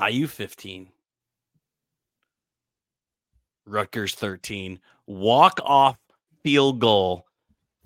IU 0.00 0.26
fifteen. 0.26 0.88
Rutgers 3.66 4.14
thirteen. 4.14 4.80
Walk 5.06 5.60
off 5.62 5.96
field 6.42 6.80
goal. 6.80 7.26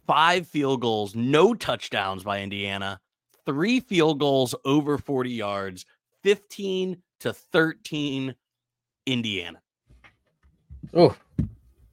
Five 0.07 0.47
field 0.49 0.81
goals, 0.81 1.15
no 1.15 1.55
touchdowns 1.55 2.25
by 2.25 2.41
Indiana. 2.41 3.01
Three 3.47 3.81
field 3.81 4.19
goals 4.19 4.55
over 4.65 4.99
40 4.99 5.31
yards. 5.31 5.87
15 6.23 7.01
to 7.21 7.33
13 7.33 8.35
Indiana. 9.07 9.61
Oh, 10.95 11.17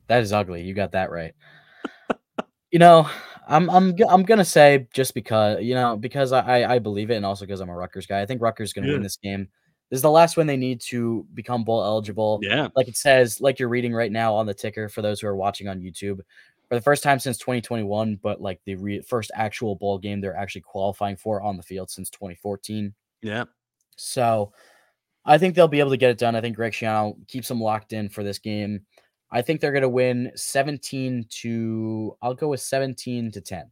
that 0.07 0.21
is 0.21 0.33
ugly. 0.33 0.61
You 0.63 0.73
got 0.73 0.91
that 0.91 1.11
right. 1.11 1.33
You 2.71 2.79
know, 2.79 3.09
I'm 3.47 3.69
I'm 3.69 3.95
I'm 4.09 4.23
gonna 4.23 4.45
say 4.45 4.87
just 4.93 5.13
because 5.13 5.61
you 5.61 5.73
know 5.75 5.97
because 5.97 6.31
I 6.31 6.41
I 6.61 6.75
I 6.75 6.79
believe 6.79 7.09
it 7.11 7.15
and 7.15 7.25
also 7.25 7.45
because 7.45 7.59
I'm 7.61 7.69
a 7.69 7.75
Rutgers 7.75 8.05
guy. 8.05 8.21
I 8.21 8.25
think 8.25 8.41
Rutgers 8.41 8.69
is 8.69 8.73
gonna 8.73 8.87
Yeah. 8.87 8.93
win 8.93 9.03
this 9.03 9.17
game. 9.17 9.47
This 9.89 9.97
is 9.97 10.03
the 10.03 10.11
last 10.11 10.37
one 10.37 10.45
they 10.45 10.55
need 10.57 10.81
to 10.81 11.25
become 11.33 11.63
bowl 11.63 11.83
eligible. 11.83 12.39
Yeah. 12.43 12.67
Like 12.75 12.87
it 12.87 12.95
says, 12.95 13.41
like 13.41 13.57
you're 13.57 13.69
reading 13.69 13.93
right 13.93 14.11
now 14.11 14.35
on 14.35 14.45
the 14.45 14.53
ticker 14.53 14.87
for 14.87 15.01
those 15.01 15.19
who 15.19 15.27
are 15.27 15.35
watching 15.35 15.67
on 15.67 15.79
YouTube. 15.79 16.19
For 16.67 16.75
the 16.75 16.81
first 16.81 17.01
time 17.01 17.17
since 17.17 17.39
2021, 17.39 18.17
but 18.21 18.39
like 18.39 18.61
the 18.65 18.75
re- 18.75 19.01
first 19.01 19.31
actual 19.33 19.75
bowl 19.75 19.97
game 19.97 20.21
they're 20.21 20.35
actually 20.37 20.61
qualifying 20.61 21.15
for 21.15 21.41
on 21.41 21.57
the 21.57 21.63
field 21.63 21.89
since 21.89 22.11
2014. 22.11 22.93
Yeah. 23.23 23.45
So 23.95 24.53
I 25.25 25.39
think 25.39 25.55
they'll 25.55 25.67
be 25.67 25.79
able 25.79 25.89
to 25.89 25.97
get 25.97 26.11
it 26.11 26.19
done. 26.19 26.35
I 26.35 26.41
think 26.41 26.55
Greg 26.55 26.73
Schiano 26.73 27.15
keeps 27.27 27.47
them 27.47 27.59
locked 27.59 27.91
in 27.93 28.09
for 28.09 28.23
this 28.23 28.37
game. 28.37 28.81
I 29.31 29.41
think 29.41 29.61
they're 29.61 29.71
going 29.71 29.83
to 29.83 29.89
win 29.89 30.31
17 30.35 31.25
to, 31.29 32.17
I'll 32.21 32.33
go 32.33 32.49
with 32.49 32.61
17 32.61 33.31
to 33.31 33.41
10 33.41 33.71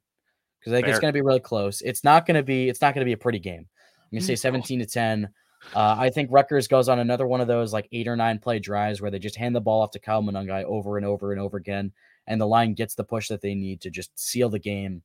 because 0.59 0.73
I 0.73 0.75
think 0.77 0.87
it's 0.87 0.99
going 0.99 1.11
to 1.11 1.17
be 1.17 1.21
really 1.21 1.39
close. 1.39 1.81
It's 1.81 2.03
not 2.03 2.25
going 2.25 2.35
to 2.35 2.43
be, 2.43 2.69
it's 2.69 2.81
not 2.81 2.93
going 2.93 3.01
to 3.01 3.09
be 3.09 3.13
a 3.13 3.17
pretty 3.17 3.39
game. 3.39 3.67
I'm 3.67 4.09
going 4.11 4.21
to 4.21 4.25
say 4.27 4.35
17 4.35 4.79
to 4.79 4.85
10. 4.85 5.29
Uh, 5.75 5.95
I 5.97 6.09
think 6.09 6.29
Rutgers 6.31 6.67
goes 6.67 6.87
on 6.87 6.99
another 6.99 7.27
one 7.27 7.41
of 7.41 7.47
those 7.47 7.73
like 7.73 7.87
eight 7.91 8.07
or 8.07 8.15
nine 8.15 8.39
play 8.39 8.59
drives 8.59 9.01
where 9.01 9.09
they 9.11 9.19
just 9.19 9.35
hand 9.35 9.55
the 9.55 9.61
ball 9.61 9.81
off 9.81 9.91
to 9.91 9.99
Kyle 9.99 10.21
Monangai 10.21 10.63
over 10.63 10.97
and 10.97 11.05
over 11.05 11.31
and 11.31 11.41
over 11.41 11.57
again. 11.57 11.91
and 12.27 12.39
the 12.39 12.47
line 12.47 12.73
gets 12.73 12.93
the 12.95 13.03
push 13.03 13.29
that 13.29 13.41
they 13.41 13.55
need 13.55 13.81
to 13.81 13.89
just 13.89 14.17
seal 14.19 14.49
the 14.49 14.59
game. 14.59 15.01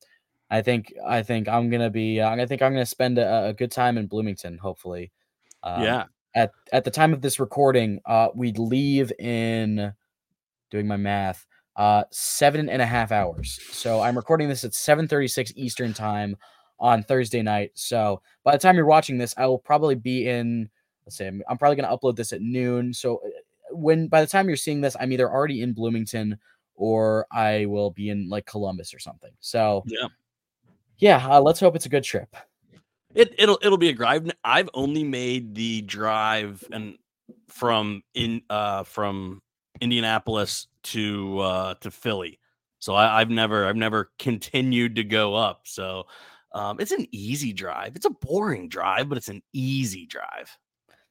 I 0.50 0.60
think 0.60 0.92
I 1.06 1.22
think 1.22 1.48
I'm 1.48 1.70
gonna 1.70 1.88
be 1.88 2.20
uh, 2.20 2.28
I 2.30 2.44
think 2.46 2.60
I'm 2.60 2.72
gonna 2.72 2.84
spend 2.84 3.18
a, 3.18 3.46
a 3.46 3.52
good 3.54 3.70
time 3.70 3.96
in 3.96 4.06
Bloomington. 4.06 4.58
Hopefully, 4.58 5.10
um, 5.62 5.82
yeah. 5.82 6.04
At 6.34 6.52
at 6.72 6.84
the 6.84 6.90
time 6.90 7.12
of 7.12 7.22
this 7.22 7.40
recording, 7.40 8.00
uh, 8.04 8.28
we 8.34 8.52
leave 8.52 9.12
in 9.18 9.94
doing 10.72 10.88
my 10.88 10.96
math 10.96 11.46
uh 11.76 12.02
seven 12.10 12.68
and 12.68 12.82
a 12.82 12.86
half 12.86 13.12
hours. 13.12 13.60
So 13.70 14.00
I'm 14.00 14.16
recording 14.16 14.48
this 14.48 14.64
at 14.64 14.72
7:36 14.72 15.52
Eastern 15.54 15.94
time 15.94 16.36
on 16.80 17.02
Thursday 17.04 17.42
night. 17.42 17.70
So 17.74 18.20
by 18.42 18.52
the 18.52 18.58
time 18.58 18.74
you're 18.74 18.86
watching 18.86 19.16
this, 19.18 19.34
I 19.36 19.46
will 19.46 19.58
probably 19.58 19.94
be 19.94 20.28
in. 20.28 20.68
Let's 21.06 21.16
say 21.16 21.28
I'm, 21.28 21.42
I'm 21.48 21.58
probably 21.58 21.76
gonna 21.76 21.96
upload 21.96 22.16
this 22.16 22.32
at 22.32 22.42
noon. 22.42 22.92
So 22.92 23.18
uh, 23.24 23.28
when 23.76 24.08
by 24.08 24.20
the 24.20 24.26
time 24.26 24.48
you're 24.48 24.56
seeing 24.56 24.80
this, 24.80 24.96
I'm 24.98 25.12
either 25.12 25.30
already 25.30 25.62
in 25.62 25.72
Bloomington 25.72 26.38
or 26.74 27.26
I 27.30 27.66
will 27.66 27.90
be 27.90 28.08
in 28.10 28.28
like 28.28 28.46
Columbus 28.46 28.92
or 28.92 28.98
something. 28.98 29.30
So 29.40 29.84
Yeah. 29.86 30.08
yeah, 30.98 31.26
uh, 31.26 31.40
let's 31.40 31.60
hope 31.60 31.76
it's 31.76 31.86
a 31.86 31.90
good 31.90 32.04
trip. 32.04 32.34
It 33.14 33.34
it'll 33.38 33.58
it'll 33.62 33.78
be 33.78 33.88
a 33.90 33.94
drive. 33.94 34.30
I've 34.44 34.70
only 34.74 35.04
made 35.04 35.54
the 35.54 35.82
drive 35.82 36.64
and 36.72 36.96
from 37.48 38.02
in 38.14 38.42
uh 38.50 38.82
from 38.84 39.40
Indianapolis 39.82 40.68
to 40.84 41.38
uh 41.40 41.74
to 41.80 41.90
Philly. 41.90 42.38
So 42.78 42.94
I, 42.94 43.20
I've 43.20 43.30
never 43.30 43.66
I've 43.66 43.76
never 43.76 44.12
continued 44.18 44.96
to 44.96 45.04
go 45.04 45.34
up. 45.34 45.62
So 45.64 46.04
um 46.52 46.80
it's 46.80 46.92
an 46.92 47.06
easy 47.10 47.52
drive. 47.52 47.96
It's 47.96 48.06
a 48.06 48.10
boring 48.10 48.68
drive, 48.68 49.08
but 49.08 49.18
it's 49.18 49.28
an 49.28 49.42
easy 49.52 50.06
drive. 50.06 50.56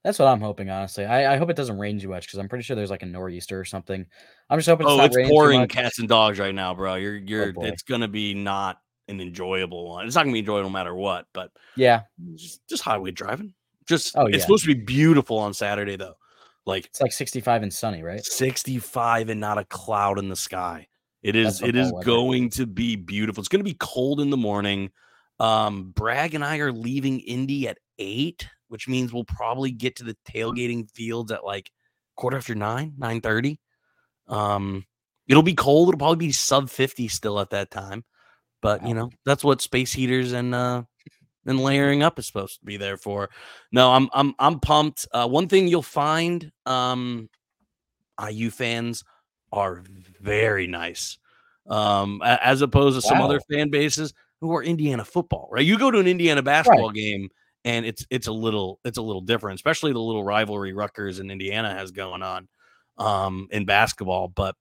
That's 0.03 0.17
what 0.17 0.27
I'm 0.29 0.41
hoping, 0.41 0.69
honestly. 0.71 1.05
I, 1.05 1.36
I 1.36 1.38
hope 1.38 1.51
it 1.51 1.55
doesn't 1.55 1.77
rain 1.77 1.99
too 1.99 2.10
much 2.10 2.25
because 2.25 2.39
I'm 2.39 2.49
pretty 2.49 2.63
sure 2.63 2.75
there's 2.75 2.89
like 2.89 3.03
a 3.03 3.05
nor'easter 3.05 3.60
or 3.60 3.65
something. 3.65 4.03
I'm 4.49 4.57
just 4.57 4.67
hoping 4.67 4.88
it's 4.88 4.95
Oh, 4.95 5.03
it's 5.03 5.29
pouring 5.29 5.67
cats 5.67 5.99
and 5.99 6.10
dogs 6.10 6.39
right 6.39 6.55
now, 6.55 6.73
bro. 6.73 6.95
You're 6.95 7.17
you're 7.17 7.53
boy. 7.53 7.67
it's 7.67 7.84
gonna 7.84 8.07
be 8.07 8.34
not 8.34 8.79
an 9.10 9.21
enjoyable 9.21 9.89
one. 9.89 10.07
It's 10.07 10.15
not 10.15 10.23
gonna 10.23 10.34
be 10.34 10.39
enjoyable 10.39 10.69
no 10.69 10.73
matter 10.73 10.95
what, 10.95 11.27
but 11.34 11.51
Yeah, 11.75 12.01
just, 12.34 12.67
just 12.67 12.81
highway 12.81 13.12
driving. 13.12 13.53
Just 13.86 14.17
Oh, 14.17 14.25
it's 14.25 14.38
yeah. 14.38 14.41
supposed 14.41 14.63
to 14.63 14.73
be 14.73 14.81
beautiful 14.81 15.38
on 15.38 15.53
Saturday 15.53 15.97
though. 15.97 16.15
Like 16.65 16.86
it's 16.86 17.02
like 17.02 17.12
65 17.12 17.63
and 17.63 17.74
sunny, 17.74 18.04
right? 18.04 18.24
65 18.24 19.30
and 19.30 19.39
not 19.39 19.58
a 19.58 19.65
cloud 19.65 20.19
in 20.19 20.30
the 20.30 20.36
sky. 20.36 20.88
It 21.24 21.36
is 21.36 21.62
it 21.62 21.76
is 21.76 21.91
weather. 21.91 22.06
going 22.06 22.50
to 22.52 22.65
be 22.65 22.95
beautiful. 22.95 23.41
It's 23.41 23.47
going 23.47 23.63
to 23.63 23.69
be 23.69 23.78
cold 23.80 24.19
in 24.19 24.30
the 24.30 24.38
morning. 24.38 24.91
Um 25.39 25.91
Bragg 25.91 26.36
and 26.36 26.45
I 26.45 26.58
are 26.58 26.71
leaving 26.71 27.19
Indy 27.21 27.67
at 27.67 27.78
8, 27.97 28.47
which 28.67 28.88
means 28.88 29.12
we'll 29.12 29.24
probably 29.24 29.71
get 29.71 29.95
to 29.97 30.04
the 30.04 30.17
tailgating 30.28 30.89
fields 30.91 31.32
at 31.32 31.43
like 31.43 31.71
quarter 32.15 32.38
after 32.38 32.56
9, 32.56 32.93
9:30. 33.00 33.58
Um 34.28 34.86
it'll 35.28 35.43
be 35.43 35.56
cold. 35.56 35.89
It'll 35.89 36.00
probably 36.00 36.28
be 36.28 36.32
sub 36.32 36.69
50 36.69 37.08
still 37.08 37.39
at 37.39 37.52
that 37.52 37.71
time. 37.71 38.04
But, 38.62 38.86
you 38.86 38.93
know, 38.93 39.10
that's 39.26 39.43
what 39.43 39.62
space 39.62 39.91
heaters 39.91 40.34
and 40.34 40.54
uh 40.54 40.84
and 41.45 41.60
layering 41.60 42.04
up 42.04 42.19
is 42.19 42.27
supposed 42.27 42.60
to 42.60 42.65
be 42.65 42.77
there 42.77 42.97
for. 42.97 43.30
No, 43.71 43.91
I'm 43.91 44.10
I'm 44.13 44.34
I'm 44.39 44.60
pumped. 44.60 45.08
Uh, 45.12 45.27
one 45.27 45.47
thing 45.47 45.67
you'll 45.67 45.82
find, 45.82 46.51
um, 46.65 47.30
IU 48.30 48.49
fans 48.49 49.04
are 49.51 49.84
very 50.19 50.67
nice, 50.67 51.17
um, 51.67 52.21
as 52.23 52.62
opposed 52.62 53.01
to 53.01 53.08
some 53.08 53.21
other 53.21 53.39
fan 53.51 53.69
bases 53.69 54.13
who 54.39 54.54
are 54.56 54.63
Indiana 54.63 55.06
football. 55.06 55.49
Right? 55.51 55.65
You 55.65 55.77
go 55.77 55.91
to 55.91 55.99
an 55.99 56.08
Indiana 56.08 56.41
basketball 56.41 56.91
game, 56.91 57.30
and 57.65 57.86
it's 57.86 58.06
it's 58.10 58.27
a 58.27 58.32
little 58.32 58.80
it's 58.86 58.97
a 58.97 59.01
little 59.01 59.21
different, 59.21 59.56
especially 59.56 59.93
the 59.93 59.99
little 59.99 60.23
rivalry 60.23 60.73
Rutgers 60.73 61.19
and 61.19 61.32
Indiana 61.32 61.73
has 61.73 61.91
going 61.91 62.21
on 62.21 62.47
um, 62.97 63.47
in 63.51 63.65
basketball. 63.65 64.27
But 64.27 64.56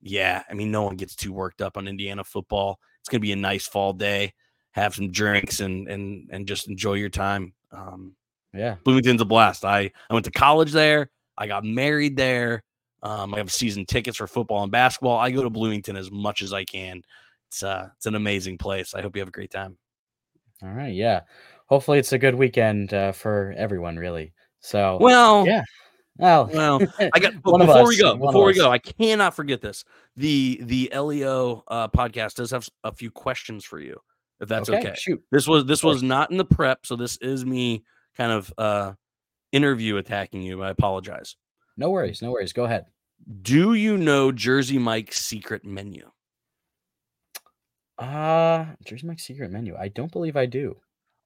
yeah, 0.00 0.42
I 0.50 0.54
mean, 0.54 0.70
no 0.70 0.82
one 0.82 0.96
gets 0.96 1.14
too 1.14 1.32
worked 1.32 1.62
up 1.62 1.76
on 1.76 1.88
Indiana 1.88 2.24
football. 2.24 2.78
It's 3.00 3.08
gonna 3.08 3.20
be 3.20 3.32
a 3.32 3.36
nice 3.36 3.66
fall 3.66 3.92
day. 3.92 4.34
Have 4.72 4.94
some 4.94 5.10
drinks 5.10 5.60
and 5.60 5.88
and 5.88 6.28
and 6.30 6.46
just 6.46 6.68
enjoy 6.68 6.94
your 6.94 7.10
time. 7.10 7.52
Um, 7.70 8.14
Yeah. 8.54 8.76
Bloomington's 8.84 9.20
a 9.20 9.24
blast. 9.24 9.64
I 9.64 9.90
I 10.10 10.12
went 10.14 10.24
to 10.26 10.30
college 10.30 10.72
there. 10.72 11.10
I 11.38 11.46
got 11.46 11.64
married 11.64 12.16
there. 12.16 12.62
Um, 13.02 13.34
I 13.34 13.38
have 13.38 13.50
season 13.52 13.84
tickets 13.84 14.16
for 14.18 14.26
football 14.26 14.62
and 14.62 14.70
basketball. 14.70 15.18
I 15.18 15.30
go 15.30 15.42
to 15.42 15.50
Bloomington 15.50 15.96
as 15.96 16.10
much 16.10 16.40
as 16.42 16.52
I 16.52 16.64
can. 16.64 17.02
It's 17.48 17.62
uh 17.62 17.88
it's 17.96 18.06
an 18.06 18.14
amazing 18.14 18.58
place. 18.58 18.94
I 18.94 19.02
hope 19.02 19.16
you 19.16 19.20
have 19.20 19.28
a 19.28 19.32
great 19.32 19.50
time. 19.50 19.76
All 20.62 20.70
right. 20.70 20.94
Yeah. 20.94 21.22
Hopefully 21.66 21.98
it's 21.98 22.12
a 22.12 22.18
good 22.18 22.34
weekend 22.34 22.92
uh, 22.94 23.12
for 23.12 23.54
everyone, 23.56 23.96
really. 23.96 24.32
So, 24.60 24.98
Well, 25.00 25.46
yeah. 25.46 25.64
well, 26.18 26.48
well, 26.52 26.80
I 27.14 27.18
got 27.18 27.32
One 27.44 27.60
of 27.62 27.66
before 27.66 27.88
we 27.88 27.98
go. 27.98 28.14
Before 28.16 28.44
we 28.44 28.54
go, 28.54 28.70
I 28.70 28.78
cannot 28.78 29.34
forget 29.34 29.60
this. 29.60 29.84
The 30.16 30.60
the 30.62 30.92
LEO 30.94 31.64
uh, 31.66 31.88
podcast 31.88 32.34
does 32.34 32.50
have 32.50 32.68
a 32.84 32.92
few 32.92 33.10
questions 33.10 33.64
for 33.64 33.80
you, 33.80 33.98
if 34.42 34.48
that's 34.48 34.68
okay. 34.68 34.92
Shoot. 34.96 35.22
This 35.30 35.46
was 35.46 35.64
this 35.64 35.82
was 35.82 36.02
not 36.02 36.30
in 36.30 36.36
the 36.36 36.44
prep, 36.44 36.84
so 36.84 36.96
this 36.96 37.16
is 37.18 37.46
me 37.46 37.84
kind 38.16 38.32
of 38.32 38.52
uh 38.58 38.92
interview 39.52 39.96
attacking 39.96 40.42
you. 40.42 40.62
I 40.62 40.70
apologize. 40.70 41.36
No 41.76 41.90
worries. 41.90 42.20
No 42.20 42.32
worries. 42.32 42.52
Go 42.52 42.64
ahead. 42.64 42.86
Do 43.42 43.74
you 43.74 43.96
know 43.96 44.32
Jersey 44.32 44.78
Mike's 44.78 45.24
secret 45.24 45.64
menu? 45.64 46.10
Uh, 47.98 48.66
Jersey 48.84 49.06
Mike's 49.06 49.22
secret 49.22 49.50
menu. 49.50 49.76
I 49.76 49.88
don't 49.88 50.10
believe 50.10 50.36
I 50.36 50.46
do. 50.46 50.76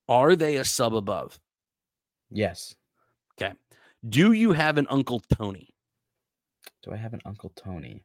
Are 0.09 0.37
they 0.37 0.57
a 0.57 0.65
sub 0.65 0.95
above? 0.95 1.41
Yes. 2.31 2.75
Okay. 3.41 3.55
Do 4.09 4.33
you 4.33 4.53
have 4.53 4.77
an 4.77 4.87
Uncle 4.91 5.23
Tony? 5.37 5.71
Do 6.83 6.93
I 6.93 6.97
have 6.97 7.15
an 7.15 7.23
Uncle 7.25 7.53
Tony? 7.57 8.05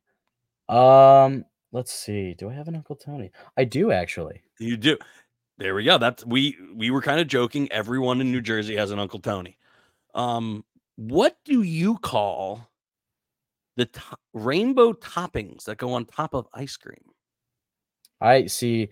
Um, 0.70 1.44
let's 1.72 1.92
see. 1.94 2.34
Do 2.34 2.50
I 2.50 2.54
have 2.54 2.68
an 2.68 2.76
Uncle 2.76 2.96
Tony? 2.96 3.32
I 3.58 3.64
do 3.66 3.92
actually. 3.92 4.42
You 4.60 4.78
do. 4.78 4.98
There 5.58 5.76
we 5.76 5.84
go. 5.84 5.98
That's 5.98 6.26
we 6.26 6.58
we 6.76 6.90
were 6.92 7.02
kind 7.02 7.20
of 7.20 7.28
joking. 7.28 7.72
Everyone 7.72 8.20
in 8.22 8.32
New 8.32 8.42
Jersey 8.42 8.76
has 8.76 8.92
an 8.92 9.00
Uncle 9.00 9.20
Tony. 9.20 9.58
Um, 10.16 10.64
what 10.96 11.38
do 11.46 11.62
you 11.62 11.98
call 11.98 12.68
the 13.78 13.86
to- 13.86 14.18
rainbow 14.34 14.94
toppings 14.94 15.66
that 15.66 15.78
go 15.78 15.94
on 15.94 16.06
top 16.06 16.34
of 16.34 16.48
ice 16.54 16.78
cream? 16.78 17.04
I 18.20 18.48
see. 18.48 18.90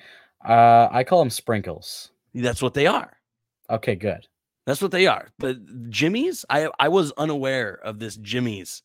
Uh, 0.47 0.87
I 0.91 1.03
call 1.03 1.19
them 1.19 1.29
sprinkles. 1.29 2.11
That's 2.33 2.61
what 2.61 2.73
they 2.73 2.87
are. 2.87 3.17
Okay, 3.69 3.95
good. 3.95 4.27
That's 4.65 4.81
what 4.81 4.91
they 4.91 5.07
are. 5.07 5.29
But 5.39 5.89
jimmies, 5.89 6.45
I 6.49 6.69
I 6.79 6.87
was 6.89 7.11
unaware 7.17 7.79
of 7.83 7.99
this 7.99 8.15
jimmies 8.17 8.83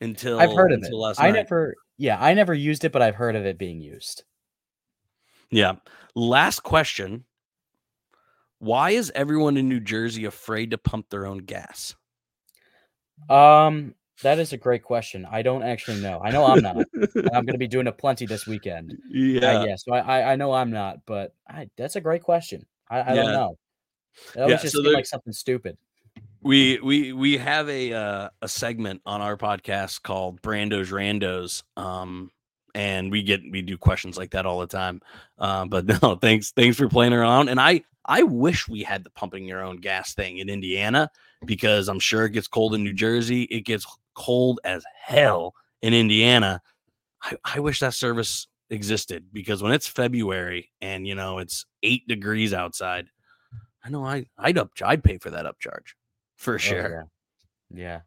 until 0.00 0.38
I've 0.40 0.54
heard 0.54 0.72
of 0.72 0.82
it. 0.82 0.92
last 0.92 1.20
I 1.20 1.26
night. 1.26 1.34
never. 1.34 1.74
Yeah, 1.98 2.18
I 2.20 2.34
never 2.34 2.54
used 2.54 2.84
it, 2.84 2.92
but 2.92 3.02
I've 3.02 3.14
heard 3.14 3.36
of 3.36 3.46
it 3.46 3.58
being 3.58 3.80
used. 3.80 4.24
Yeah. 5.50 5.76
Last 6.14 6.60
question. 6.60 7.24
Why 8.58 8.90
is 8.90 9.12
everyone 9.14 9.56
in 9.56 9.68
New 9.68 9.80
Jersey 9.80 10.24
afraid 10.24 10.70
to 10.70 10.78
pump 10.78 11.08
their 11.10 11.26
own 11.26 11.38
gas? 11.38 11.94
Um, 13.28 13.94
that 14.22 14.38
is 14.38 14.52
a 14.52 14.56
great 14.56 14.82
question. 14.82 15.26
I 15.30 15.42
don't 15.42 15.62
actually 15.62 16.00
know. 16.00 16.20
I 16.22 16.30
know 16.30 16.44
I'm 16.44 16.62
not. 16.62 16.76
I'm 16.76 16.86
going 17.44 17.46
to 17.52 17.58
be 17.58 17.68
doing 17.68 17.86
a 17.86 17.92
plenty 17.92 18.26
this 18.26 18.46
weekend. 18.46 18.90
Uh, 18.92 18.96
yeah. 19.10 19.64
yeah, 19.64 19.76
so 19.76 19.92
I, 19.92 19.98
I 20.00 20.32
I 20.32 20.36
know 20.36 20.52
I'm 20.52 20.70
not, 20.70 20.98
but 21.06 21.34
I, 21.48 21.68
that's 21.76 21.96
a 21.96 22.00
great 22.00 22.22
question. 22.22 22.64
I, 22.88 23.00
I 23.00 23.14
Yeah. 23.14 23.22
don't 23.24 23.32
know. 23.32 23.58
It 24.34 24.40
always 24.40 24.52
Yeah, 24.52 24.62
just 24.62 24.76
so 24.76 24.82
seemed 24.82 24.94
like 24.94 25.06
something 25.06 25.32
stupid. 25.32 25.76
We 26.46 26.78
we 26.78 27.12
we 27.12 27.38
have 27.38 27.68
a 27.68 27.92
uh, 27.92 28.28
a 28.40 28.46
segment 28.46 29.02
on 29.04 29.20
our 29.20 29.36
podcast 29.36 30.02
called 30.02 30.40
Brando's 30.42 30.92
Randos. 30.92 31.64
Um 31.76 32.30
and 32.72 33.10
we 33.10 33.24
get 33.24 33.40
we 33.50 33.62
do 33.62 33.76
questions 33.76 34.16
like 34.16 34.30
that 34.30 34.46
all 34.46 34.60
the 34.60 34.68
time. 34.68 35.00
Um, 35.38 35.68
but 35.68 35.86
no, 36.02 36.14
thanks 36.14 36.52
thanks 36.52 36.76
for 36.76 36.88
playing 36.88 37.14
around. 37.14 37.48
And 37.48 37.60
I 37.60 37.82
I 38.04 38.22
wish 38.22 38.68
we 38.68 38.84
had 38.84 39.02
the 39.02 39.10
pumping 39.10 39.44
your 39.44 39.64
own 39.64 39.78
gas 39.78 40.14
thing 40.14 40.38
in 40.38 40.48
Indiana 40.48 41.10
because 41.44 41.88
I'm 41.88 41.98
sure 41.98 42.26
it 42.26 42.30
gets 42.30 42.46
cold 42.46 42.76
in 42.76 42.84
New 42.84 42.92
Jersey. 42.92 43.42
It 43.44 43.62
gets 43.62 43.84
cold 44.14 44.60
as 44.62 44.84
hell 45.02 45.52
in 45.82 45.94
Indiana. 45.94 46.62
I, 47.24 47.36
I 47.56 47.58
wish 47.58 47.80
that 47.80 47.94
service 47.94 48.46
existed 48.70 49.24
because 49.32 49.64
when 49.64 49.72
it's 49.72 49.88
February 49.88 50.70
and 50.80 51.08
you 51.08 51.16
know 51.16 51.38
it's 51.38 51.66
eight 51.82 52.06
degrees 52.06 52.54
outside, 52.54 53.08
I 53.84 53.88
know 53.88 54.04
I 54.04 54.26
I'd 54.38 54.58
up 54.58 54.70
I'd 54.80 55.02
pay 55.02 55.18
for 55.18 55.30
that 55.30 55.44
upcharge 55.44 55.94
for 56.36 56.54
Oh, 56.54 56.58
sure. 56.58 57.08
yeah. 57.72 57.82
Yeah. 57.82 58.00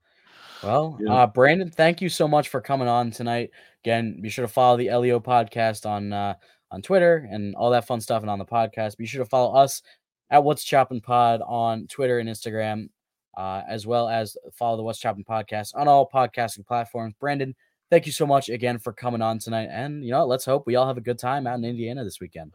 Well, 0.63 0.97
Yeah. 0.99 1.13
uh, 1.13 1.27
Brandon, 1.27 1.69
thank 1.69 2.01
you 2.01 2.09
so 2.09 2.27
much 2.27 2.49
for 2.49 2.61
coming 2.61 2.87
on 2.87 3.11
tonight. 3.11 3.51
Again, 3.83 4.19
be 4.21 4.29
sure 4.29 4.45
to 4.45 4.51
follow 4.51 4.77
the 4.77 4.89
LEO 4.89 5.19
podcast 5.19 5.85
on 5.85 6.11
uh, 6.13 6.33
on 6.71 6.81
Twitter 6.81 7.27
and 7.31 7.55
all 7.55 7.71
that 7.71 7.87
fun 7.87 7.99
stuff, 8.01 8.21
and 8.21 8.29
on 8.29 8.39
the 8.39 8.45
podcast. 8.45 8.97
Be 8.97 9.05
sure 9.07 9.23
to 9.23 9.29
follow 9.29 9.55
us 9.55 9.81
at 10.29 10.43
What's 10.43 10.63
Chopping 10.63 11.01
Pod 11.01 11.41
on 11.45 11.87
Twitter 11.87 12.19
and 12.19 12.29
Instagram, 12.29 12.89
uh, 13.37 13.63
as 13.67 13.87
well 13.87 14.07
as 14.07 14.37
follow 14.53 14.77
the 14.77 14.83
What's 14.83 14.99
Chopping 14.99 15.23
podcast 15.23 15.71
on 15.75 15.87
all 15.87 16.07
podcasting 16.07 16.67
platforms. 16.67 17.15
Brandon, 17.19 17.55
thank 17.89 18.05
you 18.05 18.11
so 18.11 18.27
much 18.27 18.49
again 18.49 18.77
for 18.77 18.93
coming 18.93 19.21
on 19.21 19.39
tonight, 19.39 19.69
and 19.71 20.03
you 20.05 20.11
know, 20.11 20.25
let's 20.27 20.45
hope 20.45 20.67
we 20.67 20.75
all 20.75 20.85
have 20.85 20.97
a 20.97 21.01
good 21.01 21.17
time 21.17 21.47
out 21.47 21.57
in 21.57 21.65
Indiana 21.65 22.03
this 22.03 22.19
weekend. 22.19 22.53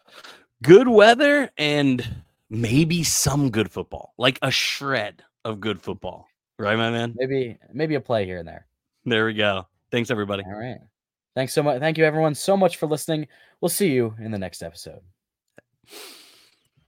Good 0.63 0.87
weather 0.89 1.51
and 1.59 2.23
maybe 2.51 3.03
some 3.03 3.51
good 3.51 3.71
football, 3.73 4.13
like 4.19 4.39
a 4.43 4.51
shred 4.53 5.25
of 5.45 5.61
good 5.61 5.81
football. 5.81 6.27
Right, 6.59 6.77
my 6.77 6.91
man? 6.91 7.15
Maybe 7.17 7.59
maybe 7.73 7.95
a 7.97 8.01
play 8.01 8.25
here 8.25 8.39
and 8.39 8.49
there. 8.49 8.67
There 9.05 9.27
we 9.27 9.35
go. 9.35 9.67
Thanks, 9.91 10.11
everybody. 10.11 10.45
All 10.47 10.59
right. 10.59 10.79
Thanks 11.35 11.53
so 11.53 11.63
much. 11.63 11.81
Thank 11.81 11.99
you, 11.99 12.05
everyone, 12.05 12.35
so 12.35 12.57
much 12.57 12.77
for 12.77 12.87
listening. 12.87 13.27
We'll 13.61 13.69
see 13.69 13.91
you 13.91 14.15
in 14.21 14.31
the 14.31 14.39
next 14.39 14.63
episode. 14.63 15.01